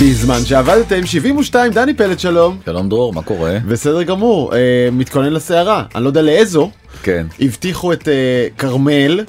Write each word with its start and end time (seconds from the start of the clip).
בזמן 0.00 0.44
שעבדתם 0.44 1.06
72 1.06 1.72
דני 1.72 1.94
פלד 1.94 2.20
שלום 2.20 2.58
שלום 2.64 2.88
דרור, 2.88 3.12
מה 3.12 3.22
קורה? 3.22 3.58
בסדר 3.68 4.02
גמור 4.02 4.54
אה, 4.54 4.58
מתכונן 4.92 5.32
לסערה 5.32 5.84
אני 5.94 6.04
לא 6.04 6.08
יודע 6.08 6.22
לאיזו 6.22 6.70
כן. 7.02 7.26
הבטיחו 7.40 7.92
את 7.92 8.08
אה, 8.08 8.46
כרמל 8.58 9.24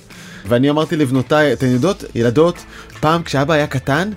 ואני 0.48 0.70
אמרתי 0.70 0.96
לבנותיי 0.96 1.54
אתן 1.54 1.68
יודעות 1.68 2.04
ילדות 2.16 2.58
פעם 3.00 3.24
כשאבא 3.24 3.54
היה 3.54 3.68
קטן. 3.68 4.10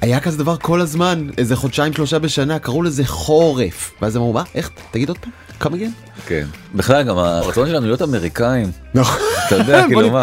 היה 0.00 0.20
כזה 0.20 0.38
דבר 0.38 0.56
כל 0.56 0.80
הזמן 0.80 1.28
איזה 1.38 1.56
חודשיים 1.56 1.92
שלושה 1.92 2.18
בשנה 2.18 2.58
קראו 2.58 2.82
לזה 2.82 3.04
חורף 3.04 3.92
ואז 4.02 4.16
אמרו 4.16 4.32
מה 4.32 4.42
איך 4.54 4.70
תגיד 4.90 5.08
עוד 5.08 5.18
פעם 5.18 5.30
כמה 5.60 5.74
מגיע? 5.74 5.88
כן. 6.26 6.46
בכלל 6.74 7.02
גם 7.02 7.18
הרצון 7.18 7.68
שלנו 7.68 7.86
להיות 7.86 8.02
אמריקאים, 8.02 8.70
נכון. 8.94 9.22
אתה 9.46 9.56
יודע, 9.56 9.84
כאילו 9.88 10.10
מה. 10.10 10.22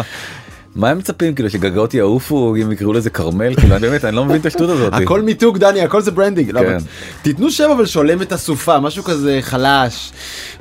מה 0.76 0.90
הם 0.90 0.98
מצפים 0.98 1.34
כאילו 1.34 1.50
שגגות 1.50 1.94
יעופו 1.94 2.54
אם 2.62 2.72
יקראו 2.72 2.92
לזה 2.92 3.10
כרמל 3.10 3.54
כאילו 3.54 3.76
אני 3.76 3.88
באמת 3.88 4.04
אני 4.04 4.16
לא 4.16 4.24
מבין 4.24 4.40
את 4.40 4.46
השטות 4.46 4.70
הזאת. 4.70 4.92
הכל 4.92 5.22
מיתוג 5.22 5.58
דני 5.58 5.80
הכל 5.80 6.00
זה 6.00 6.10
branding. 6.10 6.50
לא, 6.50 6.60
כן. 6.60 6.66
אבל 6.66 6.76
תיתנו 7.22 7.50
שם 7.50 7.70
אבל 7.70 7.86
שולם 7.86 8.22
את 8.22 8.32
הסופה 8.32 8.80
משהו 8.80 9.04
כזה 9.04 9.38
חלש 9.42 10.12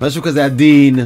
משהו 0.01 0.21
כזה 0.21 0.45
עדין. 0.45 0.99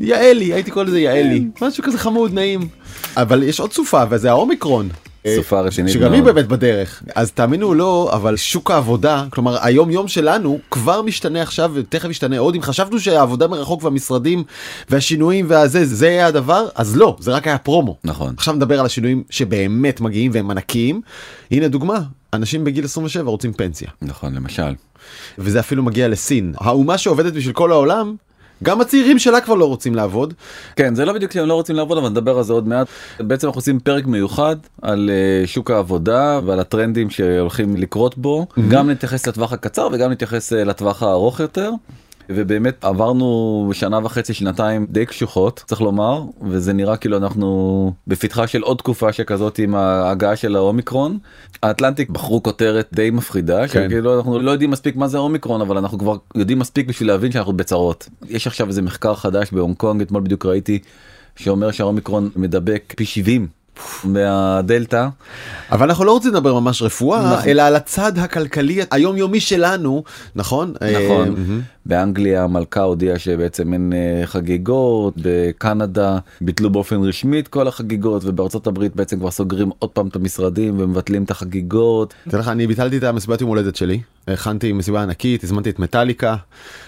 יעלי 0.00 0.52
הייתי 0.52 0.70
קורא 0.70 0.84
לזה 0.84 1.00
יעלי 1.00 1.44
משהו 1.62 1.84
כזה 1.84 1.98
חמוד 1.98 2.34
נעים. 2.34 2.68
אבל 3.16 3.42
יש 3.42 3.60
עוד 3.60 3.72
סופה 3.72 4.02
וזה 4.10 4.30
האומיקרון. 4.30 4.88
סופה 5.36 5.60
רצינית 5.60 5.92
שגם 5.92 6.12
היא. 6.12 6.22
באמת 6.22 6.48
בדרך 6.48 7.02
אז 7.14 7.32
תאמינו 7.32 7.66
או 7.66 7.74
לא 7.74 8.10
אבל 8.12 8.36
שוק 8.36 8.70
העבודה 8.70 9.24
כלומר 9.30 9.56
היום 9.60 9.90
יום 9.90 10.08
שלנו 10.08 10.58
כבר 10.70 11.02
משתנה 11.02 11.42
עכשיו 11.42 11.70
ותכף 11.74 12.10
ישתנה 12.10 12.38
עוד 12.38 12.54
אם 12.54 12.62
חשבנו 12.62 13.00
שהעבודה 13.00 13.48
מרחוק 13.48 13.84
והמשרדים 13.84 14.44
והשינויים 14.90 15.46
והזה 15.48 15.84
זה 15.84 16.06
יהיה 16.08 16.26
הדבר 16.26 16.68
אז 16.74 16.96
לא 16.96 17.16
זה 17.20 17.32
רק 17.32 17.46
היה 17.46 17.58
פרומו. 17.58 17.96
נכון. 18.04 18.34
עכשיו 18.36 18.54
נדבר 18.54 18.80
על 18.80 18.86
השינויים 18.86 19.22
שבאמת 19.30 20.00
מגיעים 20.00 20.30
והם 20.34 20.50
ענקיים. 20.50 21.00
הנה 21.50 21.68
דוגמה 21.68 22.00
אנשים 22.32 22.64
בגיל 22.64 22.84
27 22.84 23.30
רוצים 23.30 23.52
פנסיה 23.52 23.88
נכון 24.02 24.34
למשל. 24.34 24.74
וזה 25.38 25.60
אפילו 25.60 25.82
מגיע 25.82 26.08
לסין 26.08 26.54
האומה 26.56 26.98
שעובדת 26.98 27.32
בשביל 27.32 27.52
כל 27.54 27.72
העולם 27.72 28.14
גם 28.62 28.80
הצעירים 28.80 29.18
שלה 29.18 29.40
כבר 29.40 29.54
לא 29.54 29.64
רוצים 29.64 29.94
לעבוד 29.94 30.34
כן 30.76 30.94
זה 30.94 31.04
לא 31.04 31.12
בדיוק 31.12 31.32
שהם 31.32 31.46
לא 31.46 31.54
רוצים 31.54 31.76
לעבוד 31.76 31.98
אבל 31.98 32.08
נדבר 32.08 32.38
על 32.38 32.44
זה 32.44 32.52
עוד 32.52 32.68
מעט. 32.68 32.86
בעצם 33.20 33.46
אנחנו 33.46 33.58
עושים 33.58 33.80
פרק 33.80 34.06
מיוחד 34.06 34.56
על 34.82 35.10
אה, 35.10 35.46
שוק 35.46 35.70
העבודה 35.70 36.40
ועל 36.44 36.60
הטרנדים 36.60 37.10
שהולכים 37.10 37.76
לקרות 37.76 38.18
בו 38.18 38.46
גם 38.68 38.90
נתייחס 38.90 39.26
לטווח 39.26 39.52
הקצר 39.52 39.88
וגם 39.92 40.10
נתייחס 40.10 40.52
אה, 40.52 40.64
לטווח 40.64 41.02
הארוך 41.02 41.40
יותר. 41.40 41.70
ובאמת 42.28 42.84
עברנו 42.84 43.70
שנה 43.72 43.98
וחצי 44.02 44.34
שנתיים 44.34 44.86
די 44.90 45.06
קשוחות 45.06 45.62
צריך 45.66 45.80
לומר 45.80 46.22
וזה 46.42 46.72
נראה 46.72 46.96
כאילו 46.96 47.16
אנחנו 47.16 47.92
בפתחה 48.06 48.46
של 48.46 48.62
עוד 48.62 48.76
תקופה 48.76 49.12
שכזאת 49.12 49.58
עם 49.58 49.74
ההגעה 49.74 50.36
של 50.36 50.56
האומיקרון. 50.56 51.18
האטלנטיק 51.62 52.10
בחרו 52.10 52.42
כותרת 52.42 52.88
די 52.92 53.10
מפחידה 53.10 53.68
כן. 53.68 53.88
שכאילו 53.88 54.16
אנחנו 54.16 54.38
לא 54.38 54.50
יודעים 54.50 54.70
מספיק 54.70 54.96
מה 54.96 55.08
זה 55.08 55.18
אומיקרון 55.18 55.60
אבל 55.60 55.78
אנחנו 55.78 55.98
כבר 55.98 56.16
יודעים 56.34 56.58
מספיק 56.58 56.86
בשביל 56.86 57.08
להבין 57.08 57.32
שאנחנו 57.32 57.52
בצרות. 57.52 58.08
יש 58.28 58.46
עכשיו 58.46 58.68
איזה 58.68 58.82
מחקר 58.82 59.14
חדש 59.14 59.52
בהונג 59.52 59.76
קונג 59.76 60.02
אתמול 60.02 60.22
בדיוק 60.22 60.46
ראיתי 60.46 60.78
שאומר 61.36 61.70
שהאומיקרון 61.70 62.30
מדבק 62.36 62.94
פי 62.96 63.04
70 63.04 63.46
מהדלתא. 64.04 65.08
אבל 65.72 65.88
אנחנו 65.88 66.04
לא 66.04 66.12
רוצים 66.12 66.30
לדבר 66.30 66.60
ממש 66.60 66.82
רפואה 66.82 67.32
נכון. 67.32 67.48
אלא 67.48 67.62
על 67.62 67.76
הצד 67.76 68.18
הכלכלי 68.18 68.80
היומיומי 68.90 69.40
שלנו 69.40 70.04
נכון 70.36 70.74
נכון. 70.80 71.28
מהמם. 71.28 71.60
באנגליה 71.86 72.44
המלכה 72.44 72.82
הודיעה 72.82 73.18
שבעצם 73.18 73.72
אין 73.72 73.92
אה, 73.92 74.26
חגיגות, 74.26 75.14
בקנדה 75.16 76.18
ביטלו 76.40 76.70
באופן 76.70 76.96
רשמי 77.02 77.40
את 77.40 77.48
כל 77.48 77.68
החגיגות 77.68 78.22
ובארצות 78.24 78.66
הברית 78.66 78.96
בעצם 78.96 79.18
כבר 79.18 79.30
סוגרים 79.30 79.70
עוד 79.78 79.90
פעם 79.90 80.08
את 80.08 80.16
המשרדים 80.16 80.80
ומבטלים 80.80 81.24
את 81.24 81.30
החגיגות. 81.30 82.14
תראה 82.28 82.42
לך 82.42 82.48
אני 82.48 82.66
ביטלתי 82.66 82.96
את 82.98 83.02
המסיבת 83.02 83.40
יום 83.40 83.50
הולדת 83.50 83.76
שלי 83.76 84.00
הכנתי 84.28 84.72
מסיבה 84.72 85.02
ענקית 85.02 85.44
הזמנתי 85.44 85.70
את 85.70 85.78
מטאליקה. 85.78 86.36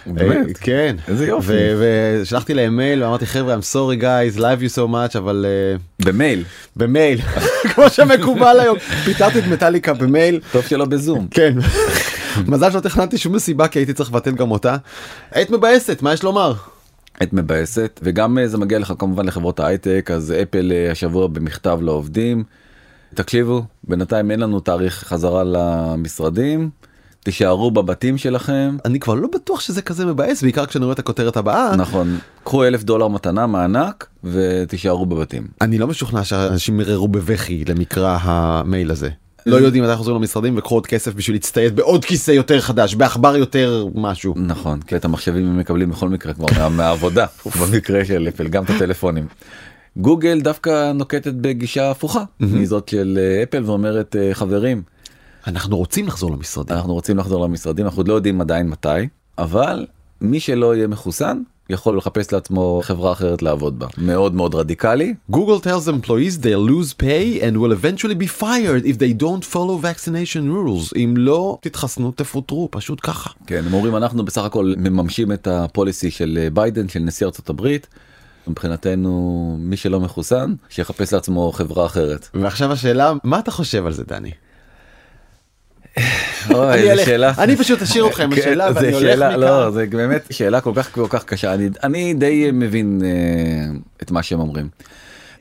באמת? 0.07 0.47
אה, 0.47 0.55
כן. 0.61 0.97
איזה 1.09 1.27
יופי. 1.27 1.53
ושלחתי 1.79 2.55
להם 2.55 2.77
מייל 2.77 3.03
ואמרתי 3.03 3.27
חבר'ה 3.27 3.57
I'm 3.57 3.75
sorry 3.75 4.03
guys 4.03 4.39
love 4.39 4.63
you 4.63 4.77
so 4.77 4.93
much 4.93 5.19
אבל 5.19 5.47
אה, 5.49 5.77
במייל, 6.07 6.45
במייל 6.77 7.21
כמו 7.75 7.91
שמקובל 7.91 8.61
היום 8.61 8.79
פיטרתי 9.05 9.39
את 9.39 9.45
מטאליקה 9.47 9.95
במייל 9.95 10.41
טוב 10.53 10.63
שלא 10.63 10.85
בזום. 10.85 11.29
כן. 11.31 11.55
מזל 12.47 12.71
שלא 12.71 12.81
תכננתי 12.81 13.19
שום 13.19 13.33
מסיבה 13.35 13.69
כי 13.69 13.79
הייתי 13.79 13.93
צריך 13.93 14.11
לבטל 14.11 14.33
גם 14.33 14.51
אותה. 14.51 14.77
עת 15.33 15.51
מבאסת 15.51 16.03
מה 16.03 16.13
יש 16.13 16.23
לומר. 16.23 16.55
את 17.23 17.33
מבאסת 17.33 18.01
וגם 18.03 18.39
אה, 18.39 18.49
זה 18.49 18.59
מגיע 18.59 18.79
לך 18.79 18.93
כמובן 18.99 19.27
לחברות 19.27 19.61
ההייטק 19.61 20.11
אז 20.15 20.35
אפל 20.43 20.73
השבוע 20.93 21.27
במכתב 21.27 21.79
לעובדים. 21.83 22.45
תקשיבו 23.15 23.65
בינתיים 23.85 24.31
אין 24.31 24.41
לנו 24.41 24.61
תאריך 24.61 25.05
חזרה 25.07 25.45
למשרדים 25.45 26.71
תישארו 27.27 27.71
בבתים 27.71 28.19
שלכם 28.19 28.77
אני 28.85 29.01
כבר 29.01 29.15
לא 29.15 29.29
בטוח 29.35 29.61
שזה 29.61 29.83
כזה 29.83 30.07
מבאס 30.07 30.43
בעיקר 30.43 30.67
כשאני 30.67 30.85
רואה 30.85 30.95
את 30.95 30.99
הכותרת 30.99 31.37
הבאה. 31.37 31.77
נכון 31.77 32.19
קחו 32.45 32.65
אלף 32.65 32.83
דולר 32.85 33.09
מתנה 33.09 33.47
מענק 33.47 34.07
ותישארו 34.25 35.07
בבתים. 35.07 35.47
אני 35.61 35.79
לא 35.79 35.87
משוכנע 35.87 36.25
שאנשים 36.25 36.81
יררו 36.81 37.09
בבכי 37.09 37.65
למקרא 37.69 38.19
המייל 38.21 38.91
הזה. 38.91 39.09
לא 39.47 39.57
יודעים 39.57 39.85
מתי 39.85 39.97
חוזרים 39.97 40.17
למשרדים 40.17 40.59
וקחו 40.59 40.75
עוד 40.75 40.87
כסף 40.87 41.15
בשביל 41.15 41.37
להצטייד 41.37 41.77
בעוד 41.77 42.05
כיסא 42.05 42.31
יותר 42.31 42.61
חדש 42.61 42.95
בעכבר 42.95 43.37
יותר 43.37 43.87
משהו. 43.95 44.35
נכון 44.37 44.81
כי 44.81 44.97
את 44.97 45.05
המחשבים 45.05 45.47
הם 45.47 45.59
מקבלים 45.59 45.91
בכל 45.91 46.09
מקרה 46.09 46.33
כבר 46.33 46.47
מה- 46.59 46.69
מהעבודה 46.77 47.27
במקרה 47.61 48.05
של 48.05 48.29
אפל 48.29 48.49
גם 48.49 48.65
את 48.65 48.71
הטלפונים. 48.71 49.27
גוגל 49.97 50.41
דווקא 50.41 50.93
נוקטת 50.93 51.33
בגישה 51.35 51.91
הפוכה 51.91 52.25
מזאת 52.41 52.89
של 52.89 53.19
אה, 53.21 53.43
אפל 53.43 53.63
ואומרת 53.67 54.17
אה, 54.17 54.31
חברים 54.35 54.83
אנחנו 55.47 55.77
רוצים 55.77 56.07
לחזור 56.07 56.31
למשרדים. 56.31 56.77
אנחנו 56.77 56.95
רוצים 56.95 57.19
לחזור 57.19 57.45
למשרדים 57.45 57.87
אנחנו 57.87 58.01
עוד 58.01 58.09
לא 58.09 58.15
יודעים 58.15 58.41
עדיין 58.41 58.69
מתי 58.69 59.09
אבל 59.39 59.87
מי 60.21 60.41
שלא 60.41 60.77
יהיה 60.77 60.87
מחוסן 60.87 61.43
יכול 61.71 61.97
לחפש 61.97 62.33
לעצמו 62.33 62.81
חברה 62.85 63.13
אחרת 63.13 63.43
לעבוד 63.43 63.79
בה 63.79 63.87
מאוד 63.99 64.35
מאוד 64.35 64.55
רדיקלי 64.55 65.15
Google 65.33 65.63
tells 65.63 65.89
employees 65.89 66.43
they'll 66.43 66.71
lose 66.71 67.03
pay 67.03 67.41
and 67.43 67.57
will 67.57 67.73
eventually 67.73 68.15
be 68.15 68.41
fired 68.41 68.85
if 68.85 68.99
they 68.99 69.23
don't 69.23 69.45
follow 69.53 69.83
vaccination 69.83 70.45
rules. 70.49 70.93
אם 70.97 71.15
לא 71.17 71.59
תתחסנו 71.61 72.13
תפוטרו 72.13 72.69
פשוט 72.71 73.01
ככה. 73.03 73.31
כן 73.47 73.63
הם 73.67 73.75
אומרים 73.75 73.97
אנחנו 73.97 74.25
בסך 74.25 74.45
הכל 74.45 74.75
מממשים 74.77 75.33
את 75.33 75.47
הפוליסי 75.47 76.11
של 76.11 76.39
אה, 76.43 76.51
ביידן 76.51 76.89
של 76.89 77.01
נשיא 77.01 77.27
ארצות 77.27 77.51
הברית. 77.51 77.87
מבחינתנו 78.49 79.57
מי 79.61 79.77
שלא 79.77 80.01
מחוסן 80.01 80.55
שיחפש 80.69 81.13
לעצמו 81.13 81.53
חברה 81.53 81.87
אחרת. 81.87 82.29
ועכשיו 82.35 82.73
השאלה 82.73 83.13
מה 83.25 83.39
אתה 83.39 83.51
חושב 83.51 83.87
על 83.87 83.93
זה 83.93 84.05
דני? 84.05 84.31
אוי, 86.55 86.91
איזה 86.91 87.05
שאלה. 87.05 87.33
אני 87.39 87.57
פשוט 87.57 87.83
אשאיר 87.83 88.05
אותך 88.05 88.21
עם 88.21 88.35
כן, 88.35 88.41
השאלה 88.41 88.73
זה 88.73 88.79
ואני 88.81 88.93
הולך 88.93 89.01
שאלה- 89.01 89.29
מכאן. 89.29 89.41
לא, 89.41 89.71
זה 89.71 89.87
באמת 89.91 90.25
שאלה 90.31 90.61
כל 90.61 90.73
כך 90.77 90.93
כל 90.93 91.07
כך 91.11 91.25
קשה. 91.25 91.55
אני, 91.55 91.69
אני 91.85 92.15
די 92.15 92.51
מבין 92.53 93.01
אה, 93.05 93.77
את 94.03 94.11
מה 94.11 94.23
שהם 94.23 94.41
אומרים. 94.41 94.69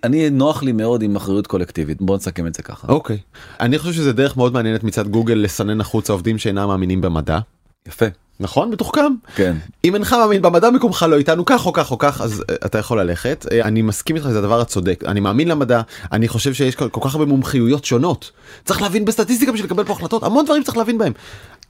אני 0.04 0.30
נוח 0.30 0.64
לי 0.64 0.72
מאוד 0.72 1.02
עם 1.02 1.16
אחריות 1.16 1.48
קולקטיבית 1.48 2.02
בוא 2.02 2.16
נסכם 2.18 2.48
את 2.48 2.56
זה 2.56 2.64
ככה. 2.64 2.88
אוקיי. 2.88 3.18
אני 3.60 3.78
חושב 3.80 3.94
שזה 3.94 4.14
דרך 4.14 4.38
מאוד 4.38 4.54
מעניינת 4.54 4.84
מצד 4.84 5.08
גוגל 5.08 5.34
לסנן 5.34 5.82
החוצה 5.82 6.14
עובדים 6.14 6.38
שאינם 6.38 6.68
מאמינים 6.68 7.02
במדע. 7.02 7.40
יפה. 7.88 8.06
נכון? 8.40 8.70
מתוחכם. 8.70 9.14
כן. 9.36 9.56
אם 9.86 9.96
אינך 9.96 10.14
מאמין 10.14 10.42
במדע 10.42 10.70
מקומך 10.70 11.06
לא 11.10 11.18
איתנו 11.18 11.46
כך 11.46 11.66
או 11.66 11.74
כך 11.74 11.92
או 11.92 11.98
כך 11.98 12.22
אז 12.22 12.44
אה, 12.50 12.56
אתה 12.66 12.78
יכול 12.78 13.02
ללכת 13.02 13.46
אה, 13.52 13.62
אני 13.62 13.82
מסכים 13.82 14.16
איתך 14.16 14.28
זה 14.30 14.40
הדבר 14.40 14.62
הצודק 14.62 15.04
אני 15.08 15.20
מאמין 15.20 15.48
למדע 15.48 15.82
אני 16.12 16.28
חושב 16.28 16.54
שיש 16.54 16.76
כל, 16.76 16.88
כך 17.02 17.16
הרבה 17.16 17.26
מומחיויות 17.26 17.86
שונות 17.86 18.32
צריך 18.66 18.82
להבין 18.82 19.06
בסטטיסטיקה 19.06 19.52
בשביל 19.52 19.66
לקבל 19.66 19.84
פה 19.84 19.94
החלטות 19.94 20.24
המון 20.24 20.46
דברים 20.46 20.64
צריך 20.64 20.78
להבין 20.78 20.98
בהם. 20.98 21.14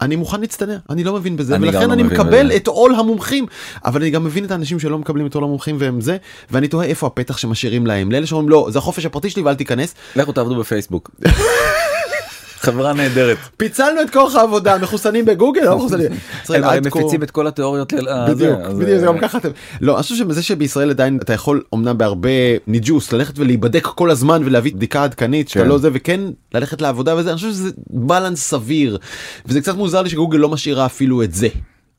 אני 0.01 0.15
מוכן 0.15 0.41
להצטנע 0.41 0.77
אני 0.89 1.03
לא 1.03 1.13
מבין 1.13 1.37
בזה 1.37 1.55
אני 1.55 1.67
ולכן 1.67 1.87
לא 1.87 1.93
אני 1.93 2.03
מבין 2.03 2.17
מקבל 2.17 2.45
בזה. 2.45 2.55
את 2.55 2.67
עול 2.67 2.95
המומחים 2.95 3.45
אבל 3.85 4.01
אני 4.01 4.09
גם 4.09 4.23
מבין 4.23 4.45
את 4.45 4.51
האנשים 4.51 4.79
שלא 4.79 4.97
מקבלים 4.97 5.27
את 5.27 5.35
עול 5.35 5.43
המומחים 5.43 5.75
והם 5.79 6.01
זה 6.01 6.17
ואני 6.51 6.67
תוהה 6.67 6.87
איפה 6.87 7.07
הפתח 7.07 7.37
שמשאירים 7.37 7.87
להם 7.87 8.11
לאלה 8.11 8.25
שאומרים 8.25 8.49
לא 8.49 8.67
זה 8.71 8.79
החופש 8.79 9.05
הפרטי 9.05 9.29
שלי 9.29 9.41
ואל 9.41 9.55
תיכנס 9.55 9.95
לכו 10.15 10.31
תעבדו 10.31 10.55
בפייסבוק. 10.55 11.11
חברה 12.65 12.93
נהדרת. 12.93 13.37
פיצלנו 13.57 14.01
את 14.01 14.09
כוח 14.09 14.35
העבודה 14.35 14.77
מחוסנים 14.77 15.25
בגוגל 15.25 15.61
לא 15.61 15.77
מחוסנים. 15.77 16.11
הם 16.49 16.83
מפיצים 16.85 17.23
את 17.23 17.31
כל 17.31 17.47
התיאוריות. 17.47 17.93
ל- 17.93 18.09
אה, 18.09 18.33
בדיוק, 18.33 18.59
זה, 18.71 18.83
בדיוק, 18.83 18.99
אה, 19.01 19.05
גם 19.05 19.19
ככה 19.19 19.37
אתם, 19.37 19.49
לא, 19.81 19.95
אני 19.95 20.03
חושב 20.03 20.15
שזה 20.15 20.43
שבישראל 20.43 20.89
עדיין 20.89 21.17
אתה 21.21 21.33
יכול 21.33 21.61
אמנם 21.73 21.97
בהרבה 21.97 22.29
ניג'וס 22.67 23.13
ללכת 23.13 23.39
ולהיבדק 23.39 23.83
כל 23.85 24.11
הזמן 24.11 24.41
ולהביא 24.45 24.73
בדיקה 24.73 25.03
עדכנית 25.03 25.49
שאתה 25.49 25.63
כן. 25.63 25.69
לא 25.69 25.77
זה 25.77 25.89
וכן 25.93 26.21
ללכת 26.53 26.81
לעבודה 26.81 27.15
וזה, 27.15 27.29
אני 27.29 27.35
חושב 27.35 27.49
שזה 27.51 27.69
בלנס 27.89 28.39
סביר, 28.49 28.97
וזה 29.45 29.61
קצת 29.61 29.75
מוזר 29.75 30.01
לי 30.01 30.09
שגוגל 30.09 30.37
לא 30.37 30.49
משאירה 30.49 30.85
אפילו 30.85 31.23
את 31.23 31.33
זה, 31.33 31.47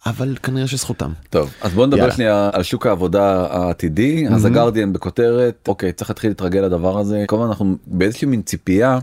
אבל 0.06 0.36
כנראה 0.42 0.66
שזכותם. 0.66 1.10
טוב 1.30 1.50
אז 1.60 1.72
בוא 1.72 1.86
נדבר 1.86 1.98
יאללה. 1.98 2.12
שנייה 2.14 2.50
על 2.52 2.62
שוק 2.62 2.86
העבודה 2.86 3.46
העתידי 3.50 4.26
אז 4.34 4.44
הגרדיאן 4.44 4.92
בכותרת 4.92 5.69
אוקיי 5.69 5.92
צריך 5.92 6.10
להתחיל 6.10 6.30
להתרגל 6.30 6.60
לדבר 6.60 6.98
הזה 6.98 7.24
כמובן 7.28 7.46
אנחנו 7.46 7.76
באיזושהי 7.86 8.26
מין 8.28 8.42
ציפייה. 8.42 8.98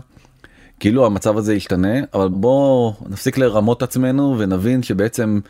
כאילו 0.84 1.06
המצב 1.06 1.38
הזה 1.38 1.54
ישתנה 1.54 1.94
אבל 2.14 2.28
בוא 2.28 2.92
נפסיק 3.08 3.38
לרמות 3.38 3.82
עצמנו 3.82 4.34
ונבין 4.38 4.82
שבעצם 4.82 5.40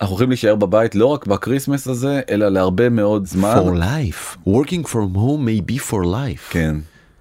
אנחנו 0.00 0.14
יכולים 0.14 0.30
להישאר 0.30 0.54
בבית 0.54 0.94
לא 0.94 1.06
רק 1.06 1.26
בקריסמס 1.26 1.86
הזה 1.88 2.20
אלא 2.30 2.48
להרבה 2.48 2.88
מאוד 2.88 3.26
זמן. 3.26 3.54
For 3.56 3.76
life, 3.78 4.48
working 4.48 4.86
from 4.86 5.16
home 5.16 5.46
may 5.46 5.72
be 5.72 5.90
for 5.90 6.04
life. 6.04 6.50
כן. 6.50 6.76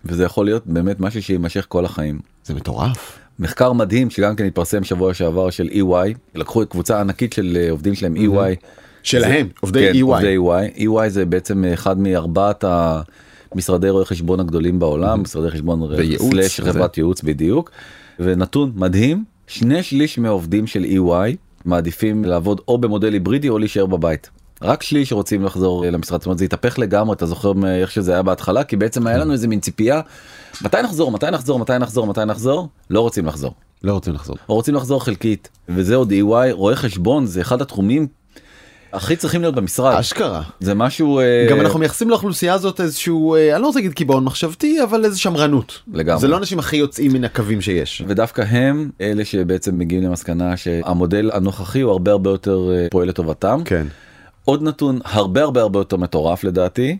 וזה 0.06 0.24
יכול 0.24 0.46
להיות 0.46 0.64
באמת 0.66 1.00
משהו 1.00 1.24
שיימשך 1.24 1.66
כל 1.68 1.86
החיים. 1.86 2.20
זה 2.46 2.54
מטורף. 2.54 3.20
מחקר 3.40 3.74
מדהים 3.74 4.10
שגם 4.10 4.36
כן 4.36 4.46
התפרסם 4.46 4.84
שבוע 4.84 5.14
שעבר 5.14 5.50
של 5.50 5.68
EY 5.72 6.18
לקחו 6.36 6.66
קבוצה 6.66 7.00
ענקית 7.02 7.34
של 7.34 7.58
אה, 7.62 7.72
עובדים 7.72 7.96
שלהם 7.96 8.16
EY. 8.16 8.56
שלהם, 9.04 9.48
עובדי 9.60 9.88
כן, 9.94 10.00
EY. 10.00 10.02
עובדי 10.02 10.38
EY. 10.38 10.80
EY 10.80 11.10
זה 11.10 11.26
בעצם 11.26 11.66
אחד 11.74 12.00
מארבעת 12.00 12.64
המשרדי 13.52 13.90
רואי 13.90 14.06
חשבון 14.06 14.40
הגדולים 14.40 14.80
בעולם, 14.80 15.22
משרדי 15.22 15.52
חשבון 15.52 15.82
סלאש. 16.18 16.62
חברת 16.62 16.98
ייעוץ 16.98 17.22
בדיוק. 17.22 17.72
ונתון 18.20 18.72
מדהים, 18.76 19.24
שני 19.48 19.84
שליש 19.84 20.20
מהעובדים 20.20 20.68
של 20.68 20.84
EY 20.84 21.36
מעדיפים 21.66 22.26
לעבוד 22.26 22.62
או 22.68 22.78
במודל 22.78 23.14
היברידי 23.14 23.50
או 23.50 23.60
להישאר 23.60 23.86
בבית. 23.86 24.30
רק 24.62 24.84
שליש 24.84 25.14
רוצים 25.14 25.44
לחזור 25.44 25.86
אה, 25.86 25.92
למשרד, 25.92 26.20
זאת 26.20 26.26
אומרת 26.26 26.38
זה 26.38 26.46
התהפך 26.46 26.80
לגמרי, 26.80 27.16
אתה 27.16 27.26
זוכר 27.26 27.54
מאיך 27.54 27.92
שזה 27.92 28.14
היה 28.14 28.24
בהתחלה, 28.24 28.64
כי 28.64 28.76
בעצם 28.76 29.08
היה 29.08 29.18
לנו 29.18 29.34
איזה 29.34 29.48
מין 29.48 29.60
ציפייה, 29.60 30.02
מתי 30.62 30.78
נחזור, 30.84 31.12
מתי 31.12 31.32
נחזור, 31.32 31.60
מתי 31.60 31.78
נחזור, 31.78 32.08
מתי 32.08 32.26
נחזור, 32.26 32.68
לא 32.90 33.02
רוצים 33.02 33.26
לחזור. 33.26 33.54
לא 33.84 33.94
רוצים 33.94 34.14
לחזור. 34.14 34.36
או 34.50 34.56
רוצים 34.56 34.76
לחזור 34.76 35.06
חלקית 35.06 35.50
וזה 35.70 35.96
עוד 35.96 36.12
EY 36.12 36.52
רואה 36.52 36.76
חשבון 36.76 37.26
זה 37.26 37.42
אחד 37.42 37.62
התחומים 37.62 38.08
הכי 38.94 39.16
צריכים 39.16 39.42
להיות 39.42 39.56
במשרד 39.56 39.96
אשכרה. 39.96 40.42
זה 40.60 40.74
משהו 40.74 41.20
אה, 41.20 41.48
גם 41.50 41.62
אנחנו 41.62 41.80
מייחסים 41.80 42.10
לאוכלוסייה 42.10 42.54
הזאת 42.54 42.82
איזשהו, 42.82 43.36
אה, 43.36 43.54
אני 43.54 43.62
לא 43.62 43.68
רוצה 43.68 43.80
להגיד 43.80 43.94
קיבעון 43.94 44.24
מחשבתי, 44.24 44.84
אבל 44.84 45.06
איזה 45.06 45.20
שמרנות. 45.20 45.82
לגמרי. 45.94 46.22
זה 46.22 46.28
לא 46.28 46.38
אנשים 46.38 46.60
הכי 46.60 46.78
יוצאים 46.78 47.14
מן 47.14 47.24
הקווים 47.24 47.62
שיש. 47.62 48.04
ודווקא 48.08 48.42
הם 48.50 48.90
אלה 49.02 49.26
שבעצם 49.26 49.78
מגיעים 49.78 50.04
למסקנה 50.04 50.58
שהמודל 50.58 51.32
הנוכחי 51.34 51.82
הוא 51.82 51.92
הרבה 51.92 52.12
הרבה 52.12 52.30
יותר 52.30 52.70
אה, 52.74 52.88
פועל 52.92 53.08
לטובתם. 53.08 53.62
כן. 53.66 53.88
עוד 54.46 54.64
נתון 54.64 55.00
הרבה 55.06 55.42
הרבה 55.44 55.62
הרבה 55.62 55.80
יותר 55.80 55.98
מטורף 55.98 56.44
לדעתי 56.44 56.98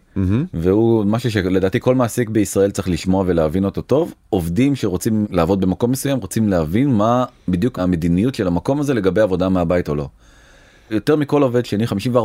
והוא 0.54 1.06
משהו 1.06 1.32
שלדעתי 1.32 1.80
כל 1.80 1.96
מעסיק 1.96 2.30
בישראל 2.30 2.72
צריך 2.72 2.90
לשמוע 2.90 3.24
ולהבין 3.28 3.66
אותו 3.66 3.82
טוב 3.82 4.14
עובדים 4.30 4.76
שרוצים 4.76 5.26
לעבוד 5.30 5.62
במקום 5.62 5.92
מסוים 5.92 6.18
רוצים 6.18 6.50
להבין 6.50 6.90
מה 6.90 7.26
בדיוק 7.48 7.80
המדיניות 7.80 8.36
של 8.36 8.48
המקום 8.48 8.80
הזה 8.80 8.94
לגבי 8.94 9.22
עבודה 9.22 9.50
מהבית 9.50 9.90
או 9.90 9.96
לא. 9.96 10.08
יותר 10.92 11.16
מכל 11.16 11.44
עובד 11.44 11.66
שני 11.66 11.86
54% 11.86 12.18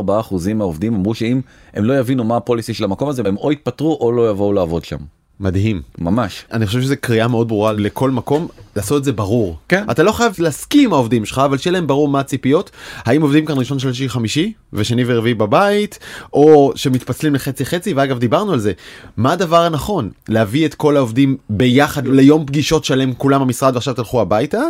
מהעובדים 0.55 0.95
אמרו 0.95 1.15
שאם 1.15 1.41
הם 1.73 1.83
לא 1.83 1.99
יבינו 1.99 2.23
מה 2.23 2.37
הפוליסי 2.37 2.73
של 2.73 2.83
המקום 2.83 3.09
הזה 3.09 3.21
הם 3.25 3.37
או 3.37 3.51
יתפטרו 3.51 3.97
או 4.01 4.11
לא 4.11 4.29
יבואו 4.29 4.53
לעבוד 4.53 4.85
שם 4.85 4.97
מדהים. 5.39 5.81
ממש 5.97 6.45
אני 6.51 6.67
חושב 6.67 6.81
שזה 6.81 6.95
קריאה 6.95 7.27
מאוד 7.27 7.47
ברורה 7.47 7.73
לכל 7.73 8.11
מקום 8.11 8.47
לעשות 8.75 8.99
את 8.99 9.03
זה 9.03 9.11
ברור. 9.11 9.57
כן. 9.69 9.83
אתה 9.91 10.03
לא 10.03 10.11
חייב 10.11 10.33
להסכים 10.39 10.85
עם 10.85 10.93
העובדים 10.93 11.25
שלך 11.25 11.41
אבל 11.45 11.57
שיהיה 11.57 11.71
להם 11.71 11.87
ברור 11.87 12.07
מה 12.07 12.19
הציפיות. 12.19 12.71
האם 12.97 13.21
עובדים 13.21 13.45
כאן 13.45 13.57
ראשון 13.57 13.79
שלישי 13.79 14.09
חמישי 14.09 14.53
ושני 14.73 15.03
ורביעי 15.07 15.33
בבית 15.33 15.99
או 16.33 16.71
שמתפצלים 16.75 17.35
לחצי 17.35 17.65
חצי 17.65 17.93
ואגב 17.93 18.19
דיברנו 18.19 18.53
על 18.53 18.59
זה 18.59 18.73
מה 19.17 19.31
הדבר 19.31 19.61
הנכון 19.61 20.09
להביא 20.29 20.65
את 20.65 20.73
כל 20.73 20.97
העובדים 20.97 21.37
ביחד 21.49 22.07
ליום 22.07 22.45
פגישות 22.45 22.85
שלם 22.85 23.13
כולם 23.13 23.41
במשרד 23.41 23.73
ועכשיו 23.73 23.93
תלכו 23.93 24.21
הביתה. 24.21 24.61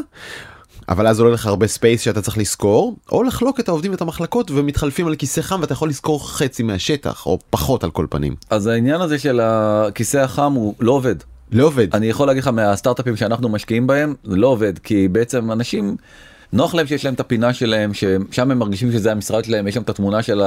אבל 0.89 1.07
אז 1.07 1.19
עולה 1.19 1.33
לך 1.33 1.45
הרבה 1.45 1.67
space 1.67 2.01
שאתה 2.01 2.21
צריך 2.21 2.37
לשכור 2.37 2.95
או 3.11 3.23
לחלוק 3.23 3.59
את 3.59 3.67
העובדים 3.67 3.91
ואת 3.91 4.01
המחלקות 4.01 4.51
ומתחלפים 4.51 5.07
על 5.07 5.15
כיסא 5.15 5.41
חם 5.41 5.61
ואתה 5.61 5.73
יכול 5.73 5.89
לשכור 5.89 6.29
חצי 6.31 6.63
מהשטח 6.63 7.25
או 7.25 7.39
פחות 7.49 7.83
על 7.83 7.91
כל 7.91 8.07
פנים. 8.09 8.35
אז 8.49 8.67
העניין 8.67 9.01
הזה 9.01 9.19
של 9.19 9.39
הכיסא 9.43 10.17
החם 10.17 10.53
הוא 10.53 10.73
לא 10.79 10.91
עובד. 10.91 11.15
לא 11.51 11.65
עובד. 11.65 11.95
אני 11.95 12.05
יכול 12.05 12.27
להגיד 12.27 12.43
לך 12.43 12.47
מהסטארט-אפים 12.47 13.15
שאנחנו 13.15 13.49
משקיעים 13.49 13.87
בהם 13.87 14.13
זה 14.23 14.35
לא 14.35 14.47
עובד 14.47 14.79
כי 14.79 15.07
בעצם 15.07 15.51
אנשים 15.51 15.95
נוח 16.53 16.75
להם 16.75 16.87
שיש 16.87 17.05
להם 17.05 17.13
את 17.13 17.19
הפינה 17.19 17.53
שלהם 17.53 17.93
ששם 17.93 18.51
הם 18.51 18.59
מרגישים 18.59 18.91
שזה 18.91 19.11
המשרד 19.11 19.45
שלהם 19.45 19.67
יש 19.67 19.75
שם 19.75 19.81
את 19.81 19.89
התמונה 19.89 20.23
של 20.23 20.41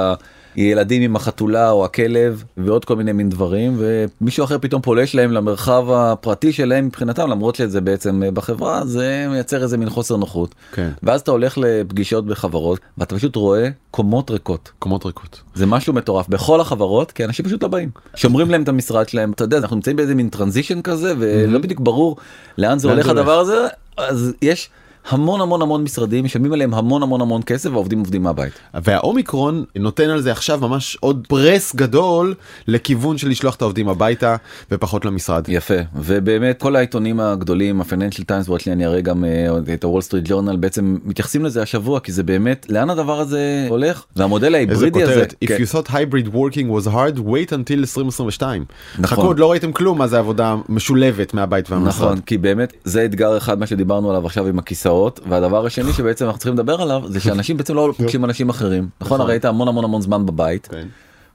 הילדים 0.55 1.01
עם 1.01 1.15
החתולה 1.15 1.71
או 1.71 1.85
הכלב 1.85 2.43
ועוד 2.57 2.85
כל 2.85 2.95
מיני 2.95 3.11
מין 3.11 3.29
דברים 3.29 3.77
ומישהו 3.77 4.43
אחר 4.43 4.57
פתאום 4.57 4.81
פולש 4.81 5.15
להם 5.15 5.31
למרחב 5.31 5.91
הפרטי 5.91 6.53
שלהם 6.53 6.85
מבחינתם 6.85 7.29
למרות 7.29 7.55
שזה 7.55 7.81
בעצם 7.81 8.23
בחברה 8.33 8.85
זה 8.85 9.27
מייצר 9.29 9.63
איזה 9.63 9.77
מין 9.77 9.89
חוסר 9.89 10.15
נוחות 10.15 10.55
כן. 10.71 10.89
ואז 11.03 11.21
אתה 11.21 11.31
הולך 11.31 11.57
לפגישות 11.57 12.25
בחברות 12.25 12.79
ואתה 12.97 13.15
פשוט 13.15 13.35
רואה 13.35 13.69
קומות 13.91 14.31
ריקות 14.31 14.71
קומות 14.79 15.05
ריקות. 15.05 15.41
זה 15.55 15.65
משהו 15.65 15.93
מטורף 15.93 16.27
בכל 16.29 16.61
החברות 16.61 17.11
כי 17.11 17.25
אנשים 17.25 17.45
פשוט 17.45 17.63
לא 17.63 17.69
באים 17.69 17.89
שומרים 18.15 18.51
להם 18.51 18.63
את 18.63 18.69
המשרד 18.69 19.09
שלהם 19.09 19.31
אתה 19.31 19.43
יודע 19.43 19.57
אנחנו 19.57 19.75
נמצאים 19.75 19.95
באיזה 19.95 20.15
מין 20.15 20.29
טרנזישן 20.29 20.81
כזה 20.81 21.13
ולא 21.19 21.59
בדיוק 21.59 21.79
ברור 21.79 22.17
לאן 22.57 22.79
זה 22.79 22.89
הולך. 22.89 23.09
הדבר 23.09 23.39
הזה 23.39 23.67
אז 23.97 24.33
יש 24.41 24.69
המון 25.09 25.41
המון 25.41 25.61
המון 25.61 25.83
משרדים 25.83 26.25
משלמים 26.25 26.53
עליהם 26.53 26.73
המון 26.73 27.03
המון 27.03 27.21
המון 27.21 27.41
כסף 27.45 27.69
והעובדים 27.69 27.99
עובדים 27.99 28.23
מהבית. 28.23 28.53
והאומיקרון 28.73 29.63
נותן 29.75 30.09
על 30.09 30.21
זה 30.21 30.31
עכשיו 30.31 30.59
ממש 30.61 30.97
עוד 30.99 31.25
פרס 31.29 31.75
גדול 31.75 32.33
לכיוון 32.67 33.17
של 33.17 33.29
לשלוח 33.29 33.55
את 33.55 33.61
העובדים 33.61 33.89
הביתה 33.89 34.35
ופחות 34.71 35.05
למשרד. 35.05 35.43
יפה 35.47 35.73
ובאמת 35.95 36.61
כל 36.61 36.75
העיתונים 36.75 37.19
הגדולים 37.19 37.81
ה 37.81 37.85
Financial 37.85 38.23
Times 38.23 38.49
שנייה 38.57 38.75
אני 38.75 38.85
אראה 38.85 39.01
גם 39.01 39.25
אה, 39.25 39.73
את 39.73 39.83
ה 39.83 39.87
Wall 39.87 40.01
Street 40.01 40.23
Journal 40.27 40.55
בעצם 40.55 40.97
מתייחסים 41.05 41.45
לזה 41.45 41.61
השבוע 41.61 41.99
כי 41.99 42.11
זה 42.11 42.23
באמת 42.23 42.65
לאן 42.69 42.89
הדבר 42.89 43.19
הזה 43.19 43.65
הולך 43.69 44.03
והמודל 44.15 44.45
איזה 44.45 44.57
ההיברידי 44.57 45.03
הזה. 45.03 45.13
כותרת, 45.13 45.33
If 45.43 45.47
כן. 45.47 45.57
you 45.63 45.75
thought 45.75 45.89
hybrid 45.89 46.27
working 46.33 46.85
was 46.85 46.87
hard, 46.87 47.19
wait 47.19 47.51
until 47.51 47.79
2022. 47.79 48.65
נכון. 48.99 49.17
חכו 49.17 49.27
עוד 49.27 49.39
לא 49.39 49.51
ראיתם 49.51 49.71
כלום 49.71 49.97
מה 49.97 50.07
זה 50.07 50.19
עבודה 50.19 50.55
משולבת 50.69 51.33
מהבית 51.33 51.71
והמשרד. 51.71 52.07
נכון 52.07 52.19
כי 52.21 52.37
באמת 52.37 52.73
זה 52.83 53.05
אתגר 53.05 53.37
אחד 53.37 53.59
מה 53.59 53.67
שדיברנו 53.67 54.09
עליו 54.09 54.25
עכשיו 54.25 54.47
עם 54.47 54.59
הכיסאות 54.59 54.96
והדבר 55.29 55.65
השני 55.65 55.93
שבעצם 55.93 56.25
אנחנו 56.25 56.39
צריכים 56.39 56.53
לדבר 56.53 56.81
עליו 56.81 57.03
זה 57.05 57.19
שאנשים 57.19 57.57
בעצם 57.57 57.75
לא 57.75 57.93
פוגשים 57.97 58.25
אנשים 58.25 58.49
אחרים 58.49 58.89
נכון 59.01 59.21
הרי 59.21 59.33
היית 59.33 59.45
המון 59.45 59.67
המון 59.67 59.83
המון 59.83 60.01
זמן 60.01 60.25
בבית 60.25 60.67
כן. 60.67 60.87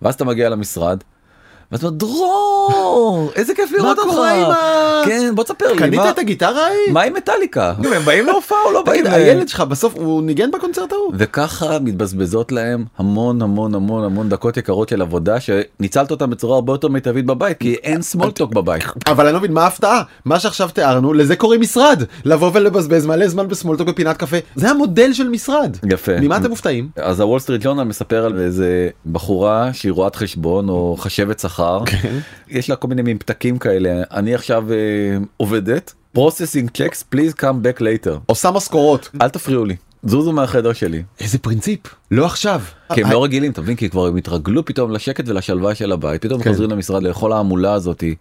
ואז 0.03 0.15
אתה 0.15 0.25
מגיע 0.25 0.49
למשרד. 0.49 0.99
ואז 1.73 1.81
אתה 1.81 1.87
אומר 1.87 1.99
דרור 1.99 3.31
איזה 3.37 3.55
כיף 3.55 3.73
לראות 3.73 3.99
אותך 3.99 4.11
קורה 4.11 4.33
עם 4.33 4.51
ה- 4.51 5.03
כן 5.07 5.35
בוא 5.35 5.45
תספר 5.45 5.73
לי 5.73 5.79
קנית 5.79 6.01
מה- 6.01 6.11
את 6.11 6.19
הגיטרה 6.19 6.67
ההיא? 6.67 6.93
מה 6.93 7.03
עם 7.03 7.13
מטאליקה 7.15 7.73
הם 7.95 8.03
באים 8.05 8.27
להופעה 8.27 8.59
או 8.67 8.73
לא 8.73 8.83
באים 8.83 9.07
הילד 9.07 9.49
שלך 9.49 9.61
בסוף 9.61 9.95
הוא 9.97 10.23
ניגן 10.23 10.51
בקונצרט 10.51 10.93
ההוא? 10.93 11.13
וככה 11.17 11.79
מתבזבזות 11.79 12.53
להם 12.53 12.85
המון 12.99 13.43
המון 13.43 13.75
המון 13.75 14.05
המון 14.05 14.29
דקות 14.29 14.57
יקרות 14.57 14.89
של 14.89 15.03
עבודה 15.03 15.37
שניצלת 15.41 16.11
אותם 16.11 16.31
בצורה 16.31 16.55
הרבה 16.55 16.73
יותר 16.73 16.89
מיטבית 16.89 17.27
בבית 17.27 17.59
כי 17.59 17.75
אין 17.75 18.03
סמולטוק 18.03 18.53
בבית. 18.55 18.85
אבל 19.07 19.25
אני 19.27 19.33
לא 19.35 19.39
מבין 19.39 19.53
מה 19.53 19.63
ההפתעה 19.63 20.03
מה 20.25 20.41
שעכשיו 20.41 20.69
תיארנו 20.69 21.13
לזה 21.13 21.37
קוראים 21.37 21.61
משרד 21.61 22.03
לבוא 22.25 22.51
ולבזבז 22.55 23.07
מלא 23.07 23.29
זמן 23.29 23.49
בסמולטוק 23.49 23.89
בפינת 23.89 24.17
קפה 24.17 24.37
זה 24.55 24.71
המודל 24.71 25.13
של 25.13 25.29
משרד 25.29 25.77
יפה. 25.91 26.13
ממה 26.21 26.37
אתם 26.37 26.51
מופתעים 26.51 26.89
אז 26.97 27.21
ה 27.21 27.24
Wall 27.24 27.39
Street 27.39 27.63
Journal 27.65 27.83
מספר 27.85 28.25
על 28.25 28.41
איזה 28.41 28.89
בחורה 29.13 29.71
שהיא 29.73 29.93
רואת 29.93 30.17
חשבון 30.17 30.69
או 30.69 30.97
חשבת 30.99 31.39
שכר 31.39 31.62
יש 32.49 32.71
לה 32.71 32.77
כל 32.77 32.89
מיני 32.89 33.03
מין 33.03 33.19
פתקים 33.19 33.59
כאלה. 33.59 34.03
אני 34.13 34.35
עכשיו 34.35 34.73
אה, 34.73 34.77
עובדת 35.37 35.95
processing 36.17 36.69
checks 36.79 37.15
please 37.15 37.35
come 37.41 37.67
back 37.67 37.81
later. 37.81 38.19
עושה 38.27 38.51
משכורות. 38.51 39.11
אל 39.23 39.29
תפריעו 39.29 39.65
לי. 39.65 39.77
זוזו 40.05 40.33
מהחדר 40.33 40.73
שלי. 40.73 41.03
איזה 41.21 41.39
פרינציפ. 41.39 41.81
לא 42.11 42.27
עכשיו. 42.27 42.61
כי 42.95 43.03
הם 43.03 43.11
לא 43.11 43.25
רגילים 43.25 43.53
אתה 43.53 43.61
מבין? 43.61 43.77
כי 43.77 43.91
כבר 43.91 44.07
הם 44.07 44.17
התרגלו 44.17 44.65
פתאום 44.65 44.91
לשקט 44.91 45.29
ולשלווה 45.29 45.75
של 45.75 45.93
הבית. 45.93 46.23
פתאום 46.23 46.43
כן. 46.43 46.51
חוזרים 46.51 46.71
למשרד 46.71 47.03
לכל 47.03 47.33
ההמולה 47.33 47.73
הזאתי. 47.73 48.15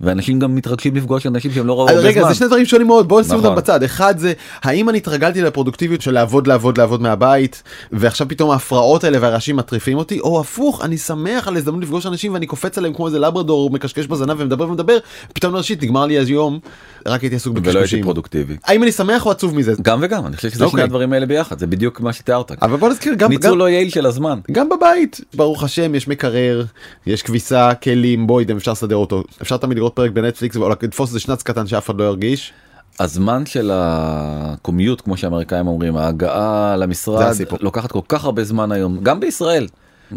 ואנשים 0.00 0.38
גם 0.38 0.54
מתרגשים 0.54 0.96
לפגוש 0.96 1.26
אנשים 1.26 1.52
שהם 1.52 1.66
לא 1.66 1.78
ראו 1.78 1.88
אז 1.88 1.96
הרבה 1.96 2.08
רגע 2.08 2.20
זמן. 2.20 2.28
זה 2.28 2.34
שני 2.34 2.46
דברים 2.46 2.66
שונים 2.66 2.86
מאוד 2.86 3.08
בואו 3.08 3.20
נשים 3.20 3.34
נכון. 3.34 3.44
אותם 3.44 3.56
בצד 3.56 3.82
אחד 3.82 4.18
זה 4.18 4.32
האם 4.62 4.88
אני 4.88 4.98
התרגלתי 4.98 5.42
לפרודוקטיביות 5.42 6.00
של 6.02 6.10
לעבוד 6.10 6.46
לעבוד 6.46 6.78
לעבוד 6.78 7.02
מהבית 7.02 7.62
ועכשיו 7.92 8.28
פתאום 8.28 8.50
ההפרעות 8.50 9.04
האלה 9.04 9.18
והרעשים 9.20 9.56
מטריפים 9.56 9.98
אותי 9.98 10.20
או 10.20 10.40
הפוך 10.40 10.84
אני 10.84 10.98
שמח 10.98 11.48
על 11.48 11.56
הזדמנות 11.56 11.82
לפגוש 11.82 12.06
אנשים 12.06 12.34
ואני 12.34 12.46
קופץ 12.46 12.78
עליהם 12.78 12.94
כמו 12.94 13.06
איזה 13.06 13.18
לברדור 13.18 13.70
מקשקש 13.70 14.06
בזנב 14.06 14.36
ומדבר 14.38 14.68
ומדבר 14.68 14.98
פתאום 15.32 15.56
ראשית 15.56 15.82
נגמר 15.82 16.06
לי 16.06 16.18
היום 16.18 16.58
רק 17.06 17.20
הייתי 17.20 17.36
עסוק 17.36 17.56
ולא 17.56 17.64
הייתי 17.64 17.78
בקשקושים 17.78 18.02
פרודוקטיבי. 18.02 18.56
האם 18.64 18.82
אני 18.82 18.92
שמח 18.92 19.26
או 19.26 19.30
עצוב 19.30 19.54
מזה 19.54 19.72
גם 19.82 19.98
וגם 20.02 20.26
אני 20.26 20.36
חושב 20.36 20.50
שזה 20.50 20.64
אוקיי. 20.64 20.76
שני 20.76 20.82
הדברים 20.82 21.12
האלה 21.12 21.26
ביחד 21.26 21.58
זה 21.58 21.66
בדיוק 21.66 22.00
מה 22.00 22.12
שתיארת. 22.12 22.52
אבל 22.62 22.76
בוא 22.76 22.88
נזכיר 22.88 23.14
גם, 23.14 23.30
ניצול 23.30 23.58
לא 23.58 23.68
יעיל 23.68 23.90
של 23.90 24.06
הזמן. 24.06 24.38
גם 24.52 24.68
בבית 24.68 25.20
ברוך 25.34 25.62
השם 25.62 25.94
יש 25.94 26.08
מקרר 26.08 26.64
יש 27.06 27.22
כביסה 27.22 27.74
כלים 27.74 28.26
בוידם 28.26 28.56
אפשר 28.56 28.72
לסדר 28.72 28.96
אותו 28.96 29.24
אפשר 29.42 29.56
תמיד 29.56 29.78
לראות 29.90 29.96
פרק 29.96 30.10
בנטפליקס 30.10 30.56
או 30.56 30.68
לתפוס 30.68 31.08
איזה 31.08 31.20
שנץ 31.20 31.42
קטן 31.42 31.66
שאף 31.66 31.86
אחד 31.86 32.00
לא 32.00 32.04
ירגיש 32.04 32.52
הזמן 33.00 33.46
של 33.46 33.70
הקומיוט 33.74 35.00
כמו 35.00 35.16
שהאמריקאים 35.16 35.66
אומרים 35.66 35.96
ההגעה 35.96 36.76
למשרד. 36.76 37.34
לוקחת 37.60 37.92
כל 37.92 38.00
כך 38.08 38.24
הרבה 38.24 38.44
זמן 38.44 38.72
היום 38.72 38.98
גם 39.02 39.20
בישראל. 39.20 39.66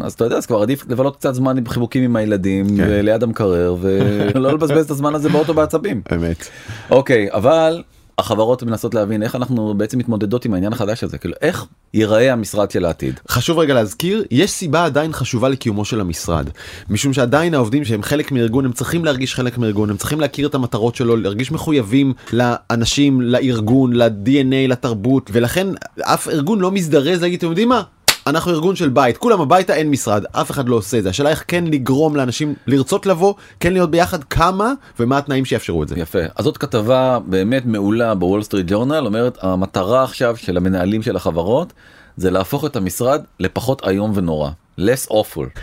אז 0.00 0.12
אתה 0.12 0.24
יודע 0.24 0.36
אז 0.36 0.46
כבר 0.46 0.62
עדיף 0.62 0.84
לבלות 0.88 1.16
קצת 1.16 1.34
זמן 1.34 1.58
עם 1.58 1.68
חיבוקים 1.68 2.02
עם 2.02 2.16
הילדים 2.16 2.76
כן. 2.76 3.04
ליד 3.04 3.22
המקרר 3.22 3.76
ולא 3.80 4.52
לבזבז 4.54 4.84
את 4.84 4.90
הזמן 4.90 5.14
הזה 5.14 5.28
באוטו 5.28 5.54
בעצבים. 5.54 6.02
אמת 6.14 6.48
אוקיי 6.90 7.28
אבל 7.32 7.82
החברות 8.18 8.62
מנסות 8.62 8.94
להבין 8.94 9.22
איך 9.22 9.36
אנחנו 9.36 9.74
בעצם 9.76 9.98
מתמודדות 9.98 10.44
עם 10.44 10.54
העניין 10.54 10.72
החדש 10.72 11.04
הזה 11.04 11.18
כאילו 11.18 11.34
איך 11.40 11.66
ייראה 11.94 12.32
המשרד 12.32 12.70
של 12.70 12.84
העתיד. 12.84 13.20
חשוב 13.28 13.58
רגע 13.58 13.74
להזכיר 13.74 14.24
יש 14.30 14.50
סיבה 14.50 14.84
עדיין 14.84 15.12
חשובה 15.12 15.48
לקיומו 15.48 15.84
של 15.84 16.00
המשרד 16.00 16.48
משום 16.90 17.12
שעדיין 17.12 17.54
העובדים 17.54 17.84
שהם 17.84 18.02
חלק 18.02 18.32
מארגון 18.32 18.64
הם 18.64 18.72
צריכים 18.72 19.04
להרגיש 19.04 19.34
חלק 19.34 19.58
מארגון 19.58 19.90
הם 19.90 19.96
צריכים 19.96 20.20
להכיר 20.20 20.46
את 20.48 20.54
המטרות 20.54 20.94
שלו 20.94 21.16
להרגיש 21.16 21.52
מחויבים 21.52 22.12
לאנשים 22.32 23.20
לארגון 23.20 23.92
ל-DNA 23.92 24.68
לתרבות 24.68 25.30
ולכן 25.32 25.66
אף 26.02 26.28
ארגון 26.28 26.60
לא 26.60 26.70
מזדרז 26.70 27.22
להגיד 27.22 27.38
אתם 27.38 27.46
יודעים 27.46 27.68
מה 27.68 27.82
אנחנו 28.26 28.50
ארגון 28.52 28.76
של 28.76 28.88
בית 28.88 29.16
כולם 29.16 29.40
הביתה 29.40 29.74
אין 29.74 29.90
משרד 29.90 30.24
אף 30.32 30.50
אחד 30.50 30.68
לא 30.68 30.76
עושה 30.76 30.98
את 30.98 31.02
זה 31.02 31.08
השאלה 31.08 31.30
איך 31.30 31.44
כן 31.48 31.64
לגרום 31.64 32.16
לאנשים 32.16 32.54
לרצות 32.66 33.06
לבוא 33.06 33.34
כן 33.60 33.72
להיות 33.72 33.90
ביחד 33.90 34.24
כמה 34.24 34.72
ומה 35.00 35.18
התנאים 35.18 35.44
שיאפשרו 35.44 35.82
את 35.82 35.88
זה. 35.88 35.98
יפה 35.98 36.18
אז 36.36 36.44
זאת 36.44 36.56
כתבה 36.56 37.18
באמת 37.26 37.66
מעולה 37.66 38.14
ב 38.14 38.20
Wall 38.20 38.42
Street 38.42 38.66
Journal 38.68 39.06
אומרת 39.06 39.38
המטרה 39.40 40.04
עכשיו 40.04 40.36
של 40.36 40.56
המנהלים 40.56 41.02
של 41.02 41.16
החברות 41.16 41.72
זה 42.16 42.30
להפוך 42.30 42.64
את 42.64 42.76
המשרד 42.76 43.22
לפחות 43.40 43.88
איום 43.88 44.12
ונורא. 44.14 44.50
Less 44.80 45.10
awful. 45.10 45.60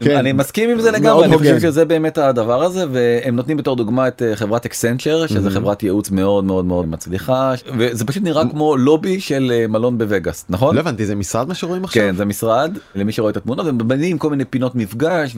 כן. 0.00 0.16
אני 0.16 0.32
מסכים 0.32 0.70
עם 0.70 0.80
זה 0.80 0.90
לגמרי, 0.90 1.24
אני. 1.24 1.38
חושב 1.38 1.60
שזה 1.60 1.84
באמת 1.84 2.18
הדבר 2.18 2.62
הזה 2.62 2.84
והם 2.92 3.36
נותנים 3.36 3.56
בתור 3.56 3.76
דוגמה 3.76 4.08
את 4.08 4.22
אה, 4.22 4.36
חברת 4.36 4.64
Accenture 4.66 5.26
שזה 5.26 5.50
חברת 5.50 5.82
ייעוץ 5.82 6.10
מאוד 6.10 6.44
מאוד 6.44 6.64
מאוד 6.64 6.88
מצליחה 6.88 7.52
וזה 7.78 8.04
פשוט 8.04 8.22
נראה 8.22 8.42
כמו 8.50 8.76
לובי 8.76 9.20
של 9.20 9.52
אה, 9.54 9.66
מלון 9.66 9.98
בווגאס 9.98 10.44
נכון? 10.48 10.74
לא 10.74 10.80
הבנתי 10.80 11.06
זה 11.06 11.14
משרד 11.14 11.48
מה 11.48 11.54
שרואים 11.54 11.84
עכשיו? 11.84 12.02
כן 12.02 12.16
זה 12.16 12.24
משרד 12.24 12.78
למי 12.94 13.12
שרואה 13.12 13.30
את 13.30 13.36
התמונות 13.36 13.66
הם 13.66 13.78
בנים 13.78 14.18
כל 14.18 14.30
מיני 14.30 14.44
פינות 14.44 14.74
מפגש 14.74 15.36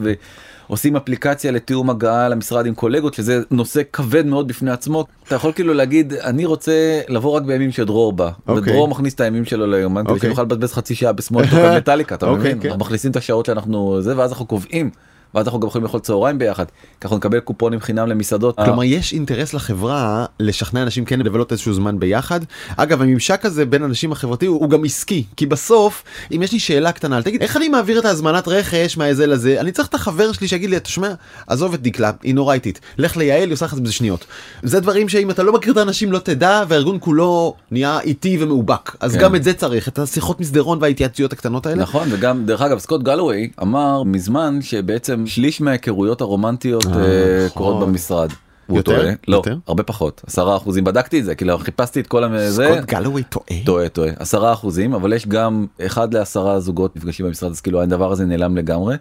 ועושים 0.69 0.95
אפליקציה 0.95 1.51
לתיאום 1.51 1.89
הגעה 1.89 2.29
למשרד 2.29 2.65
עם 2.65 2.75
קולגות 2.75 3.13
שזה 3.13 3.41
נושא 3.51 3.81
כבד 3.93 4.25
מאוד 4.25 4.47
בפני 4.47 4.71
עצמו 4.71 5.05
אתה 5.27 5.35
יכול 5.35 5.51
כאילו 5.51 5.73
להגיד 5.73 6.13
אני 6.13 6.45
רוצה 6.45 7.01
לבוא 7.09 7.31
רק 7.31 7.43
בימים 7.43 7.71
שדרור 7.71 8.13
בא 8.13 8.29
אוקיי. 8.47 8.73
ודרור 8.73 8.87
מכניס 8.87 9.13
את 9.13 9.21
הימים 9.21 9.45
שלו 9.45 9.67
ליומן 9.67 10.03
כדי 10.03 10.13
אוקיי. 10.13 10.29
שנוכל 10.29 10.41
לבזבז 10.41 10.73
חצי 10.73 10.95
שעה 10.95 11.11
בשמאל 11.11 11.45
מטאליקה 11.77 12.15
אתה 12.15 12.25
אוקיי, 12.25 12.41
מבין 12.41 12.59
כן. 12.61 12.67
אנחנו 12.67 12.79
מכניסים 12.95 13.11
את 13.11 13.15
השעות 13.15 13.45
שאנחנו 13.45 14.01
זה 14.01 14.17
ואז 14.17 14.31
אנחנו 14.31 14.45
קובעים. 14.45 14.89
ואז 15.35 15.45
אנחנו 15.45 15.59
גם 15.59 15.67
יכולים 15.67 15.83
לאכול 15.83 15.99
צהריים 15.99 16.37
ביחד 16.37 16.65
אנחנו 17.05 17.17
נקבל 17.17 17.39
קופונים 17.39 17.79
חינם 17.79 18.07
למסעדות. 18.07 18.55
כלומר 18.55 18.83
יש 18.83 19.13
אינטרס 19.13 19.53
לחברה 19.53 20.25
לשכנע 20.39 20.83
אנשים 20.83 21.05
כן 21.05 21.19
לבלות 21.19 21.51
איזשהו 21.51 21.73
זמן 21.73 21.99
ביחד. 21.99 22.39
אגב 22.77 23.01
הממשק 23.01 23.45
הזה 23.45 23.65
בין 23.65 23.83
אנשים 23.83 24.11
החברתי 24.11 24.45
הוא, 24.45 24.59
הוא 24.59 24.69
גם 24.69 24.85
עסקי 24.85 25.23
כי 25.37 25.45
בסוף 25.45 26.03
אם 26.31 26.41
יש 26.41 26.51
לי 26.51 26.59
שאלה 26.59 26.91
קטנה 26.91 27.21
תגיד 27.21 27.41
איך 27.41 27.57
אני 27.57 27.69
מעביר 27.69 27.99
את 27.99 28.05
ההזמנת 28.05 28.47
רכש 28.47 28.97
מהזה 28.97 29.27
לזה 29.27 29.61
אני 29.61 29.71
צריך 29.71 29.87
את 29.87 29.93
החבר 29.93 30.31
שלי 30.31 30.47
שיגיד 30.47 30.69
לי 30.69 30.77
אתה 30.77 30.89
שומע 30.89 31.13
עזוב 31.47 31.73
את 31.73 31.81
דקלה 31.81 32.11
היא 32.23 32.35
נורא 32.35 32.53
איטית 32.53 32.79
לך 32.97 33.17
ליעל 33.17 33.41
היא 33.41 33.53
עושה 33.53 33.65
לך 33.65 33.73
בזה 33.73 33.93
שניות. 33.93 34.25
זה 34.63 34.79
דברים 34.79 35.09
שאם 35.09 35.31
אתה 35.31 35.43
לא 35.43 35.53
מכיר 35.53 35.73
את 35.73 35.77
האנשים 35.77 36.11
לא 36.11 36.19
תדע 36.19 36.63
והארגון 36.67 36.97
כולו 36.99 37.55
נהיה 37.71 37.99
איטי 37.99 38.37
ומאובק 38.39 38.95
אז 38.99 39.13
כן. 39.13 39.19
גם 39.19 39.35
את 39.35 39.43
זה 39.43 39.53
צריך 39.53 39.87
את 39.87 39.99
השיחות 39.99 40.39
מסדרון 40.39 40.77
וההתייעצויות 40.81 41.33
הקטנות 41.33 41.65
האלה. 41.65 41.81
נכון 41.81 42.07
וגם 42.11 42.45
דרך 42.45 42.61
אגב 42.61 42.79
סקוט 42.79 43.03
גלווי 43.03 43.49
אמר 43.61 44.03
מזמן 44.03 44.59
שבעצם 44.61 45.24
שליש 45.27 45.61
מההיכרויות 45.61 46.21
הרומנטיות 46.21 46.85
אה, 46.87 46.91
אה, 46.91 46.97
נכון. 47.45 47.49
קורות 47.57 47.87
במשרד. 47.87 48.29
הוא 48.67 48.77
יותר? 48.77 49.01
טועה? 49.01 49.13
לא, 49.27 49.35
יותר? 49.35 49.55
הרבה 49.67 49.83
פחות, 49.83 50.21
עשרה 50.27 50.57
אחוזים, 50.57 50.83
בדקתי 50.83 51.19
את 51.19 51.25
זה, 51.25 51.35
כאילו 51.35 51.57
חיפשתי 51.57 51.99
את 51.99 52.07
כל 52.07 52.23
הזה, 52.23 52.67
סקוט 52.75 52.85
גאלוויי 52.89 53.23
טועה. 53.23 53.45
טועה 53.65 53.89
טועה, 53.89 54.09
עשרה 54.19 54.53
אחוזים, 54.53 54.93
אבל 54.93 55.13
יש 55.13 55.27
גם 55.27 55.65
אחד 55.85 56.13
לעשרה 56.13 56.59
זוגות 56.59 56.95
נפגשים 56.95 57.25
במשרד, 57.25 57.51
אז 57.51 57.61
כאילו 57.61 57.81
הדבר 57.81 58.11
הזה 58.11 58.25
נעלם 58.25 58.57
לגמרי. 58.57 58.95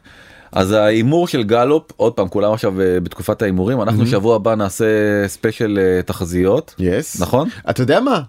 אז 0.53 0.73
ההימור 0.73 1.29
של 1.29 1.43
גאלופ, 1.43 1.83
עוד 1.97 2.13
פעם, 2.13 2.29
כולם 2.29 2.53
עכשיו 2.53 2.81
אה, 2.81 3.01
בתקופת 3.03 3.43
ההימורים, 3.43 3.83
אנחנו 3.83 4.07
שבוע 4.07 4.37
הבא 4.37 4.55
נעשה 4.55 4.85
special 5.27 5.79
תחזיות, 6.07 6.75
Yes. 6.79 7.21
נכון? 7.21 7.49
אתה 7.71 7.83
יודע 7.83 8.01
מה? 8.01 8.21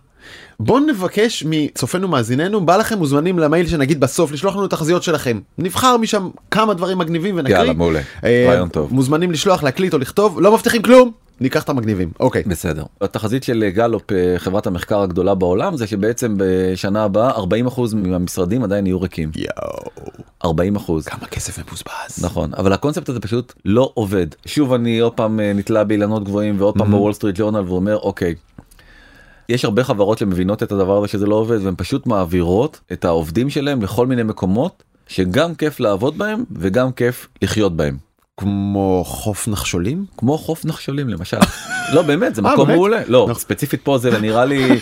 בוא 0.60 0.80
נבקש 0.80 1.44
מצופינו 1.48 2.08
ומאזינינו 2.08 2.66
בא 2.66 2.78
לכם 2.78 2.98
מוזמנים 2.98 3.40
למייל 3.40 3.68
שנגיד 3.68 4.00
בסוף 4.00 4.32
לשלוח 4.32 4.56
לנו 4.56 4.68
תחזיות 4.68 5.04
שלכם 5.04 5.40
נבחר 5.58 5.98
משם 5.98 6.30
כמה 6.52 6.74
דברים 6.74 6.98
מגניבים 6.98 7.38
ונקריא. 7.38 7.58
יאללה, 7.58 7.74
מעולה. 7.74 8.02
אה, 8.24 8.46
רעיון 8.50 8.70
טוב. 8.70 8.94
מוזמנים 8.94 9.32
לשלוח 9.32 9.64
להקליט 9.64 9.94
או 9.94 9.98
לכתוב 9.98 10.42
לא 10.42 10.54
מבטיחים 10.54 10.82
כלום 10.82 11.12
ניקח 11.42 11.64
את 11.64 11.70
המגניבים 11.70 12.12
אוקיי. 12.20 12.44
בסדר. 12.48 12.84
התחזית 13.02 13.44
של 13.44 13.70
גאלופ, 13.70 14.12
אה, 14.12 14.36
חברת 14.38 14.68
המחקר 14.68 15.02
הגדולה 15.02 15.36
בעולם, 15.36 15.78
זה 15.78 15.88
שבעצם 15.88 16.36
בשנה 16.38 17.04
הבאה 17.04 17.32
40% 17.32 17.96
מהמשרדים 17.96 18.64
עדיין 18.64 18.88
יהיו 18.88 19.02
ריקים. 19.02 19.32
וואו 19.36 20.12
40 20.46 20.76
אחוז. 20.76 21.06
כמה 21.06 21.28
כסף 21.28 21.60
מבוזבז. 21.60 22.26
נכון 22.26 22.52
אבל 22.58 22.74
הקונספט 22.74 23.10
הזה 23.10 23.20
פשוט 23.20 23.54
לא 23.66 23.92
עובד 23.94 24.28
שוב 24.46 24.74
אני 24.74 25.00
עוד 25.00 25.14
פעם 25.14 25.40
אה, 25.40 25.54
נתלה 25.56 25.84
באילנות 25.84 26.24
גבוהים 26.24 26.56
ועוד 26.60 26.78
פעם 26.78 26.92
בוול 26.92 27.14
סטריט 27.14 27.36
ג'ורנל 27.40 27.64
ואומר 27.70 27.98
אוקיי. 27.98 28.36
יש 29.50 29.66
הרבה 29.66 29.84
חברות 29.84 30.18
שמבינות 30.18 30.64
את 30.64 30.72
הדבר 30.72 30.98
הזה 30.98 31.08
שזה 31.08 31.26
לא 31.26 31.36
עובד 31.36 31.64
והן 31.64 31.74
פשוט 31.78 32.08
מעבירות 32.08 32.80
את 32.92 33.06
העובדים 33.06 33.50
שלהם 33.50 33.82
לכל 33.82 34.08
מיני 34.08 34.24
מקומות 34.24 34.84
שגם 35.08 35.56
כיף 35.56 35.80
לעבוד 35.80 36.18
בהם 36.18 36.44
וגם 36.52 36.92
כיף 36.92 37.28
לחיות 37.42 37.76
בהם. 37.76 38.05
כמו 38.38 39.04
חוף 39.06 39.48
נחשולים? 39.48 40.06
כמו 40.18 40.38
חוף 40.38 40.66
נחשולים 40.66 41.10
למשל. 41.10 41.38
לא 41.94 42.02
באמת 42.02 42.36
זה 42.36 42.42
אה, 42.46 42.54
מקום? 42.54 42.70
מעולה. 42.70 43.02
לא. 43.08 43.30
ספציפית 43.34 43.82
פה 43.84 43.98
זה 43.98 44.20
נראה 44.20 44.46
לי 44.46 44.80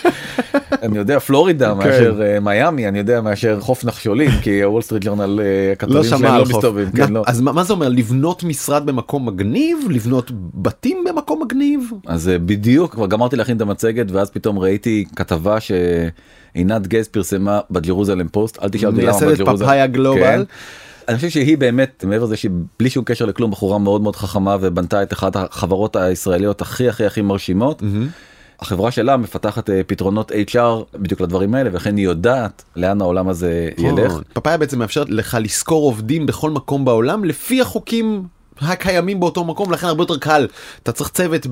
אני 0.83 0.97
יודע 0.97 1.19
פלורידה 1.19 1.73
מאשר 1.73 2.21
אה, 2.21 2.39
מיאמי 2.39 2.87
אני 2.87 2.99
יודע 2.99 3.21
מאשר 3.21 3.59
חוף 3.59 3.85
נחשולים 3.85 4.31
כי 4.41 4.63
הוול 4.63 4.81
סטריט 4.81 5.05
ג'ורנל 5.05 5.25
לא 5.25 5.43
הכתבים 5.73 6.17
שלהם 6.17 6.35
לא. 6.35 6.43
מסתובבים. 6.45 6.91
כן, 6.91 7.13
לא. 7.13 7.23
אז 7.27 7.41
מה 7.41 7.63
זה 7.63 7.73
אומר 7.73 7.89
לבנות 7.89 8.43
משרד 8.43 8.85
במקום 8.85 9.25
מגניב 9.25 9.77
לבנות 9.89 10.31
בתים 10.53 11.03
במקום 11.09 11.41
מגניב? 11.43 11.91
אז 12.07 12.29
אה, 12.29 12.39
בדיוק 12.39 12.91
כבר 12.91 13.07
גמרתי 13.07 13.35
להכין 13.35 13.57
את 13.57 13.61
המצגת 13.61 14.11
ואז 14.11 14.29
פתאום 14.29 14.59
ראיתי 14.59 15.05
כתבה 15.15 15.57
שעינת 15.59 16.87
גז 16.87 17.07
פרסמה 17.07 17.59
בג'רוזלם 17.71 18.27
פוסט 18.27 18.63
אל 18.63 18.69
תשאל 18.69 18.89
אותי 18.89 19.01
למה 19.01 19.11
מייסדת 19.11 19.39
בג'רוזלם. 19.39 20.43
אני 21.07 21.15
חושב 21.15 21.29
שהיא 21.29 21.57
באמת 21.57 22.05
מעבר 22.07 22.23
לזה 22.25 22.37
שהיא 22.37 22.51
בלי 22.79 22.89
שום 22.89 23.03
קשר 23.03 23.25
לכלום 23.25 23.51
בחורה 23.51 23.77
מאוד 23.77 24.01
מאוד 24.01 24.15
חכמה 24.15 24.57
ובנתה 24.61 25.03
את 25.03 25.13
אחת 25.13 25.35
החברות 25.35 25.95
הישראליות 25.95 26.61
הכי 26.61 26.89
הכי 26.89 27.05
הכי 27.05 27.21
מרשימות. 27.21 27.83
החברה 28.59 28.91
שלה 28.91 29.17
מפתחת 29.17 29.69
אה, 29.69 29.81
פתרונות 29.87 30.31
HR 30.31 30.97
בדיוק 30.97 31.21
לדברים 31.21 31.55
האלה 31.55 31.69
ולכן 31.73 31.97
היא 31.97 32.05
יודעת 32.05 32.63
לאן 32.75 33.01
העולם 33.01 33.29
הזה 33.29 33.69
ילך. 33.77 34.05
נכון. 34.05 34.23
פאפאיה 34.33 34.57
בעצם 34.57 34.79
מאפשרת 34.79 35.09
לך 35.09 35.37
לשכור 35.41 35.85
עובדים 35.85 36.25
בכל 36.25 36.49
מקום 36.49 36.85
בעולם 36.85 37.23
לפי 37.23 37.61
החוקים 37.61 38.23
הקיימים 38.61 39.19
באותו 39.19 39.43
מקום 39.43 39.71
לכן 39.71 39.87
הרבה 39.87 40.01
יותר 40.01 40.17
קל 40.17 40.47
אתה 40.83 40.91
צריך 40.91 41.09
צוות. 41.09 41.47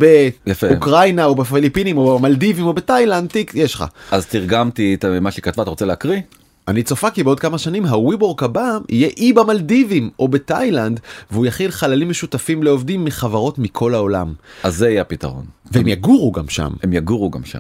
באוקראינה 0.61 1.25
או 1.25 1.35
בפיליפינים 1.35 1.97
או 1.97 2.19
במלדיבים 2.19 2.65
או 2.65 2.73
בתאילנד 2.73 3.29
תיק 3.29 3.51
יש 3.55 3.73
לך. 3.75 3.85
אז 4.11 4.25
תרגמתי 4.25 4.93
את 4.93 5.05
מה 5.05 5.31
שהיא 5.31 5.43
כתבה 5.43 5.63
אתה 5.63 5.69
רוצה 5.69 5.85
להקריא? 5.85 6.21
אני 6.67 6.83
צופה 6.83 7.09
כי 7.09 7.23
בעוד 7.23 7.39
כמה 7.39 7.57
שנים 7.57 7.85
הוויבורק 7.85 8.43
הבא 8.43 8.77
יהיה 8.89 9.09
אי 9.17 9.33
במלדיבים 9.33 10.09
או 10.19 10.27
בתאילנד 10.27 10.99
והוא 11.31 11.45
יכיל 11.45 11.71
חללים 11.71 12.09
משותפים 12.09 12.63
לעובדים 12.63 13.05
מחברות 13.05 13.59
מכל 13.59 13.93
העולם 13.93 14.33
אז 14.63 14.75
זה 14.75 14.89
יהיה 14.89 15.01
הפתרון. 15.01 15.45
והם 15.71 15.87
יגורו 15.87 16.31
גם 16.31 16.49
שם. 16.49 16.69
הם 16.83 16.93
יגורו 16.93 17.29
גם 17.29 17.43
שם. 17.43 17.59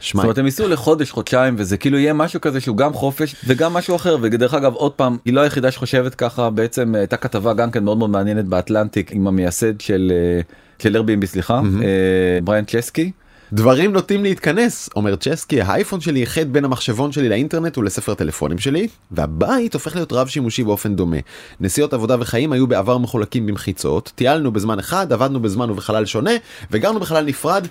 שמע, 0.00 0.20
זאת 0.20 0.24
אומרת 0.24 0.38
הם 0.38 0.44
ייסעו 0.44 0.68
לחודש 0.68 1.10
חודשיים 1.10 1.54
וזה 1.58 1.76
כאילו 1.76 1.98
יהיה 1.98 2.12
משהו 2.12 2.40
כזה 2.40 2.60
שהוא 2.60 2.76
גם 2.76 2.92
חופש 2.92 3.36
וגם 3.46 3.72
משהו 3.72 3.96
אחר 3.96 4.16
ודרך 4.22 4.54
אגב 4.54 4.74
עוד 4.74 4.92
פעם 4.92 5.16
היא 5.24 5.34
לא 5.34 5.40
היחידה 5.40 5.70
שחושבת 5.70 6.14
ככה 6.14 6.50
בעצם 6.50 6.94
הייתה 6.94 7.16
כתבה 7.16 7.54
גם 7.54 7.70
כן 7.70 7.84
מאוד 7.84 7.98
מאוד 7.98 8.10
מעניינת 8.10 8.44
באטלנטיק 8.44 9.12
עם 9.12 9.26
המייסד 9.26 9.80
של 9.80 10.12
אה, 10.14 10.40
של 10.78 10.96
Airbnb 10.96 11.26
סליחה 11.26 11.60
אה, 11.82 12.38
בריאן 12.44 12.64
צ'סקי. 12.64 13.10
דברים 13.52 13.92
נוטים 13.92 14.24
להתכנס 14.24 14.90
אומר 14.96 15.16
צ'סקי 15.16 15.60
האייפון 15.60 16.00
שלי 16.00 16.20
איחד 16.20 16.52
בין 16.52 16.64
המחשבון 16.64 17.12
שלי 17.12 17.28
לאינטרנט 17.28 17.78
ולספר 17.78 18.14
טלפונים 18.14 18.58
שלי 18.58 18.88
והבית 19.10 19.74
הופך 19.74 19.94
להיות 19.94 20.12
רב 20.12 20.28
שימושי 20.28 20.64
באופן 20.64 20.96
דומה. 20.96 21.16
נסיעות 21.60 21.94
עבודה 21.94 22.16
וחיים 22.20 22.52
היו 22.52 22.66
בעבר 22.66 22.98
מחולקים 22.98 23.46
במחיצות 23.46 24.12
טיילנו 24.14 24.52
בזמן 24.52 24.78
אחד 24.78 25.12
עבדנו 25.12 25.40
בזמן 25.40 25.70
ובחלל 25.70 26.06
שונה 26.06 26.30
וגרנו 26.70 27.00
בחלל 27.00 27.24
נפרד 27.24 27.66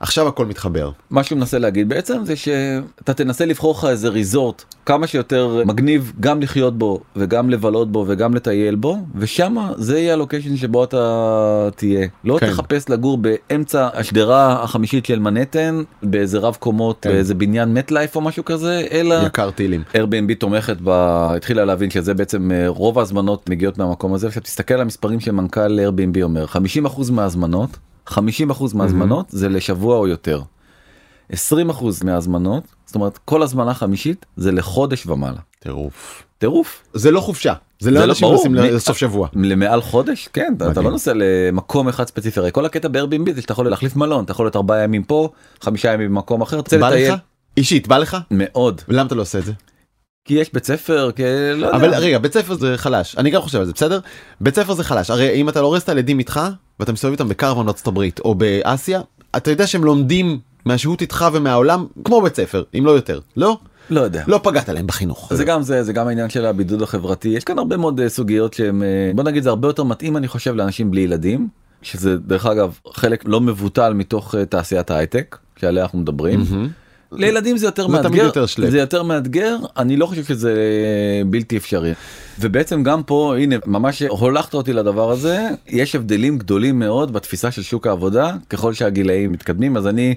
עכשיו 0.00 0.28
הכל 0.28 0.46
מתחבר. 0.46 0.90
מה 1.10 1.22
שהוא 1.24 1.38
מנסה 1.38 1.58
להגיד 1.58 1.88
בעצם 1.88 2.24
זה 2.24 2.36
שאתה 2.36 3.14
תנסה 3.14 3.46
לבחור 3.46 3.74
לך 3.78 3.84
איזה 3.90 4.08
ריזורט 4.08 4.64
כמה 4.86 5.06
שיותר 5.06 5.62
מגניב 5.66 6.12
גם 6.20 6.42
לחיות 6.42 6.78
בו 6.78 7.00
וגם 7.16 7.50
לבלות 7.50 7.92
בו 7.92 8.04
וגם 8.08 8.34
לטייל 8.34 8.74
בו 8.74 8.98
ושמה 9.14 9.72
זה 9.76 9.98
יהיה 9.98 10.12
הלוקיישן 10.12 10.56
שבו 10.56 10.84
אתה 10.84 11.68
תהיה 11.76 12.06
לא 12.24 12.38
כן. 12.40 12.50
תחפש 12.50 12.88
לגור 12.88 13.18
באמצע 13.18 13.88
השדרה 13.94 14.62
החמישית 14.62 15.06
של 15.06 15.18
מנהטן 15.18 15.82
באיזה 16.02 16.38
רב 16.38 16.56
קומות 16.60 16.98
כן. 17.02 17.10
באיזה 17.10 17.34
בניין 17.34 17.74
מט 17.74 17.90
לייף 17.90 18.16
או 18.16 18.20
משהו 18.20 18.44
כזה 18.44 18.86
אלא 18.90 19.14
יקר 19.26 19.50
טילים. 19.50 19.82
Airbnb 19.94 20.34
תומכת 20.38 20.76
ב... 20.84 20.90
התחילה 21.36 21.64
להבין 21.64 21.90
שזה 21.90 22.14
בעצם 22.14 22.50
אה, 22.52 22.68
רוב 22.68 22.98
ההזמנות 22.98 23.50
מגיעות 23.50 23.78
מהמקום 23.78 24.14
הזה 24.14 24.26
עכשיו 24.26 24.42
תסתכל 24.42 24.74
על 24.74 24.80
המספרים 24.80 25.20
שמנכ"ל 25.20 25.78
Airbnb 25.80 26.22
אומר 26.22 26.46
50% 26.86 27.12
מההזמנות 27.12 27.70
50% 28.10 28.16
מההזמנות 28.74 29.26
זה 29.28 29.48
לשבוע 29.48 29.96
או 29.96 30.08
יותר. 30.08 30.42
20% 31.32 31.34
מההזמנות 32.04 32.64
זאת 32.86 32.94
אומרת 32.94 33.18
כל 33.24 33.42
הזמנה 33.42 33.74
חמישית 33.74 34.26
זה 34.36 34.52
לחודש 34.52 35.06
ומעלה. 35.06 35.38
טירוף. 35.58 36.22
טירוף. 36.38 36.82
זה 36.94 37.10
לא 37.10 37.20
חופשה 37.20 37.52
זה 37.80 37.90
לא 37.90 38.00
לא- 38.00 38.04
אנשים. 38.04 38.28
נוסעים 38.28 38.54
לסוף 38.54 38.96
שבוע. 38.96 39.28
למעל 39.34 39.80
חודש 39.82 40.28
כן 40.32 40.54
אתה- 40.56 40.70
אתה. 40.70 40.80
לא 40.80 40.90
נוסע 40.90 41.12
למקום 41.14 41.88
אחד 41.88 42.06
ספציפי 42.06 42.40
הרי 42.40 42.50
כל 42.52 42.64
הקטע 42.64 42.88
ב-Airbnb 42.88 43.32
זה 43.34 43.40
שאתה 43.42 43.52
יכול 43.52 43.70
להחליף 43.70 43.96
מלון 43.96 44.24
אתה 44.24 44.32
יכול 44.32 44.46
להיות 44.46 44.56
ארבעה 44.56 44.82
ימים 44.84 45.02
פה 45.02 45.28
חמישה 45.60 45.92
ימים 45.92 46.10
במקום 46.10 46.42
אחר. 46.42 46.56
רוצה 46.56 46.78
בא 46.78 46.88
לטייל. 46.90 47.14
אישית 47.56 47.88
בא 47.88 47.98
לך? 47.98 48.16
מאוד 48.30 48.80
ולמה 48.88 49.06
אתה 49.06 49.14
לא 49.14 49.22
עושה 49.22 49.38
את 49.38 49.44
זה? 49.44 49.52
כי 50.24 50.34
יש 50.34 50.52
בית 50.52 50.64
ספר 50.64 51.10
כי 51.16 51.22
לא 51.54 51.66
יודע. 51.66 51.76
אבל 51.76 51.94
רגע 51.94 52.18
בית 52.18 52.32
ספר 52.32 52.54
זה 52.54 52.78
חלש 52.78 53.16
אני 53.18 53.30
גם 53.30 53.42
חושב 53.42 53.58
על 53.58 53.66
זה 53.66 53.72
בסדר 53.72 54.00
בית 54.40 54.54
ספר 54.54 54.74
זה 54.74 54.84
חלש 54.84 55.10
הרי 55.10 55.34
אם 55.34 55.48
אתה 55.48 55.60
לא 55.60 55.66
הורס 55.66 55.84
את 55.84 55.88
הילדים 55.88 56.18
איתך 56.18 56.40
ואתה 56.80 56.92
מסתובב 56.92 57.12
איתם 57.12 57.28
בקרוון 57.28 57.66
בארצות 57.66 57.86
הברית 57.86 58.20
או 58.20 58.34
באסיה 58.34 59.00
אתה 59.36 59.50
יודע 59.50 59.66
שהם 59.66 59.84
לומדים 59.84 60.38
מהשהות 60.64 61.00
איתך 61.00 61.26
ומהעולם 61.32 61.86
כמו 62.04 62.22
בית 62.22 62.36
ספר 62.36 62.62
אם 62.78 62.86
לא 62.86 62.90
יותר 62.90 63.20
לא 63.36 63.58
לא 63.90 64.00
יודע. 64.00 64.24
לא 64.26 64.40
פגעת 64.42 64.68
להם 64.68 64.86
בחינוך. 64.86 65.34
זה 65.34 65.44
גם 65.44 65.62
זה 65.62 65.82
זה 65.82 65.92
גם 65.92 66.08
העניין 66.08 66.30
של 66.30 66.46
הבידוד 66.46 66.82
החברתי 66.82 67.28
יש 67.28 67.44
כאן 67.44 67.58
הרבה 67.58 67.76
מאוד 67.76 68.00
אה, 68.00 68.08
סוגיות 68.08 68.54
שהם 68.54 68.82
אה, 68.82 69.12
בוא 69.14 69.24
נגיד 69.24 69.42
זה 69.42 69.48
הרבה 69.48 69.68
יותר 69.68 69.84
מתאים 69.84 70.16
אני 70.16 70.28
חושב 70.28 70.54
לאנשים 70.54 70.90
בלי 70.90 71.00
ילדים 71.00 71.48
שזה 71.82 72.16
דרך 72.16 72.46
אגב 72.46 72.78
חלק 72.92 73.24
לא 73.26 73.40
מבוטל 73.40 73.92
מתוך 73.92 74.34
אה, 74.34 74.44
תעשיית 74.44 74.90
ההייטק 74.90 75.38
שעליה 75.56 75.82
אנחנו 75.82 75.98
מדברים. 75.98 76.40
לילדים 77.12 77.56
זה 77.56 77.66
יותר 77.66 77.86
זה 77.86 77.92
מאתגר, 77.92 78.24
יותר 78.24 78.46
שלב. 78.46 78.70
זה 78.70 78.78
יותר 78.78 79.02
מאתגר, 79.02 79.56
אני 79.76 79.96
לא 79.96 80.06
חושב 80.06 80.24
שזה 80.24 80.54
בלתי 81.26 81.56
אפשרי. 81.56 81.92
ובעצם 82.40 82.82
גם 82.82 83.02
פה, 83.02 83.34
הנה, 83.38 83.56
ממש 83.66 84.02
הובלת 84.02 84.54
אותי 84.54 84.72
לדבר 84.72 85.10
הזה, 85.10 85.48
יש 85.68 85.94
הבדלים 85.94 86.38
גדולים 86.38 86.78
מאוד 86.78 87.12
בתפיסה 87.12 87.50
של 87.50 87.62
שוק 87.62 87.86
העבודה, 87.86 88.34
ככל 88.50 88.72
שהגילאים 88.74 89.32
מתקדמים, 89.32 89.76
אז 89.76 89.86
אני 89.86 90.14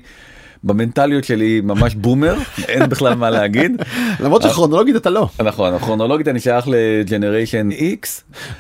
במנטליות 0.63 1.23
שלי 1.23 1.61
ממש 1.63 1.95
בומר, 1.95 2.35
אין 2.69 2.89
בכלל 2.89 3.15
מה 3.15 3.29
להגיד. 3.29 3.71
למרות 4.19 4.41
שכרונולוגית 4.41 4.95
אתה 4.95 5.09
לא. 5.09 5.29
נכון, 5.43 5.79
כרונולוגית 5.79 6.27
אני 6.27 6.39
שייך 6.39 6.65
ל 6.67 6.77
Generation 6.77 7.69
X, 7.71 8.07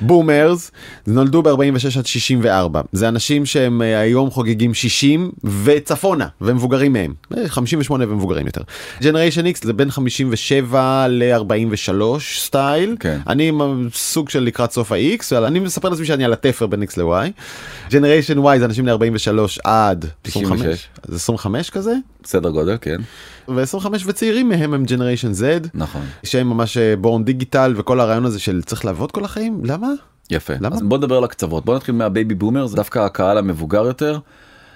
בומרס 0.01 0.71
נולדו 1.07 1.41
ב-46 1.41 1.99
עד 1.99 2.05
64 2.05 2.81
זה 2.91 3.07
אנשים 3.07 3.45
שהם 3.45 3.81
אה, 3.81 3.99
היום 3.99 4.29
חוגגים 4.29 4.73
60 4.73 5.31
וצפונה 5.63 6.27
ומבוגרים 6.41 6.93
מהם 6.93 7.13
אה, 7.37 7.49
58 7.49 8.05
ומבוגרים 8.07 8.45
יותר. 8.45 8.61
Generation 9.01 9.47
X 9.47 9.59
זה 9.63 9.73
בין 9.73 9.91
57 9.91 11.05
ל-43 11.09 11.93
style 12.19 12.95
כן. 12.99 13.17
אני 13.27 13.51
סוג 13.93 14.29
של 14.29 14.43
לקראת 14.43 14.71
סוף 14.71 14.91
ה-X 14.91 15.37
אני 15.47 15.59
מספר 15.59 15.89
לעצמי 15.89 16.05
שאני 16.05 16.25
על 16.25 16.33
התפר 16.33 16.67
בין 16.67 16.83
X 16.83 16.93
ל-Y. 16.97 17.29
Generation 17.91 18.37
Y 18.37 18.59
זה 18.59 18.65
אנשים 18.65 18.87
ל-43 18.87 19.61
עד 19.63 20.05
25 20.25 20.59
96. 20.61 20.87
זה 21.07 21.15
25 21.15 21.69
כזה 21.69 21.92
סדר 22.25 22.49
גודל, 22.49 22.77
כן, 22.81 22.97
ו-25 23.47 23.87
וצעירים 24.05 24.49
מהם 24.49 24.73
הם 24.73 24.83
Generation 24.83 25.31
Z 25.31 25.67
נכון. 25.73 26.01
שהם 26.23 26.49
ממש 26.49 26.77
born 26.77 27.23
digital 27.23 27.73
וכל 27.77 27.99
הרעיון 27.99 28.25
הזה 28.25 28.39
של 28.39 28.61
צריך 28.65 28.85
לעבוד 28.85 29.11
כל 29.11 29.25
החיים 29.25 29.61
למה. 29.63 29.87
יפה. 30.29 30.53
למה? 30.59 30.75
אז 30.75 30.81
בוא 30.81 30.97
נדבר 30.97 31.17
על 31.17 31.23
הקצוות. 31.23 31.65
בוא 31.65 31.75
נתחיל 31.75 31.95
מה 31.95 32.08
baby 32.08 32.35
boomer, 32.35 32.65
זה 32.65 32.75
דווקא 32.75 32.99
הקהל 32.99 33.37
המבוגר 33.37 33.85
יותר. 33.85 34.19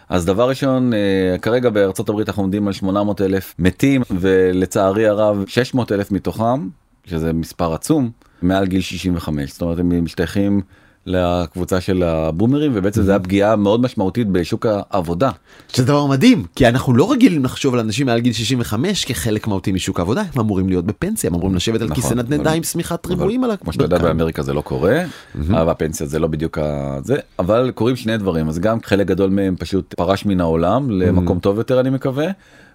אז 0.09 0.25
דבר 0.25 0.50
ראשון, 0.50 0.93
אה, 0.93 1.38
כרגע 1.41 1.69
בארצות 1.69 2.09
הברית 2.09 2.29
אנחנו 2.29 2.43
עומדים 2.43 2.67
על 2.67 2.74
800 2.74 3.21
אלף 3.21 3.55
מתים, 3.59 4.01
ולצערי 4.12 5.07
הרב 5.07 5.43
600 5.47 5.91
אלף 5.91 6.12
מתוכם, 6.12 6.67
שזה 7.05 7.33
מספר 7.33 7.74
עצום, 7.74 8.09
מעל 8.41 8.65
גיל 8.65 8.81
65. 8.81 9.51
זאת 9.51 9.62
אומרת, 9.62 9.79
הם 9.79 10.03
משתייכים 10.03 10.62
לקבוצה 11.07 11.81
של 11.81 12.03
הבומרים, 12.03 12.71
ובעצם 12.75 13.01
זה 13.01 13.15
הפגיעה 13.15 13.55
מאוד 13.55 13.81
משמעותית 13.81 14.27
בשוק 14.27 14.65
העבודה. 14.69 15.29
שזה 15.67 15.85
דבר 15.85 16.05
מדהים 16.05 16.45
כי 16.55 16.67
אנחנו 16.67 16.93
לא 16.95 17.11
רגילים 17.11 17.43
לחשוב 17.45 17.73
על 17.73 17.79
אנשים 17.79 18.05
מעל 18.05 18.19
גיל 18.19 18.33
65 18.33 19.05
כחלק 19.05 19.47
מהותי 19.47 19.71
משוק 19.71 19.99
העבודה 19.99 20.21
הם 20.33 20.39
אמורים 20.39 20.69
להיות 20.69 20.85
בפנסיה 20.85 21.27
הם 21.27 21.33
אמורים 21.35 21.55
לשבת 21.55 21.81
על 21.81 21.87
נכון, 21.87 21.95
כיסא 22.03 22.13
נדנדה 22.13 22.49
אבל- 22.49 22.57
עם 22.57 22.63
שמיכת 22.63 23.05
ריבועים 23.05 23.43
על 23.43 23.51
כמו 23.57 23.73
שאתה 23.73 23.83
יודע. 23.83 23.97
באמריקה 23.97 24.43
זה 24.43 24.53
לא 24.53 24.61
קורה, 24.61 25.03
אבל 25.49 25.69
הפנסיה 25.69 26.07
זה 26.07 26.19
לא 26.19 26.27
בדיוק 26.27 26.57
זה, 27.03 27.15
אבל 27.39 27.71
קורים 27.75 27.95
שני 27.95 28.17
דברים, 28.17 28.49
אז 28.49 28.59
גם 28.59 28.77
חלק 28.83 29.07
גדול 29.07 29.29
מהם 29.29 29.55
פשוט 29.59 29.93
פרש 29.93 30.25
מן 30.25 30.41
העולם 30.41 30.91
למקום 30.91 31.39
טוב 31.39 31.57
יותר 31.57 31.79
אני 31.79 31.89
מקווה, 31.89 32.27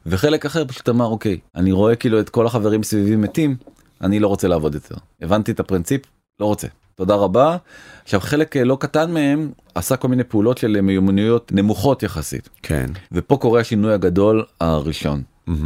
וחלק 0.07 0.47
אחר 0.47 0.65
פשוט 0.65 0.89
אמר 0.89 1.07
אוקיי, 1.07 1.39
אני 1.57 1.73
רואה 1.73 1.95
כאילו 1.97 2.21
את 2.21 2.29
כל 2.29 2.47
החברים 2.47 2.83
סביבי 2.83 3.17
מתים, 3.17 3.57
אני 4.01 4.19
לא 4.21 4.29
רוצה 4.29 4.49
לעבוד 4.49 4.75
יותר. 4.75 4.95
הבנתי 5.23 5.53
את 5.53 5.61
הפרינציפ, 5.61 6.01
לא 6.41 6.47
רוצה. 6.47 6.67
תודה 6.95 7.15
רבה. 7.15 7.57
עכשיו 8.05 8.21
חלק 8.21 8.57
אה, 8.57 8.65
לא 8.65 8.77
קטן 8.81 9.11
מהם 9.13 9.51
עשה 9.75 9.97
כל 9.97 10.09
מיני 10.09 10.25
פעולות 10.25 10.59
של 10.59 10.81
מיומנויות 10.81 11.53
נמוכות 11.53 12.03
יחסית. 12.03 12.49
כן. 12.63 12.87
ופה 13.13 13.37
קורה 13.37 13.61
השינוי 13.61 13.95
הגדול 13.95 14.45
הראשון. 14.61 15.23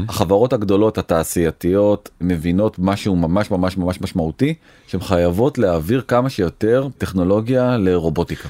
החברות 0.09 0.53
הגדולות 0.53 0.99
התעשייתיות 0.99 2.11
מבינות 2.21 2.77
משהו 2.79 3.17
ממש 3.17 3.51
ממש 3.51 3.77
ממש 3.77 4.01
משמעותי 4.01 4.55
שהן 4.87 5.01
חייבות 5.01 5.59
להעביר 5.59 6.03
כמה 6.09 6.31
שיותר 6.31 6.89
טכנולוגיה 6.99 7.77
לרובוטיקה. 7.77 8.49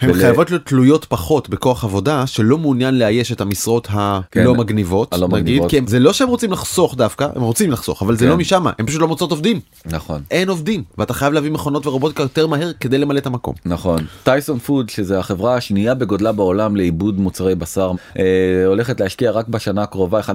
הן 0.00 0.10
ול- 0.10 0.16
חייבות 0.20 0.50
להיות 0.50 0.66
תלויות 0.66 1.04
פחות 1.04 1.48
בכוח 1.48 1.84
עבודה 1.84 2.26
שלא 2.26 2.58
מעוניין 2.58 2.98
לאייש 2.98 3.32
את 3.32 3.40
המשרות 3.40 3.86
כן, 4.30 4.40
הלא 4.40 4.54
מגניבות 4.54 5.12
הלא 5.14 5.28
נגיד 5.28 5.38
מגניבות. 5.42 5.70
כי 5.70 5.78
הם- 5.78 5.86
זה 5.86 5.98
לא 5.98 6.12
שהם 6.12 6.28
רוצים 6.28 6.52
לחסוך 6.52 6.94
דווקא 6.96 7.28
הם 7.34 7.42
רוצים 7.42 7.70
לחסוך 7.70 8.02
אבל 8.02 8.16
זה 8.16 8.24
כן. 8.24 8.30
לא 8.30 8.36
משם 8.36 8.64
הם 8.78 8.86
פשוט 8.86 9.00
לא 9.00 9.08
מוצאות 9.08 9.30
עובדים 9.30 9.60
נכון 9.86 10.22
אין 10.30 10.48
עובדים 10.48 10.82
ואתה 10.98 11.14
חייב 11.14 11.32
להביא 11.32 11.50
מכונות 11.50 11.86
ורובוטיקה 11.86 12.22
יותר 12.22 12.46
מהר 12.46 12.72
כדי 12.80 12.98
למלא 12.98 13.18
את 13.18 13.26
המקום. 13.26 13.54
נכון 13.66 13.98
טייסון 14.22 14.58
פוד 14.58 14.88
שזה 14.90 15.18
החברה 15.18 15.54
השנייה 15.56 15.94
בגודלה 15.94 16.32
בעולם 16.32 16.76
לעיבוד 16.76 17.18
מוצרי 17.20 17.54
בשר 17.54 17.92
אה, 18.18 18.22
הולכת 18.66 19.00
להשקיע 19.00 19.30
רק 19.30 19.48
בשנה 19.48 19.82
הקרובה 19.82 20.20
1.3 20.20 20.32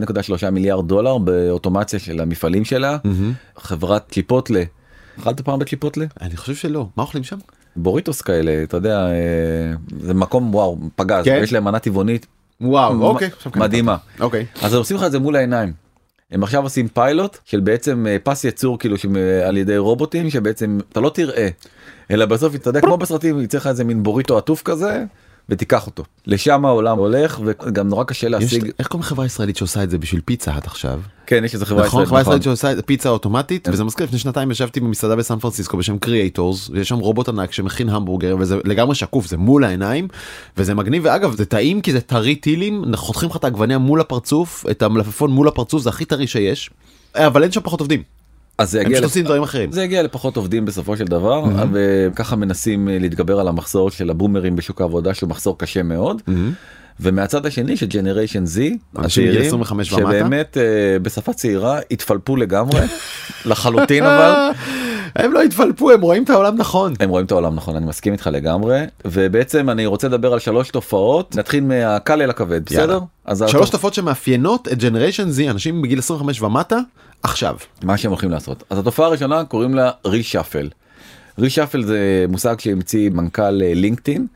מיליארד 0.49 0.87
דולר 0.87 1.17
באוטומציה 1.17 1.99
של 1.99 2.19
המפעלים 2.21 2.65
שלה 2.65 2.97
חברת 3.57 4.09
צ'יפוטלה. 4.11 4.63
אכלת 5.21 5.41
פעם 5.41 5.59
בצ'יפוטלה? 5.59 6.05
אני 6.21 6.37
חושב 6.37 6.55
שלא 6.55 6.87
מה 6.97 7.03
אוכלים 7.03 7.23
שם? 7.23 7.37
בוריטוס 7.75 8.21
כאלה 8.21 8.63
אתה 8.63 8.77
יודע 8.77 9.07
אה, 9.07 9.73
זה 9.99 10.13
מקום 10.13 10.55
וואו 10.55 10.77
פגז 10.95 11.25
כן? 11.25 11.39
יש 11.43 11.53
להם 11.53 11.63
מנה 11.63 11.79
טבעונית 11.79 12.25
וואו 12.61 13.01
אוקיי. 13.01 13.29
קלטתי. 13.29 13.59
מדהימה 13.59 13.97
אוקיי. 14.19 14.45
אז 14.61 14.73
עושים 14.73 14.97
לך 14.97 15.03
את 15.03 15.11
זה 15.11 15.19
מול 15.19 15.35
העיניים. 15.35 15.73
הם 16.31 16.43
עכשיו 16.43 16.63
עושים 16.63 16.87
פיילוט 16.87 17.37
של 17.45 17.59
בעצם 17.59 18.07
אה, 18.07 18.17
פס 18.23 18.43
ייצור 18.43 18.79
כאילו 18.79 18.97
שעל 18.97 19.57
ידי 19.57 19.77
רובוטים 19.77 20.29
שבעצם 20.29 20.79
אתה 20.91 20.99
לא 20.99 21.09
תראה 21.09 21.49
אלא 22.11 22.25
בסוף 22.25 22.55
אתה 22.55 22.69
יודע 22.69 22.81
כמו 22.81 22.97
בסרטים 22.97 23.39
יצא 23.41 23.57
לך 23.57 23.67
איזה 23.67 23.83
מין 23.83 24.03
בוריטו 24.03 24.37
עטוף 24.37 24.61
כזה 24.61 25.03
ותיקח 25.49 25.85
אותו. 25.87 26.03
לשם 26.27 26.65
העולם 26.65 26.97
הולך 26.97 27.39
וגם 27.45 27.87
נורא 27.87 28.03
קשה 28.03 28.27
יש- 28.27 28.31
להשיג 28.31 28.71
איך 28.79 28.87
קוראים 28.87 29.03
לחברה 29.05 29.25
ישראלית 29.25 29.57
שעושה 29.57 29.83
את 29.83 29.89
זה 29.89 29.97
בשביל 29.97 30.21
פיצה 30.25 30.53
עד 30.55 30.63
עכשיו? 30.65 30.99
כן 31.27 31.43
יש 31.45 31.53
איזה 31.53 31.65
חברה 31.65 31.85
נכון, 31.85 32.05
חברה 32.05 32.21
ישראלית, 32.21 32.41
ישראלית 32.41 32.59
שעושה 32.61 32.81
פיצה 32.81 33.09
אוטומטית 33.09 33.67
וזה 33.71 33.83
מזכיר 33.83 34.05
לפני 34.05 34.19
שנתיים 34.19 34.51
ישבתי 34.51 34.79
במסעדה 34.79 35.15
בסן 35.15 35.39
פרנסיסקו 35.39 35.77
בשם 35.77 35.97
Creator's 35.97 36.69
יש 36.75 36.89
שם 36.89 36.99
רובוט 36.99 37.29
ענק 37.29 37.51
שמכין 37.51 37.89
המבורגר 37.89 38.35
וזה 38.39 38.57
לגמרי 38.65 38.95
שקוף 38.95 39.27
זה 39.27 39.37
מול 39.37 39.63
העיניים 39.63 40.07
וזה 40.57 40.73
מגניב 40.73 41.03
ואגב 41.05 41.35
זה 41.37 41.45
טעים 41.45 41.81
כי 41.81 41.91
זה 41.91 42.01
טרי 42.01 42.35
טרי 42.35 42.64
הם 42.64 42.83
חותכים 42.95 43.29
לך 43.29 43.35
את 43.35 43.43
העגבניה 43.43 43.77
מול 43.77 44.01
הפרצוף 44.01 44.65
את 44.71 44.81
המלפפון 44.81 45.31
מול 45.31 45.47
הפרצוף 45.47 45.81
זה 45.81 45.89
הכי 45.89 46.05
טרי 46.05 46.27
שיש 46.27 46.69
אבל 47.15 47.43
אין 47.43 47.51
שם 47.51 47.61
פחות 47.61 47.79
עובדים 47.79 48.03
אז 48.57 48.71
זה 48.71 48.79
הם 48.79 48.85
הגיעו 48.85 48.95
פשוט 48.97 49.03
לפ- 49.05 49.09
עושים 49.11 49.25
דברים 49.25 49.43
אחרים. 49.43 49.71
זה 49.71 49.83
הגיע 49.83 50.03
לפחות 50.03 50.37
עובדים 50.37 50.65
בסופו 50.65 50.97
של 50.97 51.05
דבר 51.05 51.43
וככה 51.71 52.35
מנסים 52.35 52.89
אה, 52.89 52.97
להתגבר 52.99 53.39
על 53.39 53.47
המחסור 53.47 53.91
של 53.91 54.09
הבומרים 54.09 54.55
בשוק 54.55 54.81
העבודה 54.81 55.13
שהוא 55.13 55.29
מחסור 55.29 55.57
קשה 55.57 55.83
מאוד. 55.83 56.21
ומהצד 56.99 57.45
השני 57.45 57.77
של 57.77 57.85
Generation 57.85 58.43
Z, 58.43 58.59
25 59.41 59.93
ומטה. 59.93 60.09
שבאמת 60.09 60.57
אה, 60.57 60.63
בשפה 61.01 61.33
צעירה 61.33 61.79
התפלפו 61.91 62.35
לגמרי, 62.35 62.81
לחלוטין 63.45 64.03
אבל, 64.03 64.49
הם 65.15 65.31
לא 65.33 65.41
התפלפו 65.41 65.91
הם 65.91 66.01
רואים 66.01 66.23
את 66.23 66.29
העולם 66.29 66.55
נכון. 66.57 66.93
הם 66.99 67.09
רואים 67.09 67.25
את 67.25 67.31
העולם 67.31 67.55
נכון, 67.55 67.75
אני 67.75 67.85
מסכים 67.85 68.13
איתך 68.13 68.29
לגמרי, 68.33 68.81
ובעצם 69.05 69.69
אני 69.69 69.85
רוצה 69.85 70.07
לדבר 70.07 70.33
על 70.33 70.39
שלוש 70.39 70.69
תופעות, 70.69 71.35
נתחיל 71.37 71.63
מהקל 71.63 72.21
אל 72.21 72.29
הכבד. 72.29 72.61
בסדר? 72.65 72.99
אז 73.25 73.43
שלוש 73.47 73.69
תופעות 73.69 73.93
שמאפיינות 73.93 74.67
את 74.67 74.77
Generation 74.77 75.29
Z 75.29 75.51
אנשים 75.51 75.81
בגיל 75.81 75.99
25 75.99 76.41
ומטה 76.41 76.79
עכשיו. 77.23 77.57
מה 77.83 77.97
שהם 77.97 78.11
הולכים 78.11 78.31
לעשות. 78.31 78.63
אז 78.69 78.77
התופעה 78.77 79.05
הראשונה 79.05 79.45
קוראים 79.45 79.75
לה 79.75 79.91
reshuffle. 80.05 80.69
reshuffle 81.39 81.83
זה 81.83 82.25
מושג 82.29 82.59
שהמציא 82.59 83.09
מנכ"ל 83.09 83.61
אה, 83.61 83.73
לינקדאין, 83.73 84.27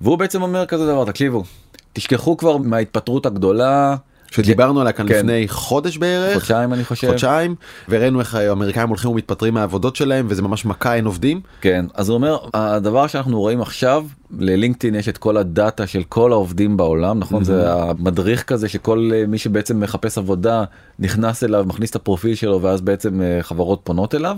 והוא 0.00 0.18
בעצם 0.18 0.42
אומר 0.42 0.66
כזה 0.66 0.86
דבר, 0.86 1.04
תקשיבו, 1.04 1.44
תשכחו 1.92 2.36
כבר 2.36 2.56
מההתפטרות 2.56 3.26
הגדולה, 3.26 3.96
שדיברנו 4.32 4.80
עליה 4.80 4.92
כאן 4.92 5.08
כן. 5.08 5.18
לפני 5.18 5.48
חודש 5.48 5.96
בערך. 5.96 6.34
חודשיים 6.34 6.72
אני 6.72 6.84
חושב. 6.84 7.08
חודשיים 7.08 7.54
וראינו 7.88 8.20
איך 8.20 8.34
האמריקאים 8.34 8.88
הולכים 8.88 9.10
ומתפטרים 9.10 9.54
מהעבודות 9.54 9.96
שלהם 9.96 10.26
וזה 10.28 10.42
ממש 10.42 10.64
מכה 10.64 10.94
אין 10.94 11.04
עובדים. 11.04 11.40
כן, 11.60 11.84
אז 11.94 12.08
הוא 12.08 12.14
אומר, 12.14 12.38
הדבר 12.54 13.06
שאנחנו 13.06 13.40
רואים 13.40 13.60
עכשיו, 13.60 14.06
ללינקדאין 14.38 14.94
יש 14.94 15.08
את 15.08 15.18
כל 15.18 15.36
הדאטה 15.36 15.86
של 15.86 16.02
כל 16.08 16.32
העובדים 16.32 16.76
בעולם, 16.76 17.18
נכון? 17.18 17.44
זה 17.44 17.72
המדריך 17.72 18.42
כזה 18.42 18.68
שכל 18.68 19.10
אה, 19.14 19.24
מי 19.26 19.38
שבעצם 19.38 19.80
מחפש 19.80 20.18
עבודה 20.18 20.64
נכנס 20.98 21.44
אליו, 21.44 21.64
מכניס 21.68 21.90
את 21.90 21.96
הפרופיל 21.96 22.34
שלו 22.34 22.62
ואז 22.62 22.80
בעצם 22.80 23.22
אה, 23.22 23.38
חברות 23.42 23.80
פונות 23.84 24.14
אליו. 24.14 24.36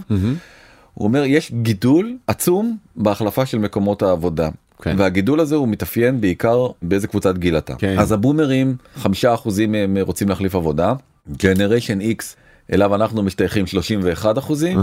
הוא 0.95 1.05
אומר, 1.09 1.25
יש 1.25 1.53
גידול 1.63 2.17
עצום 2.27 2.77
בהחלפה 2.97 3.47
של 3.47 3.59
מקומות 3.59 4.03
העבודה. 4.03 4.49
כן. 4.83 4.95
והגידול 4.99 5.41
הזה 5.41 5.55
הוא 5.55 5.69
מתאפיין 5.69 6.21
בעיקר 6.21 6.67
באיזה 6.83 7.07
קבוצת 7.07 7.39
גיל 7.39 7.59
אתה. 7.59 7.75
כן. 7.75 7.99
אז 7.99 8.13
הבומרים, 8.13 8.77
חמישה 8.97 9.35
אחוזים 9.35 9.73
מהם 9.73 9.97
רוצים 10.01 10.29
להחליף 10.29 10.55
עבודה. 10.55 10.93
ג'נריישן 11.37 12.01
X 12.01 12.25
אליו 12.73 12.95
אנחנו 12.95 13.23
משתייכים 13.23 13.67
31 13.67 14.39
אחוזים, 14.39 14.79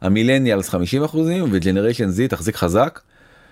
המילניאלס 0.00 0.68
50 0.68 1.04
אחוזים 1.04 1.44
וג'נריישן 1.50 2.08
Z 2.08 2.28
תחזיק 2.28 2.56
חזק. 2.56 3.00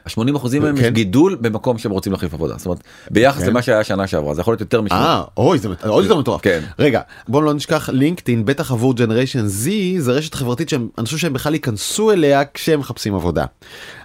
80 0.06 0.36
אחוזים 0.36 0.62
מהם 0.62 0.76
יש. 0.76 0.84
גידול 0.84 1.36
במקום 1.40 1.78
שהם 1.78 1.92
רוצים 1.92 2.12
להחליף 2.12 2.34
עבודה 2.34 2.54
זאת 2.56 2.66
אומרת 2.66 2.80
ביחס 3.10 3.42
כן. 3.42 3.48
למה 3.48 3.62
שהיה 3.62 3.84
שנה 3.84 4.06
שעברה 4.06 4.34
זה 4.34 4.40
יכול 4.40 4.52
להיות 4.52 4.60
יותר 4.60 4.80
משנה. 4.80 4.98
אה, 4.98 5.24
אוי, 5.36 5.58
זה 5.58 5.68
עוד 5.86 6.04
יותר 6.04 6.16
מטורף. 6.16 6.40
כן. 6.40 6.60
רגע, 6.78 7.00
בוא 7.28 7.42
לא 7.42 7.54
נשכח 7.54 7.88
לינקדאין, 7.88 8.44
בטח 8.44 8.72
עבור 8.72 8.94
ג'נריישן 8.94 9.46
Z, 9.46 9.68
זה 9.98 10.12
רשת 10.12 10.34
חברתית 10.34 10.68
שהם, 10.68 10.88
חושב 11.04 11.16
שהם 11.16 11.32
בכלל 11.32 11.54
ייכנסו 11.54 12.12
אליה 12.12 12.42
כשהם 12.54 12.80
מחפשים 12.80 13.14
עבודה. 13.14 13.44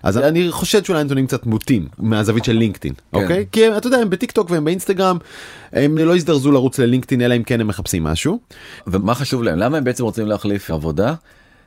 אז 0.04 0.18
אני 0.18 0.52
חושד 0.52 0.86
שאולי 0.86 1.02
הנתונים 1.02 1.28
קצת 1.28 1.46
מוטים 1.46 1.88
מהזווית 1.98 2.46
של 2.46 2.54
לינקדאין, 2.54 2.94
כן. 2.94 3.22
אוקיי? 3.22 3.46
כי 3.52 3.66
הם, 3.66 3.78
אתה 3.78 3.88
יודע, 3.88 3.98
הם 3.98 4.10
בטיק 4.10 4.32
טוק 4.32 4.52
והם 4.52 4.66
באינסטגרם, 4.66 5.18
הם 5.74 5.98
לא 5.98 6.16
יזדרזו 6.16 6.52
לרוץ 6.52 6.80
ללינקדאין 6.80 7.22
אלא 7.22 7.36
אם 7.36 7.44
כן 7.44 7.62
הם 7.62 7.68
מחפשים 7.68 8.04
משהו. 8.04 8.40
ומה 8.88 9.16
חשוב 9.16 9.44
להם 9.44 9.58
למה 9.58 9.78
הם 9.78 9.84
בעצם 9.84 10.04
רוצים 10.04 10.28
להחליף 10.28 10.72
עבודה. 10.72 11.14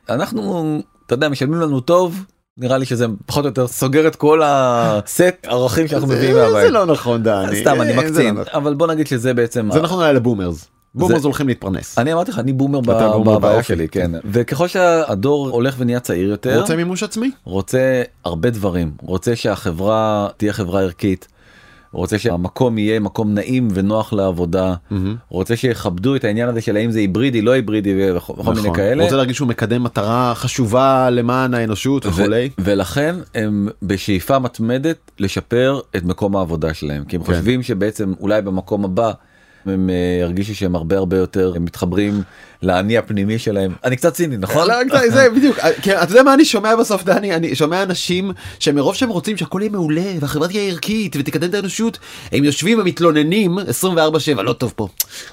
אנחנו 0.08 0.82
אתה 1.06 1.14
יודע 1.14 1.28
משלמים 1.28 1.60
לנו 1.60 1.80
טוב 1.80 2.24
נראה 2.58 2.78
לי 2.78 2.86
שזה 2.86 3.06
פחות 3.26 3.44
או 3.44 3.48
יותר 3.48 3.66
סוגר 3.68 4.06
את 4.06 4.16
כל 4.16 4.40
הסט 4.44 5.24
ערכים 5.46 5.88
שאנחנו 5.88 6.08
מביאים 6.08 6.36
מהבית. 6.36 6.62
זה 6.64 6.70
לא 6.70 6.86
נכון, 6.86 7.22
דני. 7.22 7.60
סתם 7.60 7.82
אני 7.82 7.90
אה, 7.90 8.00
זה 8.00 8.06
מקצין 8.08 8.34
לא 8.34 8.40
נכון. 8.40 8.54
אבל 8.54 8.74
בוא 8.74 8.86
נגיד 8.86 9.06
שזה 9.06 9.34
בעצם 9.34 9.68
זה 9.72 9.80
נכון 9.82 10.02
היה 10.02 10.12
לבומרס. 10.12 10.66
בומרס 10.94 11.24
הולכים 11.24 11.48
להתפרנס. 11.48 11.98
אני 11.98 12.12
אמרתי 12.12 12.30
לך 12.30 12.38
אני 12.38 12.52
בומר 12.52 12.80
ב- 12.80 12.90
אתה 12.90 13.08
בומר 13.08 13.32
בהוויה 13.32 13.52
באופי. 13.54 13.66
שלי 13.74 13.88
כן 13.88 14.10
וככל 14.30 14.68
שהדור 14.68 15.48
הולך 15.48 15.74
ונהיה 15.78 16.00
צעיר 16.00 16.28
יותר 16.28 16.60
רוצה 16.60 16.76
מימוש 16.76 17.02
עצמי? 17.02 17.30
רוצה 17.44 18.02
הרבה 18.24 18.50
דברים 18.50 18.90
רוצה 19.02 19.36
שהחברה 19.36 20.28
תהיה 20.36 20.52
חברה 20.52 20.80
ערכית. 20.80 21.28
רוצה 21.92 22.18
שהמקום 22.18 22.78
יהיה 22.78 23.00
מקום 23.00 23.34
נעים 23.34 23.68
ונוח 23.74 24.12
לעבודה 24.12 24.74
רוצה 25.28 25.56
שיכבדו 25.56 26.16
את 26.16 26.24
העניין 26.24 26.48
הזה 26.48 26.60
של 26.60 26.76
האם 26.76 26.90
זה 26.90 26.98
היברידי 26.98 27.42
לא 27.42 27.50
היברידי 27.50 28.12
וכל 28.16 28.32
וכל 28.32 28.50
מיני 28.50 28.60
נכון. 28.60 28.76
כאלה 28.76 29.04
רוצה 29.04 29.16
להרגיש 29.16 29.36
שהוא 29.36 29.48
מקדם 29.48 29.82
מטרה 29.82 30.32
חשובה 30.34 31.10
למען 31.10 31.54
האנושות 31.54 32.06
וכולי. 32.06 32.50
ולכן 32.58 33.16
הם 33.34 33.68
בשאיפה 33.82 34.38
מתמדת 34.38 35.10
לשפר 35.18 35.80
את 35.96 36.04
מקום 36.04 36.36
העבודה 36.36 36.74
שלהם 36.74 37.04
כי 37.04 37.16
הם 37.16 37.22
כן. 37.22 37.32
חושבים 37.32 37.62
שבעצם 37.62 38.12
אולי 38.20 38.42
במקום 38.42 38.84
הבא 38.84 39.12
הם 39.66 39.90
אה, 39.90 39.94
ירגישו 40.20 40.54
שהם 40.54 40.76
הרבה 40.76 40.96
הרבה 40.96 41.16
יותר 41.16 41.54
מתחברים 41.60 42.22
לאני 42.62 42.98
הפנימי 42.98 43.38
שלהם. 43.38 43.72
אני 43.84 43.96
קצת 43.96 44.12
ציני 44.14 44.36
נכון? 44.36 44.68
לא, 44.68 45.08
זה 45.08 45.30
בדיוק. 45.36 45.58
כי 45.82 45.94
אתה 45.94 46.12
יודע 46.12 46.22
מה 46.22 46.34
אני 46.34 46.44
שומע 46.44 46.76
בסוף 46.76 47.04
דני? 47.04 47.34
אני 47.34 47.54
שומע 47.54 47.82
אנשים 47.82 48.32
שמרוב 48.58 48.94
שהם 48.94 49.08
רוצים 49.08 49.36
שהכל 49.36 49.60
יהיה 49.62 49.70
מעולה 49.70 50.12
והחברה 50.20 50.48
תהיה 50.48 50.62
ערכית 50.62 51.16
ותקדם 51.18 51.48
את 51.48 51.54
האנושות 51.54 51.98
הם 52.32 52.44
יושבים 52.44 52.78
ומתלוננים 52.80 53.58
24/7 53.58 54.42
לא 54.42 54.52
טוב 54.52 54.72
פה. 54.76 54.88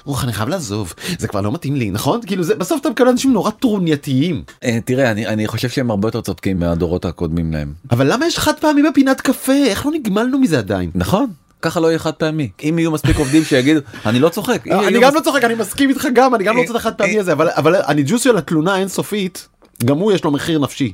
אוח 0.08 0.24
אני 0.24 0.34
חייב 0.34 0.50
לעזוב. 0.50 0.94
זה 1.20 1.28
כבר 1.28 1.42
לא 1.42 1.52
מתאים 1.52 1.76
לי 1.76 1.92
נכון? 1.92 2.20
כאילו 2.26 2.44
זה 2.44 2.56
בסוף 2.56 2.82
אתה 2.82 2.90
מקבל 2.90 3.08
אנשים 3.08 3.34
נורא 3.34 3.52
טרונייתיים. 3.52 4.44
אה, 4.64 4.78
תראה 4.86 5.12
אני 5.12 5.28
אני 5.28 5.48
חושב 5.48 5.70
שהם 5.70 5.90
הרבה 5.92 6.08
יותר 6.08 6.22
צודקים 6.22 6.60
מהדורות 6.60 7.06
הקודמים 7.06 7.54
להם. 7.54 7.74
אבל 7.92 8.14
למה 8.14 8.28
יש 8.28 8.40
חד 8.40 8.54
פעמי 8.60 8.82
בפינת 8.90 9.22
קפה? 9.22 9.54
איך 9.66 9.86
לא 9.86 9.92
נגמלנו 9.92 10.40
מזה 10.40 10.58
עדיין. 10.58 10.90
נכון 10.96 11.28
ככה 11.66 11.80
לא 11.80 11.88
יהיה 11.88 12.00
חד 12.00 12.12
פעמי 12.12 12.50
אם 12.64 12.80
יהיו 12.80 12.92
מספיק 12.92 13.18
עובדים 13.18 13.44
שיגידו 13.44 13.80
אני 14.06 14.20
לא 14.20 14.30
צוחק 14.30 14.68
אם 14.68 14.80
אני 14.88 15.00
גם 15.00 15.16
לא 15.16 15.20
צוחק 15.20 15.44
אני 15.44 15.56
מסכים 15.56 15.90
איתך 15.90 16.08
גם 16.14 16.36
אני 16.36 16.44
גם 16.44 16.56
לא 16.56 16.62
רוצה 16.62 16.72
את 16.72 16.78
החד 16.78 16.94
פעמי 16.94 17.20
הזה 17.20 17.32
אבל 17.34 17.50
אבל 17.50 17.76
הניג'וס 17.86 18.24
של 18.24 18.38
התלונה 18.38 18.74
האינסופית 18.74 19.48
גם 19.84 19.98
הוא 19.98 20.12
יש 20.12 20.24
לו 20.24 20.32
מחיר 20.32 20.60
נפשי. 20.60 20.94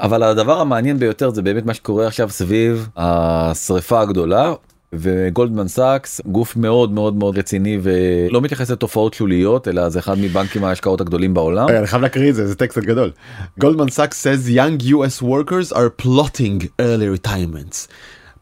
אבל 0.00 0.22
הדבר 0.22 0.60
המעניין 0.60 0.98
ביותר 0.98 1.30
זה 1.30 1.42
באמת 1.42 1.66
מה 1.66 1.74
שקורה 1.74 2.06
עכשיו 2.06 2.30
סביב 2.30 2.88
השריפה 2.96 4.00
הגדולה. 4.00 4.52
וגולדמן 4.92 5.68
סאקס 5.68 6.20
גוף 6.26 6.56
מאוד 6.56 6.92
מאוד 6.92 7.16
מאוד 7.16 7.38
רציני 7.38 7.78
ולא 7.82 8.40
מתייחס 8.40 8.70
לתופעות 8.70 9.14
שוליות 9.14 9.68
אלא 9.68 9.88
זה 9.88 9.98
אחד 9.98 10.18
מבנקים 10.18 10.64
ההשקעות 10.64 11.00
הגדולים 11.00 11.34
בעולם. 11.34 11.68
אני 11.68 11.86
חייב 11.86 12.02
להקריא 12.02 12.30
את 12.30 12.34
זה, 12.34 12.46
זה 12.46 12.54
טקסט 12.54 12.78
גדול. 12.78 13.10
גולדמן 13.58 13.88
סאקס 13.88 14.26
says 14.26 14.48
young 14.48 14.82
US 14.82 15.22
workers 15.22 15.72
are 15.72 16.04
plotting 16.04 16.64
early 16.80 17.26
retirements. 17.26 17.88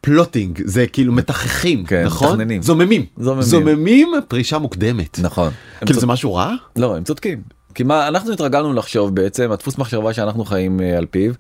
פלוטינג 0.07 0.61
זה 0.65 0.87
כאילו 0.87 1.13
מתחכים, 1.13 1.85
כן, 1.85 2.05
נכון? 2.05 2.29
מתכננים. 2.29 2.63
זוממים. 2.63 3.05
זוממים. 3.19 3.43
זוממים 3.43 4.13
פרישה 4.29 4.59
מוקדמת. 4.59 5.19
נכון. 5.23 5.51
כאילו 5.79 5.87
צודק- 5.89 6.01
זה 6.01 6.07
משהו 6.07 6.35
רע? 6.35 6.55
לא 6.77 6.97
הם 6.97 7.05
צודקים 7.05 7.43
כי 7.75 7.83
מה 7.83 8.09
אנחנו 8.09 8.33
התרגלנו 8.33 8.73
לחשוב 8.73 9.15
בעצם 9.15 9.53
הדפוס 9.53 9.79
מחשבה 9.79 10.13
שאנחנו 10.13 10.45
חיים 10.45 10.81
אה, 10.81 10.99
על 10.99 11.07
פיו. 11.11 11.33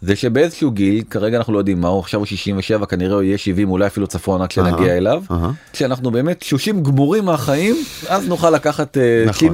זה 0.00 0.16
שבאיזשהו 0.16 0.70
גיל 0.70 1.02
כרגע 1.10 1.36
אנחנו 1.38 1.52
לא 1.52 1.58
יודעים 1.58 1.80
מהו 1.80 1.98
עכשיו 2.00 2.20
הוא 2.20 2.26
67 2.26 2.86
כנראה 2.86 3.14
הוא 3.14 3.22
יהיה 3.22 3.38
70 3.38 3.70
אולי 3.70 3.86
אפילו 3.86 4.06
צפונה 4.06 4.46
כשנגיע 4.46 4.96
אליו. 4.96 5.22
אהה. 5.30 5.50
כשאנחנו 5.72 6.10
באמת 6.10 6.40
תשושים 6.40 6.82
גמורים 6.82 7.24
מהחיים 7.24 7.76
אז 8.08 8.28
נוכל 8.28 8.50
לקחת 8.50 8.98
אה, 8.98 9.24
נכון. 9.26 9.48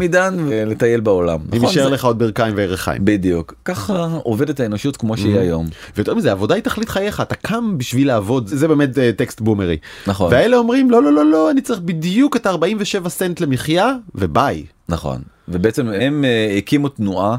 ולטייל 0.48 1.00
בעולם. 1.00 1.38
אם 1.40 1.56
נכון, 1.56 1.68
יישאר 1.68 1.84
זה- 1.84 1.90
לך 1.90 2.04
עוד 2.04 2.18
ברכיים 2.18 2.54
וירכיים. 2.56 3.04
בדיוק 3.04 3.54
ככה 3.64 4.08
עובדת 4.22 4.60
האנושות 4.60 4.96
כמו 4.96 5.16
שהיא 5.16 5.38
היום. 5.38 5.66
ויותר 5.96 6.14
מזה 6.14 6.32
עבודה 6.32 6.54
היא 6.54 6.62
תכלית 6.62 6.88
חייך 6.88 7.20
אתה 7.20 7.34
קם 7.34 7.78
בשביל 7.78 8.06
לעבוד 8.08 8.46
זה 8.46 8.68
באמת 8.68 8.98
אה, 8.98 9.10
טקסט 9.16 9.40
בומרי. 9.40 9.76
נכון. 10.06 10.32
ואלה 10.32 10.56
אומרים 10.56 10.90
לא 10.90 11.02
לא 11.02 11.12
לא 11.12 11.24
לא 11.30 11.50
אני 11.50 11.60
צריך 11.60 11.80
בדיוק 11.80 12.36
את 12.36 12.46
ה-47 12.46 13.08
סנט 13.08 13.40
למחיה 13.40 13.92
וביי. 14.14 14.64
נכון 14.88 15.18
ובעצם 15.48 15.88
הם 15.88 16.24
אה, 16.24 16.54
הקימו 16.58 16.88
תנועה 16.88 17.36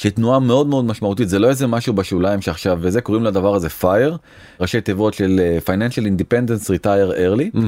שהיא 0.00 0.12
תנועה 0.12 0.38
מאוד 0.38 0.66
מאוד 0.66 0.84
משמעותית 0.84 1.28
זה 1.28 1.38
לא 1.38 1.48
איזה 1.48 1.66
משהו 1.66 1.92
בשוליים 1.92 2.40
שעכשיו 2.40 2.78
וזה 2.80 3.00
קוראים 3.00 3.24
לדבר 3.24 3.54
הזה 3.54 3.68
FIRE 3.68 4.16
ראשי 4.60 4.80
תיבות 4.80 5.14
של 5.14 5.40
financial 5.66 6.02
independence 6.02 6.64
retire 6.66 7.16
early 7.16 7.58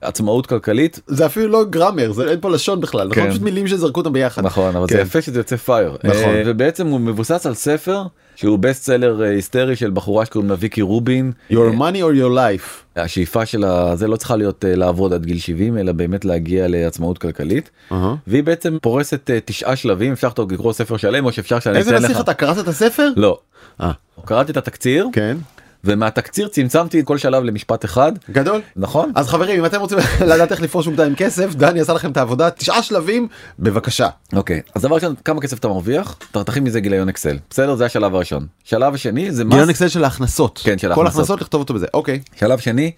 עצמאות 0.00 0.46
כלכלית 0.46 1.00
זה 1.06 1.26
אפילו 1.26 1.48
לא 1.48 1.64
grammar 1.64 2.12
זה 2.12 2.30
אין 2.30 2.40
פה 2.40 2.50
לשון 2.50 2.80
בכלל 2.80 3.08
נכון 3.08 3.22
כן. 3.22 3.30
פשוט 3.30 3.42
מילים 3.42 3.68
שזרקו 3.68 4.00
אותם 4.00 4.12
ביחד. 4.12 4.44
נכון 4.44 4.76
אבל 4.76 4.86
כן. 4.86 4.94
זה 4.94 5.00
יפה 5.00 5.22
שזה 5.22 5.40
יוצא 5.40 5.56
FIRE 5.56 5.96
נכון. 6.04 6.34
אה, 6.34 6.42
ובעצם 6.46 6.86
הוא 6.86 7.00
מבוסס 7.00 7.46
על 7.46 7.54
ספר 7.54 8.02
שהוא 8.38 8.58
בסט 8.58 8.82
סלר 8.82 9.22
אה, 9.22 9.30
היסטרי 9.30 9.76
של 9.76 9.90
בחורה 9.90 10.26
שקוראים 10.26 10.50
לה 10.50 10.56
ויקי 10.58 10.82
רובין 10.82 11.32
your 11.50 11.72
money 11.78 12.00
or 12.00 12.20
your 12.20 12.34
life. 12.36 12.96
השאיפה 12.96 13.46
שלה 13.46 13.96
זה 13.96 14.08
לא 14.08 14.16
צריכה 14.16 14.36
להיות 14.36 14.64
אה, 14.64 14.76
לעבוד 14.76 15.12
עד 15.12 15.26
גיל 15.26 15.38
70 15.38 15.78
אלא 15.78 15.92
באמת 15.92 16.24
להגיע 16.24 16.68
לעצמאות 16.68 17.18
כלכלית 17.18 17.70
אהה. 17.92 18.14
והיא 18.26 18.42
בעצם 18.42 18.78
פורסת 18.82 19.30
אה, 19.30 19.38
תשעה 19.44 19.76
שלבים 19.76 20.12
אפשר 20.12 20.28
לקרוא 20.50 20.72
ספר 20.72 20.96
שלם 20.96 21.24
או 21.24 21.32
שאפשר 21.32 21.60
שאני 21.60 21.78
איזה 21.78 21.90
אתן 21.90 21.98
לך. 21.98 22.04
נסיך 22.04 22.20
אתה 22.20 22.34
קראת 22.34 22.58
את 22.58 22.68
הספר? 22.68 23.08
לא. 23.16 23.38
אה, 23.80 23.92
קראתי 24.24 24.52
את 24.52 24.56
התקציר 24.56 25.08
כן. 25.12 25.36
ומהתקציר 25.84 26.48
צמצמתי 26.48 27.02
כל 27.04 27.18
שלב 27.18 27.42
למשפט 27.42 27.84
אחד 27.84 28.12
גדול. 28.30 28.60
נכון 28.76 29.12
אז 29.14 29.28
חברים 29.28 29.60
אם 29.60 29.66
אתם 29.66 29.80
רוצים 29.80 29.98
לדעת 30.30 30.52
איך 30.52 30.62
לפרוש 30.62 30.86
מוקדם 30.86 31.06
עם 31.06 31.14
כסף 31.14 31.54
דני 31.54 31.80
עשה 31.80 31.92
לכם 31.92 32.10
את 32.10 32.16
העבודה 32.16 32.50
תשעה 32.50 32.82
שלבים 32.82 33.28
בבקשה. 33.58 34.08
אוקיי 34.32 34.60
אז 34.74 34.82
דבר 34.82 34.94
ראשון 34.94 35.14
כמה 35.24 35.40
כסף 35.40 35.58
אתה 35.58 35.68
מרוויח 35.68 36.18
תכין 36.30 36.64
מזה 36.64 36.80
גיליון 36.80 37.08
אקסל 37.08 37.38
בסדר 37.50 37.74
זה 37.74 37.86
השלב 37.86 38.14
הראשון 38.14 38.46
שלב 38.64 38.94
השני 38.94 39.32
זה 39.32 39.44
גיליון 39.44 39.62
מס 39.62 39.70
אקסל 39.70 39.88
של 39.88 40.04
ההכנסות. 40.04 40.60
כן, 40.64 40.78
של 40.78 40.94
כל 40.94 41.00
ההכנסות. 41.06 41.20
הכנסות 41.20 41.40
לכתוב 41.40 41.60
אותו 41.60 41.74
בזה 41.74 41.86
אוקיי. 41.94 42.20
שלב 42.36 42.58
שני 42.58 42.92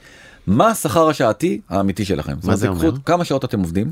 מה 0.51 0.69
השכר 0.69 1.09
השעתי 1.09 1.61
האמיתי 1.69 2.05
שלכם. 2.05 2.33
אומרת, 2.43 2.59
זה 2.59 2.69
אומר? 2.69 2.93
כמה 3.07 3.25
שעות 3.25 3.45
אתם 3.45 3.61
עובדים 3.61 3.91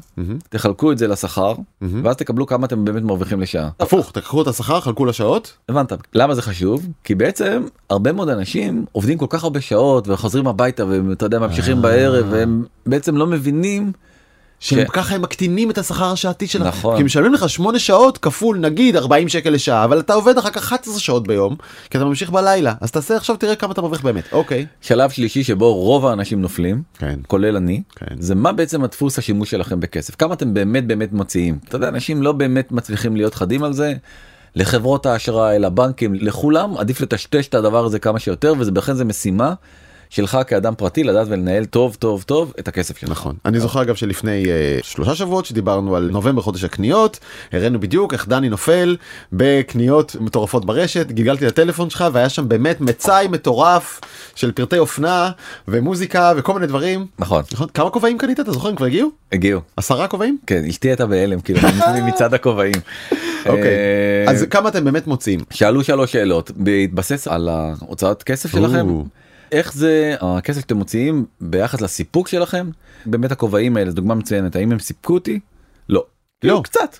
תחלקו 0.49 0.92
את 0.92 0.99
זה 0.99 1.09
לשכר 1.09 1.55
ואז 1.83 2.16
תקבלו 2.16 2.47
כמה 2.47 2.66
אתם 2.66 2.85
באמת 2.85 3.03
מרוויחים 3.03 3.40
לשעה. 3.40 3.68
הפוך 3.81 4.12
תקחו 4.12 4.42
את 4.42 4.47
השכר 4.47 4.81
חלקו 4.81 5.05
לשעות. 5.05 5.57
הבנת 5.68 5.92
למה 6.14 6.35
זה 6.35 6.42
חשוב 6.42 6.87
כי 7.05 7.14
בעצם 7.14 7.62
הרבה 7.90 8.12
מאוד 8.12 8.29
אנשים 8.29 8.85
עובדים 8.92 9.18
כל 9.18 9.27
כך 9.29 9.44
הרבה 9.44 9.61
שעות 9.61 10.09
וחוזרים 10.09 10.47
הביתה 10.47 10.85
ואתה 10.87 11.27
יודע 11.27 11.38
ממשיכים 11.38 11.83
בערב 11.83 12.27
והם 12.31 12.64
בעצם 12.87 13.16
לא 13.16 13.27
מבינים 13.27 13.92
שהם 14.61 14.87
ש- 14.87 14.90
ככה 14.92 15.14
הם 15.14 15.23
מקטינים 15.23 15.71
את 15.71 15.79
השכר 15.79 16.12
השעתי 16.12 16.47
שלהם. 16.47 16.68
נכון. 16.68 16.97
כי 16.97 17.03
משלמים 17.03 17.35
לך 17.35 17.49
8 17.49 17.79
שעות 17.79 18.18
כפול 18.18 18.59
נגיד 18.59 18.97
40 18.97 19.29
שקל 19.29 19.51
לשעה 19.51 19.85
אבל 19.85 20.01
אתה 20.01 20.14
עובד 20.14 20.38
אחר 20.38 20.51
כך 20.51 20.57
11 20.64 20.99
שעות 20.99 21.27
ביום 21.27 21.57
כי 21.90 21.99
אתה 21.99 22.05
ממשיך 22.05 22.31
בלילה 22.31 22.75
אז 22.81 22.90
תעשה 22.90 23.16
עכשיו 23.16 23.37
תראה 23.37 23.55
כמה 23.57 23.73
אתה 23.73 23.81
מרוויח 23.83 24.01
באמת 24.03 24.25
אוקיי. 24.33 24.66
שלב 24.81 25.11
שלישי 25.11 25.44
שבו 25.44 25.75
רוב 25.75 26.07
האנשים 26.07 26.42
נופלים 26.42 26.83
כן. 26.99 27.18
כולל 27.27 27.57
אני 27.57 27.83
כן. 27.97 28.07
זה 28.18 28.35
מה 28.35 28.53
בעצם 28.53 28.85
הדפוס 28.85 29.18
השימוש 29.18 29.51
שלכם 29.51 29.81
בכסף 29.81 30.14
כמה 30.14 30.35
אתם 30.35 30.55
באמת 30.55 30.87
באמת 30.87 31.12
מוציאים 31.12 31.59
אתה 31.68 31.77
יודע 31.77 31.88
אנשים 31.88 32.23
לא 32.23 32.33
באמת 32.33 32.73
מצליחים 32.73 33.16
להיות 33.16 33.35
חדים 33.35 33.62
על 33.64 33.73
זה. 33.73 33.94
לחברות 34.57 35.07
האשראי 35.07 35.59
לבנקים 35.59 36.14
לכולם 36.14 36.77
עדיף 36.79 37.01
לטשטש 37.01 37.49
את 37.49 37.55
הדבר 37.55 37.85
הזה 37.85 37.99
כמה 37.99 38.18
שיותר 38.18 38.55
וזה 38.59 38.71
בכן 38.73 38.94
זה 38.94 39.05
משימה 39.05 39.55
שלך 40.11 40.38
כאדם 40.47 40.75
פרטי 40.75 41.05
לדעת 41.05 41.27
ולנהל 41.31 41.64
טוב 41.64 41.97
טוב 41.99 42.23
טוב 42.23 42.53
את 42.59 42.68
הכסף 42.68 42.99
שלך. 42.99 43.11
נכון. 43.11 43.37
אני 43.44 43.61
זוכר 43.61 43.83
אגב 43.83 43.94
שלפני 43.94 44.44
אה, 44.51 44.79
שלושה 44.83 45.14
שבועות 45.14 45.44
שדיברנו 45.44 45.97
על 45.97 46.09
נובמבר 46.12 46.42
חודש 46.42 46.64
הקניות 46.64 47.18
הראינו 47.53 47.81
בדיוק 47.81 48.12
איך 48.12 48.29
דני 48.29 48.49
נופל 48.49 48.97
בקניות 49.33 50.16
מטורפות 50.21 50.64
ברשת 50.64 51.07
גלגלתי 51.12 51.47
את 51.47 51.53
הטלפון 51.53 51.90
שלך 51.90 52.05
והיה 52.12 52.29
שם 52.29 52.49
באמת 52.49 52.81
מצאי 52.81 53.29
מטורף 53.29 54.01
של 54.35 54.53
פרטי 54.53 54.79
אופנה 54.79 55.31
ומוזיקה 55.68 56.33
וכל 56.37 56.55
מיני 56.55 56.66
דברים. 56.66 57.07
נכון. 57.18 57.42
נכון? 57.53 57.68
כמה 57.75 57.90
כובעים 57.90 58.18
קנית 58.18 58.40
אתה 58.40 58.53
זוכר? 58.53 58.68
הם 58.68 58.77
כבר 58.77 58.87
הגיעו? 58.87 59.11
הגיעו. 59.33 59.61
עשרה 59.77 60.09
כובעים? 60.09 60.38
כן 60.47 60.64
אשתי 60.64 60.88
הייתה 60.88 61.07
בהלם 61.07 61.40
כאילו 61.40 61.61
מצד 62.09 62.35
הכובעים. 62.35 62.75
אוקיי. 63.47 63.64
אה, 64.27 64.31
אז 64.31 64.47
כמה 64.51 64.68
אתם 64.68 64.85
באמת 64.85 65.07
מוצאים? 65.07 65.40
שאלו 65.51 65.85
שלוש 65.85 66.12
שאלות. 66.12 66.51
בהתבסס 66.57 67.29
על 67.29 67.49
ההוצאת 67.49 68.23
כסף 68.23 68.53
שלכם. 68.53 68.87
איך 69.52 69.72
זה 69.74 70.14
הכסף 70.20 70.61
שאתם 70.61 70.76
מוציאים 70.76 71.26
ביחס 71.40 71.80
לסיפוק 71.80 72.28
שלכם? 72.28 72.70
באמת 73.06 73.32
הכובעים 73.32 73.76
האלה 73.76 73.90
דוגמה 73.90 74.14
מצוינת. 74.14 74.56
האם 74.56 74.72
הם 74.72 74.78
סיפקו 74.78 75.14
אותי? 75.14 75.40
לא. 75.88 76.04
כאילו, 76.40 76.62
קצת. 76.62 76.96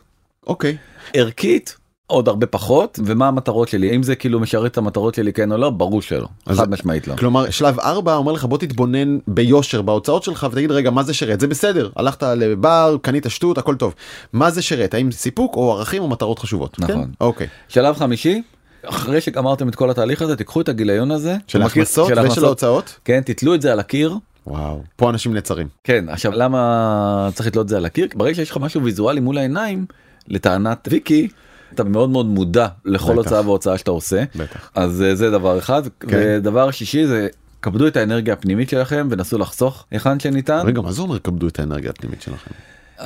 אוקיי. 0.47 0.77
ערכית 1.15 1.77
עוד 2.07 2.29
הרבה 2.29 2.47
פחות 2.47 2.99
ומה 3.05 3.29
המטרות 3.29 3.69
שלי? 3.69 3.97
אם 3.97 4.03
זה 4.03 4.17
כאילו 4.17 4.41
משרת 4.41 4.73
את 4.73 4.79
המטרות 4.79 5.15
שלי 5.15 5.33
כן 5.33 5.53
או 5.53 5.57
לא? 5.57 5.71
ברור 5.71 6.03
שלא. 6.03 6.27
אז- 6.47 6.59
חד 6.59 6.71
משמעית 6.71 7.09
לא. 7.09 7.17
כלומר 7.17 7.51
שלב 7.51 7.81
4 7.81 8.15
אומר 8.15 8.33
לך 8.33 8.45
בוא 8.45 8.59
תתבונן 8.59 9.19
ביושר 9.27 9.83
בהוצאות 9.83 10.23
שלך 10.23 10.47
ותגיד 10.51 10.71
רגע 10.71 10.91
מה 10.91 11.03
זה 11.03 11.15
שרת? 11.15 11.41
זה 11.41 11.47
בסדר. 11.47 11.91
הלכת 11.97 12.23
לבר 12.23 12.97
קנית 13.03 13.27
שטות 13.29 13.59
הכל 13.59 13.75
טוב. 13.77 13.95
מה 14.33 14.51
זה 14.51 14.63
שרת? 14.63 14.95
האם 14.95 15.13
סיפוק 15.13 15.57
או 15.57 15.73
ערכים 15.73 16.03
או 16.03 16.09
מטרות 16.09 16.39
חשובות? 16.39 16.79
נכון. 16.79 17.05
כן? 17.05 17.11
אוקיי. 17.21 17.47
שלב 17.69 17.97
חמישי 17.97 18.43
אחרי 18.89 19.21
שגמרתם 19.21 19.69
את 19.69 19.75
כל 19.75 19.91
התהליך 19.91 20.23
הזה 20.23 20.37
תיקחו 20.37 20.61
את 20.61 20.69
הגיליון 20.69 21.11
הזה 21.11 21.37
של 21.47 21.63
ההכנסות 21.63 22.09
של 22.09 22.27
ושל 22.27 22.45
ההוצאות? 22.45 22.99
כן 23.05 23.21
תתלו 23.25 23.55
את 23.55 23.63
זה 23.63 23.73
על 23.73 23.81
הקיר. 23.81 24.15
וואו 24.47 24.83
פה 24.97 25.11
אנשים 25.11 25.35
נעצרים 25.35 25.69
כן 25.85 26.09
עכשיו 26.09 26.33
למה 26.33 27.29
צריך 27.35 27.47
לתלות 27.47 27.65
את 27.65 27.69
זה 27.69 27.77
על 27.77 27.85
הקיר? 27.85 28.09
ברגע 28.15 28.35
שיש 28.35 28.51
לך 28.51 28.57
משהו 28.57 28.83
ויזואלי 28.83 29.21
מול 29.21 29.39
העיניים 29.39 29.87
לטענת 30.29 30.89
ויקי 30.91 31.29
אתה 31.75 31.85
מאוד 31.85 32.11
מאוד 32.11 32.27
מודע 32.27 32.69
לכל 32.85 33.13
בטח. 33.13 33.17
הוצאה 33.17 33.41
והוצאה 33.41 33.79
שאתה 33.79 33.91
עושה. 33.91 34.25
בטח. 34.37 34.71
אז 34.75 35.03
אה, 35.03 35.15
זה 35.15 35.31
דבר 35.31 35.59
אחד. 35.59 35.83
כן. 36.01 36.07
ודבר 36.11 36.71
שישי 36.71 37.07
זה 37.07 37.29
כבדו 37.63 37.87
את 37.87 37.97
האנרגיה 37.97 38.35
הפנימית 38.35 38.71
שלכם 38.71 39.09
ונסו 39.11 39.39
לחסוך 39.39 39.85
היכן 39.91 40.21
שניתן. 40.21 40.63
רגע 40.67 40.81
מה 40.81 40.93
זה 40.93 41.03
אומר 41.03 41.19
כבדו 41.19 41.49
את 41.49 41.59
האנרגיה 41.59 41.91
הפנימית 41.91 42.23
שלכם? 42.23 42.51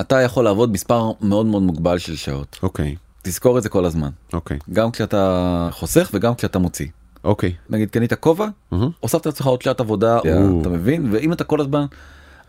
אתה 0.00 0.20
יכול 0.20 0.44
לעבוד 0.44 0.72
מספר 0.72 1.10
מאוד 1.20 1.46
מאוד 1.46 1.62
מוגבל 1.62 1.98
של 1.98 2.16
שעות. 2.16 2.58
אוקיי 2.62 2.96
תזכור 3.22 3.58
את 3.58 3.62
זה 3.62 3.68
כל 3.68 3.84
הזמן. 3.84 4.10
אוקיי. 4.32 4.58
גם 4.72 4.90
כשאתה 4.90 5.68
חוסך 5.72 6.10
וגם 6.14 6.34
כשאתה 6.34 6.58
מוציא. 6.58 6.86
אוקיי. 7.24 7.52
נגיד 7.70 7.90
קנית 7.90 8.12
כובע. 8.12 8.46
הוספת 9.00 9.26
לעצמך 9.26 9.46
עוד 9.46 9.62
שעת 9.62 9.80
עבודה 9.80 10.18
או. 10.18 10.60
אתה 10.60 10.68
מבין? 10.68 11.08
ואם 11.12 11.32
אתה 11.32 11.44
כל 11.44 11.60
הזמן 11.60 11.84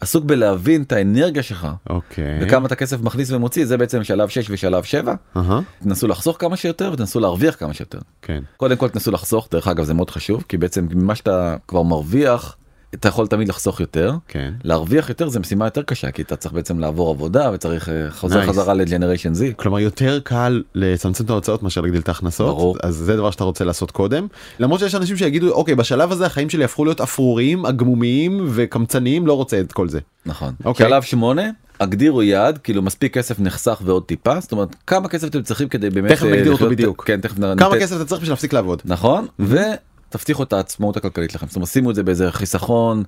עסוק 0.02 0.26
בלהבין 0.26 0.82
את 0.82 0.92
האנרגיה 0.92 1.44
שלך 1.44 1.68
אוקיי. 1.90 2.40
וכמה 2.42 2.68
אתה 2.68 2.76
כסף 2.76 3.02
מכניס 3.02 3.32
ומוציא 3.32 3.66
זה 3.66 3.78
בעצם 3.78 4.04
שלב 4.04 4.30
6 4.30 4.50
ושלב 4.50 4.84
7 4.84 5.14
אהה, 5.38 5.60
תנסו 5.84 6.08
לחסוך 6.08 6.38
כמה 6.40 6.58
שיותר 6.58 6.92
ותנסו 6.94 7.20
להרוויח 7.20 7.56
כמה 7.60 7.74
שיותר. 7.74 8.00
כן. 8.22 8.44
קודם 8.58 8.76
כל 8.76 8.90
תנסו 8.90 9.12
לחסוך 9.12 9.48
דרך 9.52 9.68
אגב 9.68 9.84
זה 9.84 9.94
מאוד 9.94 10.10
חשוב 10.10 10.44
כי 10.48 10.58
בעצם 10.58 10.88
ממה 10.92 11.16
שאתה 11.16 11.56
כבר 11.68 11.84
מרוויח 11.84 12.58
אתה 12.93 13.08
יכול 13.08 13.27
תמיד 13.27 13.47
לחסוך 13.49 13.79
יותר 13.79 14.15
כן 14.27 14.53
להרוויח 14.63 15.10
יותר 15.10 15.29
זה 15.29 15.39
משימה 15.39 15.65
יותר 15.65 15.84
קשה 15.84 16.12
כי 16.12 16.21
אתה 16.21 16.36
צריך 16.36 16.53
בעצם 16.53 16.79
לעבור 16.79 17.10
עבודה 17.10 17.51
וצריך 17.53 17.89
אה, 17.89 18.12
חוזר 18.12 18.43
Nice. 18.43 18.47
חזרה 18.47 18.73
לג'נריישן 18.73 19.32
Z. 19.34 19.53
כלומר 19.56 19.79
יותר 19.79 20.19
קל 20.23 20.63
לצמצם 20.75 21.25
את 21.25 21.29
ההוצאות 21.29 21.63
מאשר 21.63 21.82
להגדיל 21.82 22.01
את 22.01 22.08
ההכנסות 22.08 22.47
ברור. 22.47 22.77
אז 22.84 22.95
זה 22.95 23.15
דבר 23.15 23.32
שאתה 23.32 23.43
רוצה 23.43 23.65
לעשות 23.65 23.91
קודם 23.91 24.27
למרות 24.60 24.79
שיש 24.79 24.95
אנשים 24.95 25.17
שיגידו 25.17 25.51
אוקיי 25.51 25.75
בשלב 25.75 26.12
הזה 26.12 26.25
החיים 26.25 26.49
שלי 26.49 26.63
הפכו 26.63 26.86
להיות 26.86 27.01
אפרוריים 27.01 27.65
עגמומיים 27.65 28.47
וקמצניים 28.49 29.27
לא 29.27 29.34
רוצה 29.34 29.60
את 29.60 29.71
כל 29.71 29.89
זה 29.89 29.99
נכון. 30.25 30.53
אוקיי. 30.65 30.88
שלב 30.88 31.03
8 31.03 31.41
הגדירו 31.79 32.23
יעד 32.23 32.58
כאילו 32.58 32.82
מספיק 32.82 33.13
כסף 33.13 33.39
נחסך 33.39 33.82
ועוד 33.86 34.03
טיפה 34.03 34.39
זאת 34.39 34.51
אומרת 34.51 34.75
כמה 34.88 35.08
כסף 35.08 35.27
אתם 35.27 35.41
צריכים 35.41 35.67
כדי 35.67 35.89
באמת 35.89 36.12
תכף 36.12 36.23
אה, 36.25 36.32
נגדיר 36.32 36.51
אותו 36.51 36.69
בדיוק. 36.69 37.03
כן 37.08 37.21
תכף 37.21 37.36
כמה 37.58 37.75
כסף 37.79 37.95
אתה 37.95 38.06
צריך 38.06 38.21
בשביל 38.21 38.32
להפסיק 38.32 38.53
לעבוד 38.53 38.82
נכון 38.86 39.27
ותבטיחו 40.15 40.43
את 40.43 40.54
העצמאות 40.54 40.97
הכלכלית 40.97 41.36
לכם 41.36 41.47
זאת 41.47 41.56
אומרת 41.56 41.69
שימו 41.69 41.89
את 41.89 41.95
זה 41.95 42.04
באיזה 42.04 42.32
חיסכון. 42.32 43.04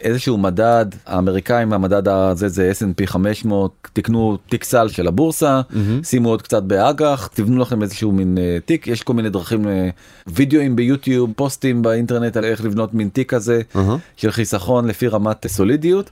איזשהו 0.00 0.38
מדד 0.38 0.86
האמריקאים 1.06 1.72
המדד 1.72 2.08
הזה 2.08 2.48
זה 2.48 2.72
S&P 2.78 3.06
500 3.06 3.88
תקנו 3.92 4.38
תיק 4.48 4.64
סל 4.64 4.88
של 4.88 5.06
הבורסה 5.06 5.60
שימו 6.02 6.28
עוד 6.28 6.42
קצת 6.42 6.62
באג"ח 6.62 7.28
תבנו 7.34 7.58
לכם 7.58 7.82
איזשהו 7.82 8.12
מין 8.12 8.38
אה, 8.38 8.58
תיק 8.64 8.86
יש 8.86 9.02
כל 9.02 9.14
מיני 9.14 9.30
דרכים 9.30 9.68
אה, 9.68 9.88
וידאוים 10.26 10.76
ביוטיוב 10.76 11.32
פוסטים 11.36 11.82
באינטרנט 11.82 12.36
על 12.36 12.44
איך 12.44 12.64
לבנות 12.64 12.94
מין 12.94 13.08
תיק 13.08 13.30
כזה 13.30 13.60
אהה. 13.76 13.96
של 14.16 14.30
חיסכון 14.30 14.88
לפי 14.88 15.08
רמת 15.08 15.46
סולידיות. 15.46 16.10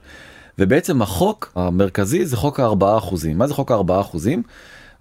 ובעצם 0.59 1.01
החוק 1.01 1.51
המרכזי 1.55 2.25
זה 2.25 2.37
חוק 2.37 2.59
הארבעה 2.59 2.97
אחוזים 2.97 3.37
מה 3.37 3.47
זה 3.47 3.53
חוק 3.53 3.71
הארבעה 3.71 4.01
אחוזים. 4.01 4.43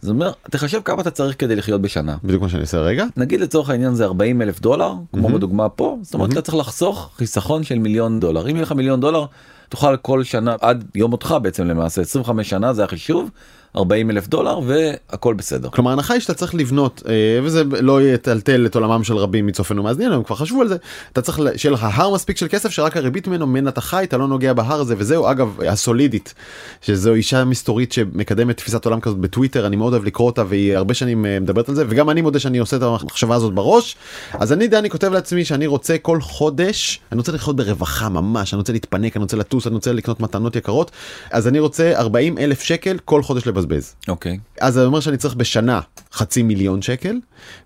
זה 0.03 0.11
אומר 0.11 0.33
תחשב 0.51 0.81
כמה 0.85 1.03
אתה 1.03 1.11
צריך 1.11 1.37
כדי 1.38 1.57
לחיות 1.57 1.81
בשנה 1.83 2.17
בדיוק 2.25 2.43
מה 2.43 2.49
שאני 2.49 2.62
עושה 2.62 2.79
רגע 2.79 3.05
נגיד 3.17 3.41
לצורך 3.41 3.71
העניין 3.71 3.95
זה 3.95 4.05
40 4.05 4.43
אלף 4.43 4.61
דולר 4.61 4.93
כמו 5.12 5.23
מהמם. 5.23 5.35
בדוגמה 5.35 5.69
פה 5.69 5.99
זאת 6.03 6.15
אומרת 6.15 6.29
מהמם. 6.29 6.38
אתה 6.38 6.43
צריך 6.43 6.57
לחסוך 6.57 7.11
חיסכון 7.17 7.65
של 7.65 7.79
מיליון 7.79 8.21
דולר 8.21 8.43
אם 8.51 8.55
יהיה 8.55 8.62
לך 8.62 8.73
מיליון 8.73 9.01
דולר 9.01 9.25
תוכל 9.69 9.97
כל 9.97 10.25
שנה 10.25 10.57
עד 10.61 10.85
יום 10.95 11.11
מותך 11.11 11.35
בעצם 11.43 11.67
למעשה 11.67 12.01
25 12.03 12.51
שנה 12.51 12.73
זה 12.73 12.85
החישוב 12.85 13.31
40 13.76 14.11
אלף 14.11 14.28
דולר 14.28 14.61
והכל 14.66 15.35
בסדר. 15.35 15.68
כלומר 15.70 15.90
ההנחה 15.90 16.14
היא 16.14 16.20
שאתה 16.20 16.35
צריך 16.35 16.54
לבנות 16.54 17.02
אה, 17.08 17.12
וזה 17.42 17.62
לא 17.80 18.02
יטלטל 18.02 18.66
את 18.66 18.74
עולמם 18.74 19.04
של 19.04 19.16
רבים 19.16 19.46
מצופינו 19.46 19.82
מאזינים 19.82 20.12
הם 20.12 20.22
כבר 20.22 20.37
חשבו 20.37 20.61
על 20.61 20.68
זה. 20.68 20.76
אתה 21.12 21.22
צריך 21.22 21.40
שיהיה 21.56 21.72
לך 21.72 21.87
הר 21.92 22.14
מספיק 22.14 22.37
של 22.37 22.48
כסף 22.48 22.70
שרק 22.70 22.96
הריבית 22.96 23.28
ממנו 23.28 23.46
ממנה 23.46 23.70
אתה 23.70 23.80
חי 23.80 24.04
אתה 24.04 24.16
לא 24.16 24.28
נוגע 24.28 24.52
בהר 24.52 24.80
הזה 24.80 24.94
וזהו. 24.98 25.30
אגב 25.30 25.61
הסולידית 25.68 26.35
שזו 26.82 27.14
אישה 27.14 27.44
מסתורית 27.44 27.92
שמקדמת 27.92 28.56
תפיסת 28.56 28.85
עולם 28.85 29.00
כזאת 29.00 29.18
בטוויטר 29.18 29.66
אני 29.66 29.76
מאוד 29.76 29.92
אוהב 29.92 30.04
לקרוא 30.04 30.26
אותה 30.26 30.44
והיא 30.48 30.76
הרבה 30.76 30.94
שנים 30.94 31.26
אה, 31.26 31.40
מדברת 31.40 31.68
על 31.68 31.74
זה 31.74 31.85
וגם 31.88 32.11
אני 32.11 32.22
מודה 32.22 32.38
שאני 32.38 32.58
עושה 32.58 32.76
את 32.76 32.82
המחשבה 32.82 33.35
הזאת 33.35 33.54
בראש. 33.54 33.96
אז 34.32 34.52
אני 34.52 34.68
דני 34.68 34.90
כותב 34.90 35.12
לעצמי 35.12 35.44
שאני 35.44 35.66
רוצה 35.66 35.98
כל 35.98 36.20
חודש 36.20 37.00
אני 37.12 37.18
רוצה 37.18 37.32
לחיות 37.32 37.56
ברווחה 37.56 38.08
ממש 38.08 38.54
אני 38.54 38.58
רוצה 38.58 38.72
להתפנק 38.72 39.16
אני 39.16 39.22
רוצה 39.22 39.37
לטוס 39.37 39.66
אני 39.66 39.74
רוצה 39.74 39.92
לקנות 39.92 40.20
מתנות 40.20 40.56
יקרות. 40.56 40.90
אז 41.30 41.48
אני 41.48 41.58
רוצה 41.58 41.92
40 41.98 42.38
אלף 42.38 42.62
שקל 42.62 42.98
כל 43.04 43.22
חודש 43.22 43.46
לבזבז. 43.64 43.94
אוקיי. 44.09 44.38
אז 44.61 44.75
זה 44.75 44.85
אומר 44.85 45.01
שאני 45.01 45.16
צריך 45.16 45.35
בשנה 45.35 45.81
חצי 46.12 46.42
מיליון 46.42 46.83
שקל 46.83 47.16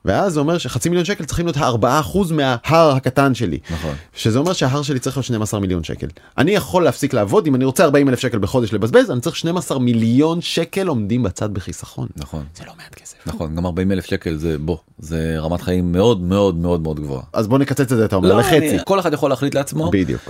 ואז 0.04 0.32
זה 0.32 0.40
אומר 0.40 0.58
שחצי 0.58 0.88
מיליון 0.88 1.04
שקל 1.04 1.24
צריכים 1.24 1.46
להיות 1.46 1.56
הארבעה 1.56 2.00
אחוז 2.00 2.32
מההר 2.32 2.90
הקטן 2.96 3.34
שלי. 3.34 3.58
נכון. 3.70 3.94
שזה 4.14 4.38
אומר 4.38 4.52
שההר 4.52 4.82
שלי 4.82 4.98
צריך 4.98 5.16
להיות 5.16 5.24
12 5.26 5.60
מיליון 5.60 5.84
שקל. 5.84 6.06
אני 6.38 6.50
יכול 6.50 6.84
להפסיק 6.84 7.14
לעבוד 7.14 7.46
אם 7.46 7.54
אני 7.54 7.64
רוצה 7.64 7.84
40 7.84 8.08
אלף 8.08 8.18
שקל 8.20 8.38
בחודש 8.38 8.72
לבזבז 8.72 9.10
אני 9.10 9.20
צריך 9.20 9.36
12 9.36 9.78
מיליון 9.78 10.40
שקל 10.40 10.86
עומדים 10.88 11.22
בצד 11.22 11.54
בחיסכון. 11.54 12.08
נכון. 12.16 12.44
זה 12.56 12.64
לא 12.66 12.72
מעט 12.76 12.94
כסף. 12.94 13.16
נכון 13.26 13.56
גם 13.56 13.66
40 13.66 13.92
אלף 13.92 14.04
שקל 14.06 14.36
זה 14.36 14.56
בוא 14.58 14.76
זה 14.98 15.34
רמת 15.38 15.60
חיים 15.60 15.92
מאוד 15.92 16.20
מאוד 16.22 16.56
מאוד 16.56 16.80
מאוד 16.80 17.00
גבוהה. 17.00 17.22
אז 17.32 17.48
בוא 17.48 17.58
נקצץ 17.58 17.80
את 17.80 17.88
זה 17.88 18.04
אתה 18.04 18.16
אומר 18.16 18.28
לא, 18.28 18.38
לחצי. 18.38 18.58
אני- 18.70 18.78
כל 18.84 19.00
אחד 19.00 19.12
יכול 19.12 19.30
להחליט 19.30 19.54
לעצמו. 19.54 19.90
בדיוק 19.92 20.20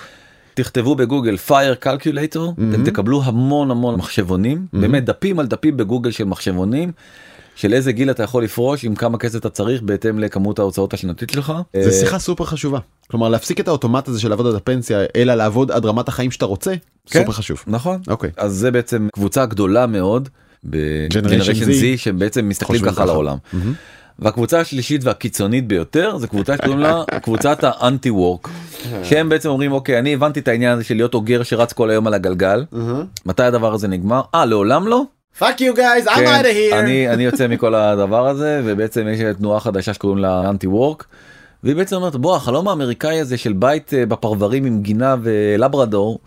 תכתבו 0.56 0.94
בגוגל 0.94 1.36
fire 1.48 1.84
calculator 1.84 2.40
אתם 2.70 2.84
תקבלו 2.84 3.22
המון 3.24 3.70
המון 3.70 3.94
מחשבונים 3.94 4.66
באמת 4.72 5.04
דפים 5.04 5.38
על 5.38 5.46
דפים 5.46 5.76
בגוגל 5.76 6.10
של 6.10 6.24
מחשבונים. 6.24 6.92
של 7.56 7.74
איזה 7.74 7.92
גיל 7.92 8.10
אתה 8.10 8.22
יכול 8.22 8.44
לפרוש 8.44 8.84
עם 8.84 8.94
כמה 8.94 9.18
כסף 9.18 9.38
אתה 9.38 9.50
צריך 9.50 9.82
בהתאם 9.82 10.18
לכמות 10.18 10.58
ההוצאות 10.58 10.94
השנתית 10.94 11.30
שלך. 11.30 11.52
זה 11.72 11.86
אה, 11.86 11.92
שיחה 11.92 12.18
סופר 12.18 12.44
חשובה 12.44 12.78
כלומר 13.10 13.28
להפסיק 13.28 13.60
את 13.60 13.68
האוטומט 13.68 14.08
הזה 14.08 14.20
של 14.20 14.28
לעבוד 14.28 14.46
עד 14.46 14.54
הפנסיה 14.54 15.04
אלא 15.16 15.34
לעבוד 15.34 15.70
עד 15.70 15.86
רמת 15.86 16.08
החיים 16.08 16.30
שאתה 16.30 16.44
רוצה 16.44 16.74
כן. 17.06 17.20
סופר 17.20 17.32
חשוב 17.32 17.64
נכון 17.66 18.00
אוקיי 18.08 18.30
אז 18.36 18.52
זה 18.52 18.70
בעצם 18.70 19.08
קבוצה 19.12 19.46
גדולה 19.46 19.86
מאוד 19.86 20.28
ב 20.64 20.72
Generation 20.72 21.52
Z. 21.52 21.66
Z 21.66 21.96
שבעצם 21.96 22.48
מסתכלים 22.48 22.82
ככה 22.82 23.02
על. 23.02 23.08
העולם. 23.08 23.36
והקבוצה 24.18 24.60
השלישית 24.60 25.04
והקיצונית 25.04 25.66
ביותר 25.66 26.16
זה 26.18 26.26
קבוצה 26.26 26.56
שקוראים 26.56 26.78
לה 26.78 27.02
קבוצת 27.24 27.58
ה 27.62 27.72
anti 27.72 28.10
work 28.10 28.48
שהם 29.02 29.28
בעצם 29.28 29.48
אומרים 29.48 29.72
אוקיי 29.72 29.98
אני 29.98 30.14
הבנתי 30.14 30.40
את 30.40 30.48
העניין 30.48 30.72
הזה 30.72 30.84
של 30.84 30.94
להיות 30.94 31.14
אוגר 31.14 31.42
שרץ 31.42 31.72
כל 31.72 31.90
היום 31.90 32.06
על 32.06 32.14
הגלגל 32.14 32.64
מתי 33.26 33.42
הדבר 33.42 33.74
הזה 33.74 33.88
נגמר 33.88 34.20
אה 34.34 34.44
לעולם 34.44 34.88
לא 34.88 35.02
fuck 35.38 35.60
you 35.60 35.74
guys 35.74 36.06
I'm 36.08 36.14
כן, 36.14 36.26
out 36.26 36.44
of 36.44 36.72
here 36.72 36.74
אני 36.74 37.08
אני 37.08 37.24
יוצא 37.24 37.48
מכל 37.48 37.74
הדבר 37.74 38.28
הזה 38.28 38.62
ובעצם 38.64 39.08
יש 39.08 39.20
תנועה 39.38 39.60
חדשה 39.60 39.94
שקוראים 39.94 40.18
לה 40.18 40.50
anti 40.50 40.66
work. 40.66 41.06
והיא 41.64 41.76
בעצם 41.76 41.96
אומרת 41.96 42.16
בוא 42.16 42.36
החלום 42.36 42.68
האמריקאי 42.68 43.20
הזה 43.20 43.36
של 43.36 43.52
בית 43.52 43.94
אה, 43.94 44.06
בפרברים 44.06 44.64
עם 44.64 44.82
גינה 44.82 45.16
ולברדור. 45.22 46.18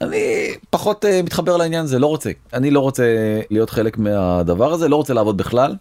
אני 0.00 0.54
פחות 0.70 1.04
אה, 1.04 1.22
מתחבר 1.22 1.56
לעניין 1.56 1.84
הזה 1.84 1.98
לא 1.98 2.06
רוצה 2.06 2.30
אני 2.52 2.70
לא 2.70 2.80
רוצה 2.80 3.04
להיות 3.50 3.70
חלק 3.70 3.98
מהדבר 3.98 4.72
הזה 4.72 4.88
לא 4.88 4.96
רוצה 4.96 5.14
לעבוד 5.14 5.36
בכלל. 5.36 5.74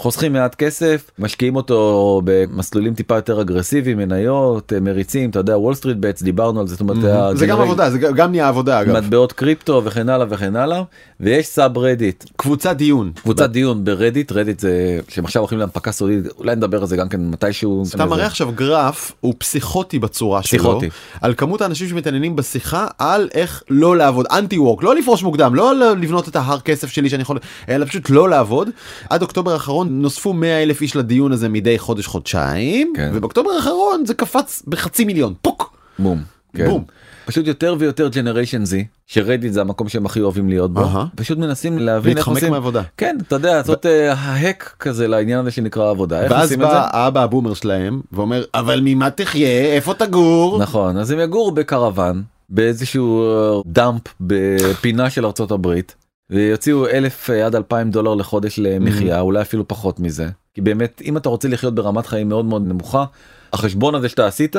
חוסכים 0.00 0.32
מעט 0.32 0.54
כסף 0.54 1.10
משקיעים 1.18 1.56
אותו 1.56 2.20
במסלולים 2.24 2.94
טיפה 2.94 3.14
יותר 3.16 3.40
אגרסיביים 3.40 3.98
מניות 3.98 4.72
אה, 4.72 4.80
מריצים 4.80 5.30
אתה 5.30 5.38
יודע 5.38 5.58
Wall 5.58 5.74
Street 5.74 5.96
Bets 6.00 6.22
דיברנו 6.22 6.60
על 6.60 6.66
זה 6.66 6.74
זאת 6.74 6.80
אומרת 6.80 6.96
Mm-hmm. 7.00 7.36
זה 7.36 7.46
גם 7.46 7.60
עבודה 7.60 7.90
זה 7.90 7.98
גם 7.98 8.30
נהיה 8.30 8.48
עבודה 8.48 8.80
אגב 8.80 8.98
מטבעות 8.98 9.32
קריפטו 9.32 9.82
וכן 9.84 10.08
הלאה 10.08 10.26
וכן 10.30 10.56
הלאה 10.56 10.82
ויש 11.20 11.46
subreddit 11.46 12.24
קבוצת 12.36 12.76
דיון 12.76 13.12
קבוצת 13.22 13.50
דיון 13.50 13.84
ב 13.84 13.91
Reddit 13.91 14.32
Reddit 14.32 14.60
זה 14.60 15.00
שהם 15.08 15.24
עכשיו 15.24 15.42
הולכים 15.42 15.58
להנפקה 15.58 15.92
סודית 15.92 16.24
אולי 16.38 16.56
נדבר 16.56 16.80
על 16.80 16.86
זה 16.86 16.96
גם 16.96 17.08
כן 17.08 17.20
מתישהו. 17.20 17.82
אתה 17.94 18.06
מראה 18.06 18.26
עכשיו 18.26 18.52
גרף 18.54 19.12
הוא 19.20 19.34
פסיכוטי 19.38 19.98
בצורה 19.98 20.42
פסיכוטי. 20.42 20.86
שלו 20.86 21.18
על 21.20 21.34
כמות 21.34 21.62
האנשים 21.62 21.88
שמתעניינים 21.88 22.36
בשיחה 22.36 22.86
על 22.98 23.28
איך 23.34 23.62
לא 23.70 23.96
לעבוד 23.96 24.26
anti 24.32 24.58
work 24.58 24.82
לא 24.82 24.94
לפרוש 24.94 25.22
מוקדם 25.22 25.54
לא 25.54 25.74
לבנות 25.74 26.28
את 26.28 26.36
ההר 26.36 26.60
כסף 26.60 26.90
שלי 26.90 27.08
שאני 27.08 27.22
יכול 27.22 27.38
אלא 27.68 27.84
פשוט 27.84 28.10
לא 28.10 28.28
לעבוד 28.28 28.68
עד 29.10 29.22
אוקטובר 29.22 29.52
האחרון 29.52 29.89
נוספו 29.90 30.32
100 30.32 30.62
אלף 30.62 30.82
איש 30.82 30.96
לדיון 30.96 31.32
הזה 31.32 31.48
מדי 31.48 31.78
חודש 31.78 32.06
חודשיים 32.06 32.92
כן. 32.96 33.10
ובאוקטובר 33.14 33.50
האחרון 33.50 34.06
זה 34.06 34.14
קפץ 34.14 34.62
בחצי 34.66 35.04
מיליון 35.04 35.34
פוק 35.42 35.76
בום. 35.98 36.22
כן. 36.56 36.68
בום. 36.68 36.84
פשוט 37.26 37.46
יותר 37.46 37.76
ויותר 37.78 38.08
ג'נריישן 38.08 38.62
Z 38.62 38.74
שרדיט 39.06 39.52
זה 39.52 39.60
המקום 39.60 39.88
שהם 39.88 40.06
הכי 40.06 40.20
אוהבים 40.20 40.48
להיות 40.48 40.72
בו 40.72 40.80
אהה. 40.80 41.06
פשוט 41.14 41.38
מנסים 41.38 41.78
להבין 41.78 42.18
איך 42.18 42.28
עושים 42.28 42.50
מעבודה. 42.50 42.82
כן 42.96 43.16
אתה 43.26 43.34
יודע 43.36 43.56
לעשות 43.56 43.86
אה, 43.86 44.12
ההק 44.12 44.76
כזה 44.80 45.08
לעניין 45.08 45.38
הזה 45.38 45.50
שנקרא 45.50 45.90
עבודה 45.90 46.20
ואז. 46.30 46.52
בא 46.52 46.88
האבא 46.92 47.22
הבומר 47.22 47.54
שלהם 47.54 48.00
ואומר 48.12 48.44
אבל 48.54 48.80
ממה 48.84 49.10
תחיה 49.10 49.48
איפה 49.48 49.94
תגור 49.94 50.58
נכון 50.58 50.96
אז 50.96 51.10
הם 51.10 51.20
יגורו 51.20 51.50
בקרוון 51.50 52.22
באיזשהו 52.48 53.22
אה, 53.22 53.60
דאמפ 53.66 54.02
בפינה 54.20 55.10
של 55.10 55.26
ארצות 55.26 55.50
הברית 55.50 55.94
ויוציאו 56.30 56.86
אלף 56.86 57.30
עד 57.30 57.54
אלפיים 57.54 57.90
דולר 57.90 58.14
לחודש 58.14 58.58
למחיה 58.58 59.20
אולי 59.20 59.42
אפילו 59.42 59.68
פחות 59.68 60.00
מזה. 60.00 60.28
כי 60.54 60.60
באמת 60.60 61.02
אם 61.04 61.16
אתה 61.16 61.28
רוצה 61.28 61.48
לחיות 61.48 61.74
ברמת 61.74 62.06
חיים 62.06 62.28
מאוד 62.28 62.44
מאוד 62.44 62.66
נמוכה 62.66 63.04
החשבון 63.52 63.94
הזה 63.94 64.08
שאתה 64.08 64.26
עשית 64.26 64.56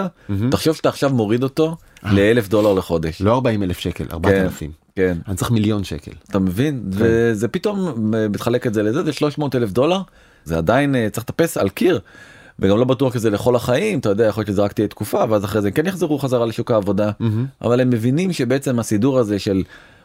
תחשוב 0.52 0.76
שאתה 0.76 0.90
עכשיו 0.90 1.10
מוריד 1.10 1.44
אותו 1.44 1.76
לאלף 2.04 2.48
דולר 2.48 2.74
לחודש. 2.74 3.22
לא 3.22 3.34
40 3.34 3.64
אלף 3.64 3.80
שקל 3.80 4.06
4,000 4.12 4.72
כן. 4.96 5.18
אני 5.28 5.36
צריך 5.36 5.52
מיליון 5.52 5.84
שקל. 5.84 6.12
אתה 6.30 6.40
מבין? 6.40 6.84
וזה 6.90 7.48
פתאום 7.48 7.78
אה, 8.16 8.28
מתחלק 8.28 8.68
את 8.68 8.74
זה 8.74 8.84
לזה 8.84 9.04
זה 9.04 9.14
300 9.14 9.56
אלף 9.56 9.72
דולר. 9.72 10.02
זה 10.44 10.58
עדיין 10.58 10.96
אה, 10.96 11.08
צריך 11.12 11.26
לטפס 11.30 11.58
על 11.58 11.70
קיר. 11.70 12.00
וגם 12.60 12.78
לא 12.78 12.86
בטוח 12.86 13.14
שזה 13.14 13.30
לכל 13.30 13.56
החיים 13.56 14.00
אתה 14.00 14.10
יודע 14.10 14.26
יכול 14.26 14.42
להיות 14.42 14.48
שזה 14.48 14.62
רק 14.62 14.74
תהיה 14.74 14.88
תקופה 14.88 15.24
ואז 15.30 15.46
אחרי 15.46 15.62
זה 15.62 15.72
כן 15.72 15.86
יחזרו 15.86 16.20
חזרה 16.20 16.46
לשוק 16.46 16.72
העבודה. 16.72 17.12
אבל 17.62 17.82
הם 17.82 17.90
מבינים 17.90 18.34
שבעצם 18.34 18.80
הסידור 18.80 19.20
הזה 19.20 19.40
של 19.40 19.64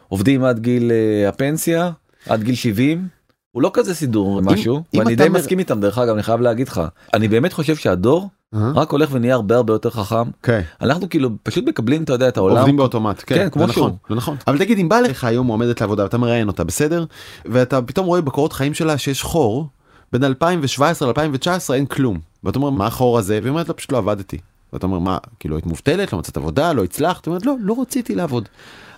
עובדים 0.08 0.44
עד 0.44 0.58
גיל 0.58 0.90
אה, 0.92 1.28
הפנסיה 1.28 1.90
עד 2.28 2.42
גיל 2.42 2.54
70 2.54 3.08
הוא 3.52 3.62
לא 3.62 3.70
כזה 3.74 3.94
סידור. 3.94 4.40
משהו? 4.42 4.82
אם 4.94 4.98
ואני 4.98 5.16
די 5.16 5.28
מר- 5.28 5.38
מסכים 5.38 5.58
איתם 5.58 5.80
דרך 5.80 5.98
אגב 5.98 6.14
אני 6.14 6.22
חייב 6.22 6.40
להגיד 6.40 6.68
לך. 6.68 6.80
אני 7.14 7.28
באמת 7.28 7.52
חושב 7.52 7.76
שהדור 7.76 8.28
אה? 8.54 8.70
רק 8.74 8.90
הולך 8.90 9.08
ונהיה 9.12 9.34
הרבה 9.34 9.56
הרבה 9.56 9.72
יותר 9.72 9.90
חכם. 9.90 10.30
כן. 10.42 10.60
אנחנו 10.80 11.08
כאילו 11.08 11.30
פשוט 11.42 11.64
מקבלים 11.68 12.02
אתה 12.02 12.12
יודע 12.12 12.28
את 12.28 12.36
העולם. 12.36 12.56
עובדים 12.56 12.76
באוטומט 12.76 13.22
כן, 13.26 13.34
כן, 13.34 13.50
כמו 13.50 13.62
זה 13.62 13.68
נכון. 13.68 13.96
זה 14.08 14.14
נכון. 14.14 14.36
אבל 14.46 14.58
תגיד 14.58 14.78
אם 14.78 14.88
בא 14.88 15.00
לך 15.00 15.24
היום 15.24 15.46
מועמדת 15.46 15.80
לעבודה 15.80 16.02
ואתה 16.02 16.18
מראיין 16.18 16.48
אותה 16.48 16.64
בסדר? 16.64 17.04
ואתה 17.44 17.82
פתאום 17.82 18.06
רואה 18.06 18.20
בקורות 18.20 18.52
חיים 18.52 18.74
שלה 18.74 18.98
שיש 18.98 19.22
חור 19.22 19.66
בין 20.12 20.24
2017 20.24 21.12
ל2019 21.12 21.74
אין 21.74 21.86
כלום. 21.86 22.18
ואתה 22.44 22.58
אומר 22.58 22.70
מה 22.70 22.86
החור 22.86 23.18
הזה? 23.18 23.38
והיא 23.42 23.50
אומרת 23.50 23.68
לה 23.68 23.74
פשוט 23.74 23.92
לא 23.92 23.98
עבדתי. 23.98 24.38
ואתה 24.72 24.86
אומר 24.86 24.98
מה 24.98 25.18
כאילו 25.40 25.56
היית 25.56 25.66
מובטלת 25.66 26.12
לא 26.12 26.18
מצאת 26.18 26.36
עבודה 26.36 26.72
לא 26.72 26.84
הצלחת? 26.84 27.26
אומרת 27.26 27.46
לא 27.46 27.54
לא 27.60 27.76
רציתי 27.82 28.14
לעבוד. 28.14 28.48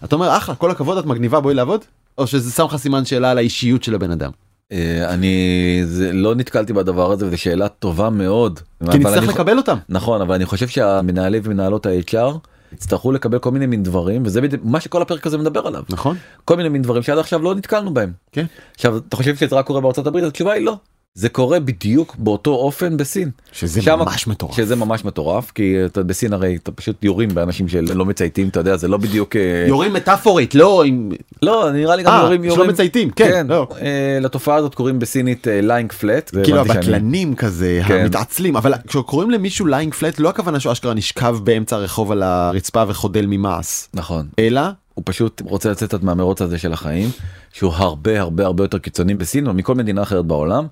אתה 0.05 0.17
אומר 0.17 0.37
אחלה 0.37 0.55
כל 0.55 0.71
הכבוד 0.71 0.99
את 0.99 1.07
מגניבה 1.07 1.41
בואי 1.41 1.55
לעבוד 1.55 1.85
או 2.19 2.27
שזה 2.27 2.51
שם 2.51 2.65
לך 2.65 2.77
סימן 2.77 3.05
שאלה 3.05 3.31
על 3.31 3.39
האישיות 3.39 3.83
של 3.83 3.95
הבן 3.95 4.11
אדם. 4.11 4.31
אה, 4.73 5.15
אני 5.15 5.81
זה 5.85 6.13
לא 6.13 6.35
נתקלתי 6.35 6.73
בדבר 6.73 7.13
הזה 7.13 7.27
וזו 7.27 7.39
שאלה 7.39 7.69
טובה 7.69 8.11
מאוד. 8.11 8.61
כי 8.91 8.99
נצטרך 8.99 9.29
לקבל 9.29 9.57
אותם. 9.57 9.77
נכון 9.89 10.21
אבל 10.21 10.35
אני 10.35 10.47
חושב 10.47 10.69
שהמנהלי 10.69 11.41
ומנהלות 11.43 11.87
ה-HR 11.87 12.39
יצטרכו 12.73 13.13
לקבל 13.13 13.39
כל 13.39 13.51
מיני 13.51 13.67
מין 13.67 13.83
דברים 13.83 14.23
וזה 14.25 14.41
בדיוק 14.41 14.63
מה 14.65 14.81
שכל 14.81 15.03
הפרק 15.03 15.27
הזה 15.27 15.39
מדבר 15.39 15.67
עליו 15.67 15.83
נכון? 15.91 16.17
כל 16.45 16.57
מיני 16.57 16.69
מין 16.69 16.83
דברים 16.83 17.03
שעד 17.03 17.19
עכשיו 17.19 17.43
לא 17.43 17.55
נתקלנו 17.55 17.95
בהם. 17.95 18.13
כן. 18.33 18.47
עכשיו 18.75 18.97
אתה 18.97 19.17
חושב 19.17 19.37
שזה 19.37 19.57
רק 19.57 19.67
קורה 19.67 19.81
בארצות 19.81 20.07
הברית 20.07 20.25
התשובה 20.25 20.53
היא 20.53 20.65
לא. 20.65 20.77
זה 21.18 21.28
קורה 21.28 21.61
בדיוק 21.61 22.16
באותו 22.18 22.50
אופן 22.50 22.96
בסין. 22.96 23.31
שזה 23.52 23.83
שמה- 23.83 23.96
ממש 23.96 24.26
מטורף. 24.26 24.57
שזה 24.57 24.76
ממש 24.76 25.04
מטורף 25.04 25.50
כי 25.54 25.76
אתה 25.85 26.02
בסין 26.02 26.33
הרי 26.33 26.57
אתה 26.62 26.72
פשוט 26.72 27.04
יורים 27.04 27.28
באנשים 27.35 27.68
שלא 27.68 28.04
מצייתים 28.04 28.48
אתה 28.48 28.61
יודע 28.61 28.76
זה 28.76 28.88
לא 28.88 28.96
בדיוק 28.96 29.37
אה, 29.37 29.64
יורים 29.68 29.92
מטאפורית 29.92 30.54
לא 30.54 30.85
עם 30.85 31.11
לא 31.42 31.70
נראה 31.72 31.96
לי 31.96 32.02
גם 32.02 32.12
אה, 32.12 32.20
יורים 32.22 32.42
שלא 32.44 32.48
יורים 32.52 32.70
מצייתים, 32.70 33.11
כן, 33.11 33.46
לא. 33.48 33.66
אה, 33.81 34.18
לתופעה 34.20 34.57
הזאת 34.57 34.74
קוראים 34.74 34.98
בסינית 34.98 35.46
lying 35.51 35.92
flat 35.92 36.31
כאילו 36.42 36.61
הבטלנים 36.61 37.35
כזה 37.35 37.81
כן. 37.88 38.00
המתעצלים 38.04 38.57
אבל 38.57 38.74
כשקוראים 38.87 39.31
למישהו 39.31 39.66
lying 39.66 39.94
flat 39.94 40.18
לא 40.18 40.28
הכוונה 40.28 40.61
שהוא 40.61 40.72
אשכרה 40.72 40.94
נשכב 40.94 41.37
באמצע 41.44 41.76
הרחוב 41.76 42.12
על 42.12 42.22
הרצפה 42.22 42.85
וחודל 42.88 43.26
ממעש 43.26 43.85
נכון 43.94 44.26
אלא 44.38 44.61
הוא 44.94 45.02
פשוט 45.07 45.42
רוצה 45.44 45.70
לצאת 45.70 46.02
מהמרוץ 46.02 46.42
הזה 46.42 46.59
של 46.59 46.72
החיים 46.72 47.11
שהוא 47.52 47.72
הרבה 47.74 48.20
הרבה 48.20 48.44
הרבה 48.46 48.64
יותר 48.64 48.78
קיצוני 48.78 49.14
בסין 49.14 49.46
או 49.46 49.54
מכל 49.54 49.74
מדינה 49.74 50.02
אחרת 50.02 50.24
בעולם. 50.24 50.66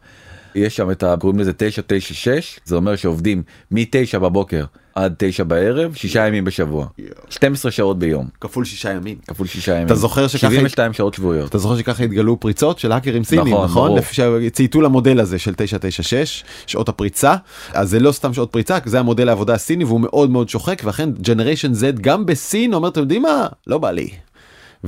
יש 0.57 0.77
שם 0.77 0.91
את 0.91 1.03
ה... 1.03 1.15
קוראים 1.21 1.39
לזה 1.39 1.53
996 1.53 2.61
זה 2.65 2.77
אומר 2.77 2.97
שעובדים 2.97 3.43
מ-9 3.71 4.19
בבוקר 4.19 4.65
עד 4.95 5.15
9 5.19 5.45
בערב 5.45 5.95
שישה 5.95 6.27
ימים 6.27 6.45
בשבוע. 6.45 6.87
12 7.31 7.71
שעות 7.71 7.99
ביום. 7.99 8.27
כפול 8.41 8.65
שישה 8.65 8.91
ימים. 8.91 9.17
כפול 9.27 9.47
שישה 9.47 9.73
ימים. 9.75 9.87
אתה 9.87 9.95
זוכר 9.95 10.27
שככה- 10.29 10.51
72 10.51 10.93
שעות 10.93 11.15
שבועיות. 11.15 11.49
אתה 11.51 11.59
זוכר 11.59 11.77
שככה 11.79 12.05
התגלו 12.05 12.41
פריצות 12.41 12.79
של 12.79 12.93
האקרים 12.93 13.25
סינים 13.25 13.47
נכון, 13.55 13.65
נכון? 13.65 13.99
שצייתו 14.13 14.81
למודל 14.81 15.21
הזה 15.21 15.39
של 15.39 15.55
996 15.55 16.45
שעות 16.67 16.89
הפריצה 16.89 17.35
אז 17.73 17.91
זה 17.91 18.01
לא 18.01 18.13
סתם 18.13 18.35
שעות 18.35 18.53
פריצה 18.53 18.79
זה 18.85 19.01
המודל 19.01 19.29
העבודה 19.29 19.55
הסיני 19.55 19.85
והוא 19.85 20.01
מאוד 20.01 20.31
מאוד 20.31 20.49
שוחק 20.49 20.83
ואכן 20.85 21.11
generation 21.23 21.73
Z 21.73 22.01
גם 22.01 22.27
בסין 22.27 22.75
אומר 22.75 22.89
אתם 22.89 23.01
יודעים 23.01 23.23
מה? 23.23 23.47
לא 23.67 23.79
בא 23.79 23.91
לי. 23.91 24.09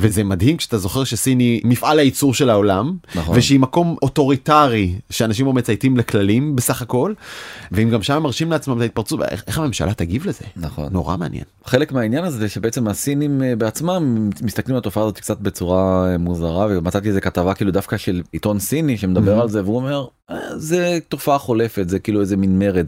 וזה 0.00 0.24
מדהים 0.24 0.56
כשאתה 0.56 0.78
זוכר 0.78 1.04
שסין 1.04 1.38
היא 1.38 1.60
מפעל 1.64 1.98
הייצור 1.98 2.34
של 2.34 2.50
העולם 2.50 2.96
נכון. 3.14 3.38
ושהיא 3.38 3.60
מקום 3.60 3.96
אוטוריטרי 4.02 4.94
שאנשים 5.10 5.46
בו 5.46 5.52
מצייתים 5.52 5.96
לכללים 5.96 6.56
בסך 6.56 6.82
הכל 6.82 7.12
ואם 7.72 7.90
גם 7.90 8.02
שם 8.02 8.22
מרשים 8.22 8.50
לעצמם 8.50 8.76
את 8.76 8.82
ההתפרצות 8.82 9.20
איך, 9.22 9.44
איך 9.46 9.58
הממשלה 9.58 9.94
תגיב 9.94 10.26
לזה 10.28 10.44
נכון 10.56 10.86
נורא 10.90 11.16
מעניין. 11.16 11.44
חלק 11.64 11.92
מהעניין 11.92 12.24
הזה 12.24 12.38
זה 12.38 12.48
שבעצם 12.48 12.88
הסינים 12.88 13.42
אה, 13.42 13.56
בעצמם 13.56 14.30
מסתכלים 14.42 14.74
על 14.74 14.78
התופעה 14.78 15.02
הזאת 15.04 15.18
קצת 15.18 15.38
בצורה 15.40 15.78
אה, 16.12 16.18
מוזרה 16.18 16.66
ומצאתי 16.70 17.08
איזה 17.08 17.20
כתבה 17.20 17.54
כאילו 17.54 17.70
דווקא 17.70 17.96
של 17.96 18.22
עיתון 18.32 18.58
סיני 18.58 18.96
שמדבר 18.98 19.38
Mhm. 19.38 19.42
על 19.42 19.48
זה 19.48 19.62
והוא 19.64 19.76
אומר 19.76 20.06
"אה, 20.30 20.36
זה 20.56 20.98
תופעה 21.08 21.38
חולפת 21.38 21.88
זה 21.88 21.98
כאילו 21.98 22.20
איזה 22.20 22.36
מין 22.36 22.58
מרד 22.58 22.86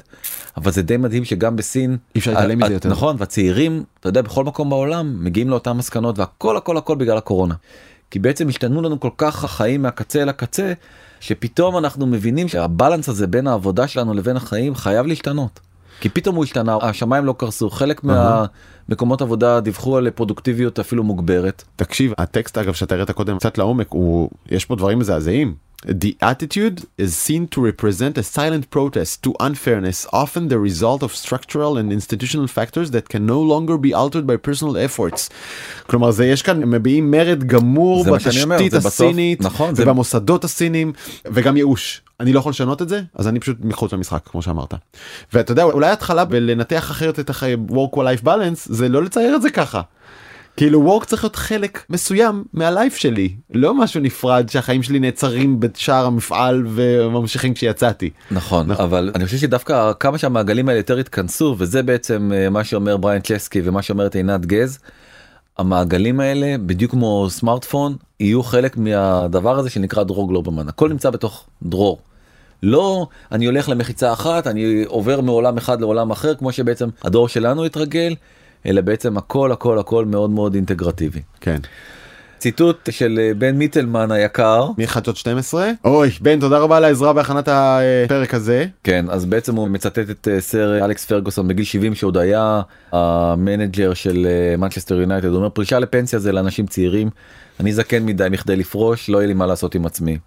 אבל 0.57 0.73
זה 0.73 0.83
די 0.83 0.97
מדהים 0.97 1.25
שגם 1.25 1.57
בסין 1.57 1.97
אי 2.15 2.19
אפשר 2.19 2.31
להתעלם 2.31 2.59
מזה 2.63 2.73
יותר. 2.73 2.89
נכון 2.89 3.17
והצעירים 3.19 3.83
אתה 4.01 4.09
יודע 4.09 4.23
בכל 4.23 4.45
מקום 4.45 4.71
בעולם 4.71 5.25
מגיעים 5.25 5.51
לאותן 5.51 5.73
מסקנות 5.73 6.19
והכל 6.19 6.57
הכל 6.57 6.77
הכל 6.77 6.97
בגלל 6.97 7.19
הקורונה. 7.19 7.55
כי 8.11 8.19
בעצם 8.19 8.49
השתנו 8.49 8.83
לנו 8.83 9.01
כל 9.01 9.11
כך 9.17 9.45
החיים 9.45 9.83
מהקצה 9.83 10.23
אל 10.23 10.29
הקצה 10.29 10.73
שפתאום 11.21 11.79
אנחנו 11.79 12.07
מבינים 12.07 12.49
שהבלנס 12.49 13.09
הזה 13.09 13.27
בין 13.27 13.47
העבודה 13.47 13.89
שלנו 13.89 14.15
לבין 14.15 14.37
החיים 14.37 14.75
חייב 14.75 15.07
להשתנות. 15.07 15.61
כי 16.01 16.09
פתאום 16.09 16.37
הוא 16.37 16.45
השתנה 16.45 16.77
השמיים 16.83 17.25
לא 17.25 17.35
קרסו 17.39 17.71
חלק 17.71 18.05
מהמקומות 18.05 19.23
עבודה 19.23 19.61
דיווחו 19.61 19.97
על 19.97 20.11
פרודוקטיביות 20.11 20.79
אפילו 20.79 21.05
מוגברת. 21.05 21.65
תקשיב 21.77 22.13
הטקסט 22.19 22.59
אגב 22.59 22.73
שאתה 22.73 22.95
הראית 22.95 23.11
קודם 23.11 23.39
קצת 23.39 23.59
לעומק 23.59 23.87
הוא 23.91 24.31
יש 24.51 24.65
פה 24.65 24.77
דברים 24.77 24.99
מזעזעים. 24.99 25.55
The 25.87 26.15
attitude 26.21 26.85
is 26.99 27.17
seen 27.27 27.47
to 27.55 27.59
represent 27.71 28.19
a 28.19 28.23
silent 28.23 28.65
protest 28.77 29.23
to 29.25 29.31
unfairness, 29.41 30.07
often 30.13 30.49
the 30.53 30.59
result 30.69 31.03
of 31.03 31.11
structural 31.27 31.73
and 31.81 31.91
institutional 31.99 32.47
factors 32.59 32.91
that 32.91 33.09
can 33.09 33.25
no 33.35 33.41
longer 33.53 33.77
be 33.87 33.95
altered 33.95 34.27
by 34.27 34.37
personal 34.49 34.77
efforts. 34.77 35.29
כלומר 35.87 36.11
זה 36.11 36.27
יש 36.27 36.43
כאן 36.43 36.63
הם 36.63 36.71
מביעים 36.71 37.11
מרד 37.11 37.45
גמור 37.45 38.05
זה 38.05 38.11
בתשתית 38.11 38.73
זה 38.73 38.79
הסינית 38.89 39.41
נכון, 39.43 39.75
זה- 39.75 39.83
ובמוסדות 39.83 40.45
הסינים 40.45 40.93
וגם 41.25 41.57
ייאוש. 41.57 42.03
אני 42.21 42.33
לא 42.33 42.39
יכול 42.39 42.51
לשנות 42.51 42.83
את 42.83 42.89
זה 42.89 43.03
אז 43.15 43.29
אני 43.29 43.41
פשוט 43.41 43.57
מחוץ 43.61 43.93
למשחק 43.93 44.21
כמו 44.31 44.43
שאמרת. 44.43 44.75
ואתה 45.33 45.53
יודע 45.53 45.63
אולי 45.63 45.91
התחלה 45.91 46.25
בלנתח 46.25 46.91
אחרת 46.91 47.21
את 47.21 47.31
החיי 47.31 47.57
work 47.71 47.95
life 47.97 48.25
balance 48.25 48.57
זה 48.65 48.89
לא 48.89 49.03
לצייר 49.03 49.37
את 49.37 49.43
זה 49.43 49.51
ככה. 49.51 49.81
כאילו 50.61 50.85
וורק 50.85 51.05
צריך 51.05 51.25
להיות 51.25 51.37
חלק 51.37 51.85
מסוים 51.91 52.45
מהלייף 52.53 52.97
שלי 52.97 53.35
לא 53.51 53.75
משהו 53.75 54.01
נפרד 54.01 54.49
שהחיים 54.49 54.83
שלי 54.83 54.99
נעצרים 54.99 55.61
בשער 55.61 56.07
המפעל 56.07 56.67
וממשיכים 56.69 57.55
כשיצאתי. 57.55 58.11
נכון 58.31 58.71
אבל 58.71 59.13
אני 59.15 59.25
חושב 59.25 59.37
שדווקא 59.37 59.93
כמה 60.01 60.19
שהמעגלים 60.19 60.69
האלה 60.69 60.79
יותר 60.81 60.99
התכנסו 60.99 61.55
וזה 61.59 61.83
בעצם 61.83 62.33
אה, 62.35 62.51
מה 62.51 62.65
שאומר 62.65 62.97
בריין 62.97 63.23
צ'סקי 63.23 63.61
ומה 63.65 63.83
שאומרת 63.83 64.15
עינת 64.15 64.47
גז. 64.47 64.79
המעגלים 65.59 66.21
האלה 66.21 66.57
בדיוק 66.67 66.91
כמו 66.91 67.27
סמארטפון 67.31 67.97
יהיו 68.21 68.43
חלק 68.43 68.77
מהדבר 68.77 69.59
הזה 69.59 69.71
שנקרא 69.71 70.03
דרור 70.03 70.29
גלוברמן 70.29 70.69
הכל 70.69 70.89
נמצא 70.89 71.11
בתוך 71.11 71.47
דרור. 71.63 71.99
לא 72.63 73.07
אני 73.33 73.47
הולך 73.47 73.69
למחיצה 73.69 74.13
אחת 74.13 74.47
אני 74.47 74.85
עובר 74.87 75.21
מעולם 75.21 75.57
אחד 75.57 75.81
לעולם 75.81 76.11
אחר 76.11 76.35
כמו 76.35 76.53
שבעצם 76.53 76.89
הדור 77.05 77.29
שלנו 77.29 77.65
התרגל 77.65 78.15
אלא 78.67 78.81
בעצם 78.81 79.17
הכל 79.17 79.53
הכל 79.53 79.79
הכל 79.79 80.05
מאוד 80.05 80.31
מאוד 80.31 80.55
אינטגרטיבי. 80.55 81.21
כן. 81.41 81.59
ציטוט 82.39 82.89
של 82.91 83.19
אה, 83.23 83.35
בן 83.39 83.57
מיטלמן 83.57 84.11
היקר 84.11 84.71
מ-N12 84.79 85.71
אוי 85.85 86.11
בן 86.21 86.41
תודה 86.41 86.59
רבה 86.59 86.77
על 86.77 86.85
העזרה 86.85 87.13
בהכנת 87.13 87.49
הפרק 87.53 88.35
הזה. 88.35 88.67
כן 88.85 89.05
אז 89.09 89.27
בעצם 89.27 89.57
הוא 89.57 89.69
מצטט 89.69 90.11
את 90.11 90.29
אה, 90.31 90.41
סר 90.41 90.85
אלכס 90.85 91.05
פרגוסון 91.05 91.49
בגיל 91.49 91.65
70 91.65 91.95
שעוד 91.95 92.17
היה 92.17 92.63
ה 92.93 93.05
manager 93.06 93.95
של 93.95 94.27
מנצ'סטר 94.59 95.01
יונייטד 95.01 95.29
הוא 95.29 95.37
אומר 95.37 95.49
פרישה 95.49 95.79
לפנסיה 95.79 96.19
זה 96.19 96.33
לאנשים 96.33 96.67
צעירים 96.67 97.11
אני 97.61 97.73
זקן 97.73 98.07
מדי 98.07 98.27
מכדי 98.31 98.57
לפרוש 98.57 99.11
לא 99.11 99.19
יהיה 99.19 99.27
לי 99.27 99.35
מה 99.35 99.47
לעשות 99.47 99.75
עם 99.75 99.87
עצמי. 99.87 100.19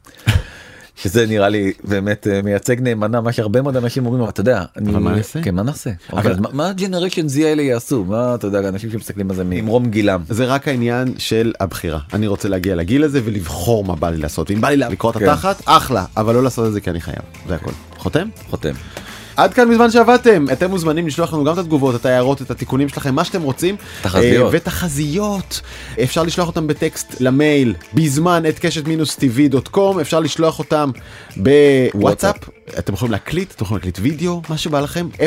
שזה 0.96 1.26
נראה 1.26 1.50
לי 1.50 1.74
באמת 1.84 2.28
אה, 2.28 2.42
מייצג 2.42 2.82
נאמנה 2.82 3.22
מה 3.22 3.32
שהרבה 3.32 3.62
מאוד 3.62 3.78
אנשים 3.78 4.06
אומרים 4.06 4.30
אתה 4.30 4.42
יודע 4.42 4.64
אני 4.78 4.92
מה 4.92 5.12
נעשה? 5.16 5.42
כן 5.42 5.56
מה 5.56 5.64
נעשה 5.64 5.90
אבל- 6.14 6.40
מה- 6.40 6.50
מה 6.54 6.70
הג'נריישן 6.70 7.26
Z 7.28 7.44
האלה 7.44 7.62
יעשו 7.62 8.04
מה 8.04 8.36
אתה 8.36 8.48
יודע 8.48 8.60
אנשים 8.60 8.92
שמסתכלים 8.92 9.30
על 9.30 9.36
זה 9.36 9.44
ממרום 9.46 9.90
גילם. 9.90 10.24
זה 10.30 10.46
רק 10.46 10.68
העניין 10.68 11.14
של 11.18 11.54
הבחירה 11.60 12.00
אני 12.14 12.28
רוצה 12.28 12.50
להגיע 12.50 12.76
לגיל 12.76 13.04
הזה 13.04 13.22
ולבחור 13.24 13.84
מה 13.84 13.96
בא 13.96 14.10
לי 14.10 14.18
לעשות 14.18 14.52
אם 14.52 14.62
בא 14.62 14.70
לי 14.70 14.78
לקרוא 14.78 15.12
את 15.12 15.18
כן. 15.18 15.30
התחת 15.30 15.62
אחלה 15.66 16.06
אבל 16.18 16.34
לא 16.36 16.44
לעשות 16.44 16.68
את 16.68 16.74
זה 16.74 16.82
כי 16.82 16.90
אני 16.90 17.02
חייב 17.02 17.20
זה 17.48 17.56
הכל 17.56 17.72
חותם 17.98 18.28
חותם. 18.50 18.74
עד 19.38 19.54
כאן 19.54 19.70
מזמן 19.70 19.92
שעבדתם. 19.92 20.46
אתם 20.52 20.70
מוזמנים 20.70 21.08
לשלוח 21.08 21.34
לנו 21.34 21.44
גם 21.44 21.54
את 21.54 21.58
התגובות 21.58 21.96
את 21.96 22.06
ההערות 22.06 22.42
את 22.42 22.52
התיקונים 22.52 22.90
שלכם 22.90 23.16
מה 23.16 23.24
שאתם 23.24 23.42
רוצים. 23.42 23.76
תחזיות. 24.02 24.54
אה, 24.54 24.58
ותחזיות. 24.58 25.62
אפשר 26.04 26.24
לשלוח 26.24 26.48
אותם 26.48 26.68
בטקסט 26.68 27.16
למייל 27.20 27.76
בזמן 27.94 28.44
at 28.50 28.60
קשת 28.60 28.88
מינוס 28.88 29.16
TV 29.16 29.48
dot 29.48 29.68
com 29.68 30.00
אפשר 30.00 30.20
לשלוח 30.20 30.60
אותם 30.60 30.92
בוואטסאפ. 31.38 32.36
אתם 32.80 32.94
יכולים 32.94 33.12
להקליט 33.12 33.52
אתם 33.52 33.64
יכולים 33.64 33.80
להקליט 33.80 34.00
וידאו 34.02 34.42
מה 34.50 34.58
שבא 34.58 34.80
לכם. 34.80 35.08
0376760012 35.18 35.20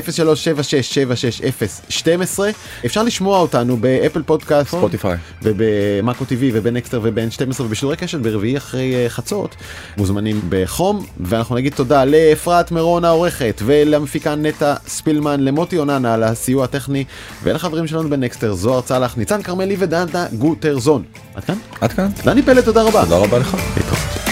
אפשר 2.87 3.03
לשמוע 3.03 3.39
אותנו 3.39 3.77
ב 3.77 3.84
Apple 3.84 4.23
Podcast 4.23 4.71
Spotify. 4.71 5.17
ובמאקו 5.43 6.25
TV 6.25 6.51
ובנקסטר 6.55 7.01
וב-N12 7.03 7.67
ובשידורי 7.67 7.97
קשת 7.97 8.19
ברביעי 8.19 8.57
אחרי 8.57 8.95
אה, 8.95 9.09
חצות. 9.09 9.57
מוזמנים 9.97 10.41
בחום 10.49 11.07
ואנחנו 11.21 11.55
נגיד 11.55 11.73
תודה 11.75 12.05
לאפרת 12.05 12.73
מירון 12.73 13.05
העורכת 13.05 13.63
ולמפיקה 13.97 14.35
נטע 14.35 14.75
ספילמן 14.87 15.41
למוטי 15.41 15.79
אוננה 15.79 16.15
על 16.15 16.23
הסיוע 16.23 16.65
הטכני 16.65 17.05
ולחברים 17.43 17.87
שלנו 17.87 18.11
בנקסטר 18.11 18.55
זוהר 18.55 18.81
צלח 18.81 19.17
ניצן 19.17 19.43
כרמלי 19.43 19.77
ודנה 19.79 20.27
גוטרזון. 20.39 21.03
עד 21.35 21.45
כאן? 21.45 21.57
עד 21.81 21.93
כאן. 21.93 22.09
דני 22.25 22.43
פלד 22.43 22.65
תודה 22.65 22.83
רבה. 22.83 23.03
תודה 23.05 23.17
רבה 23.17 23.39
לך. 23.39 23.57
להתראות. 23.77 24.26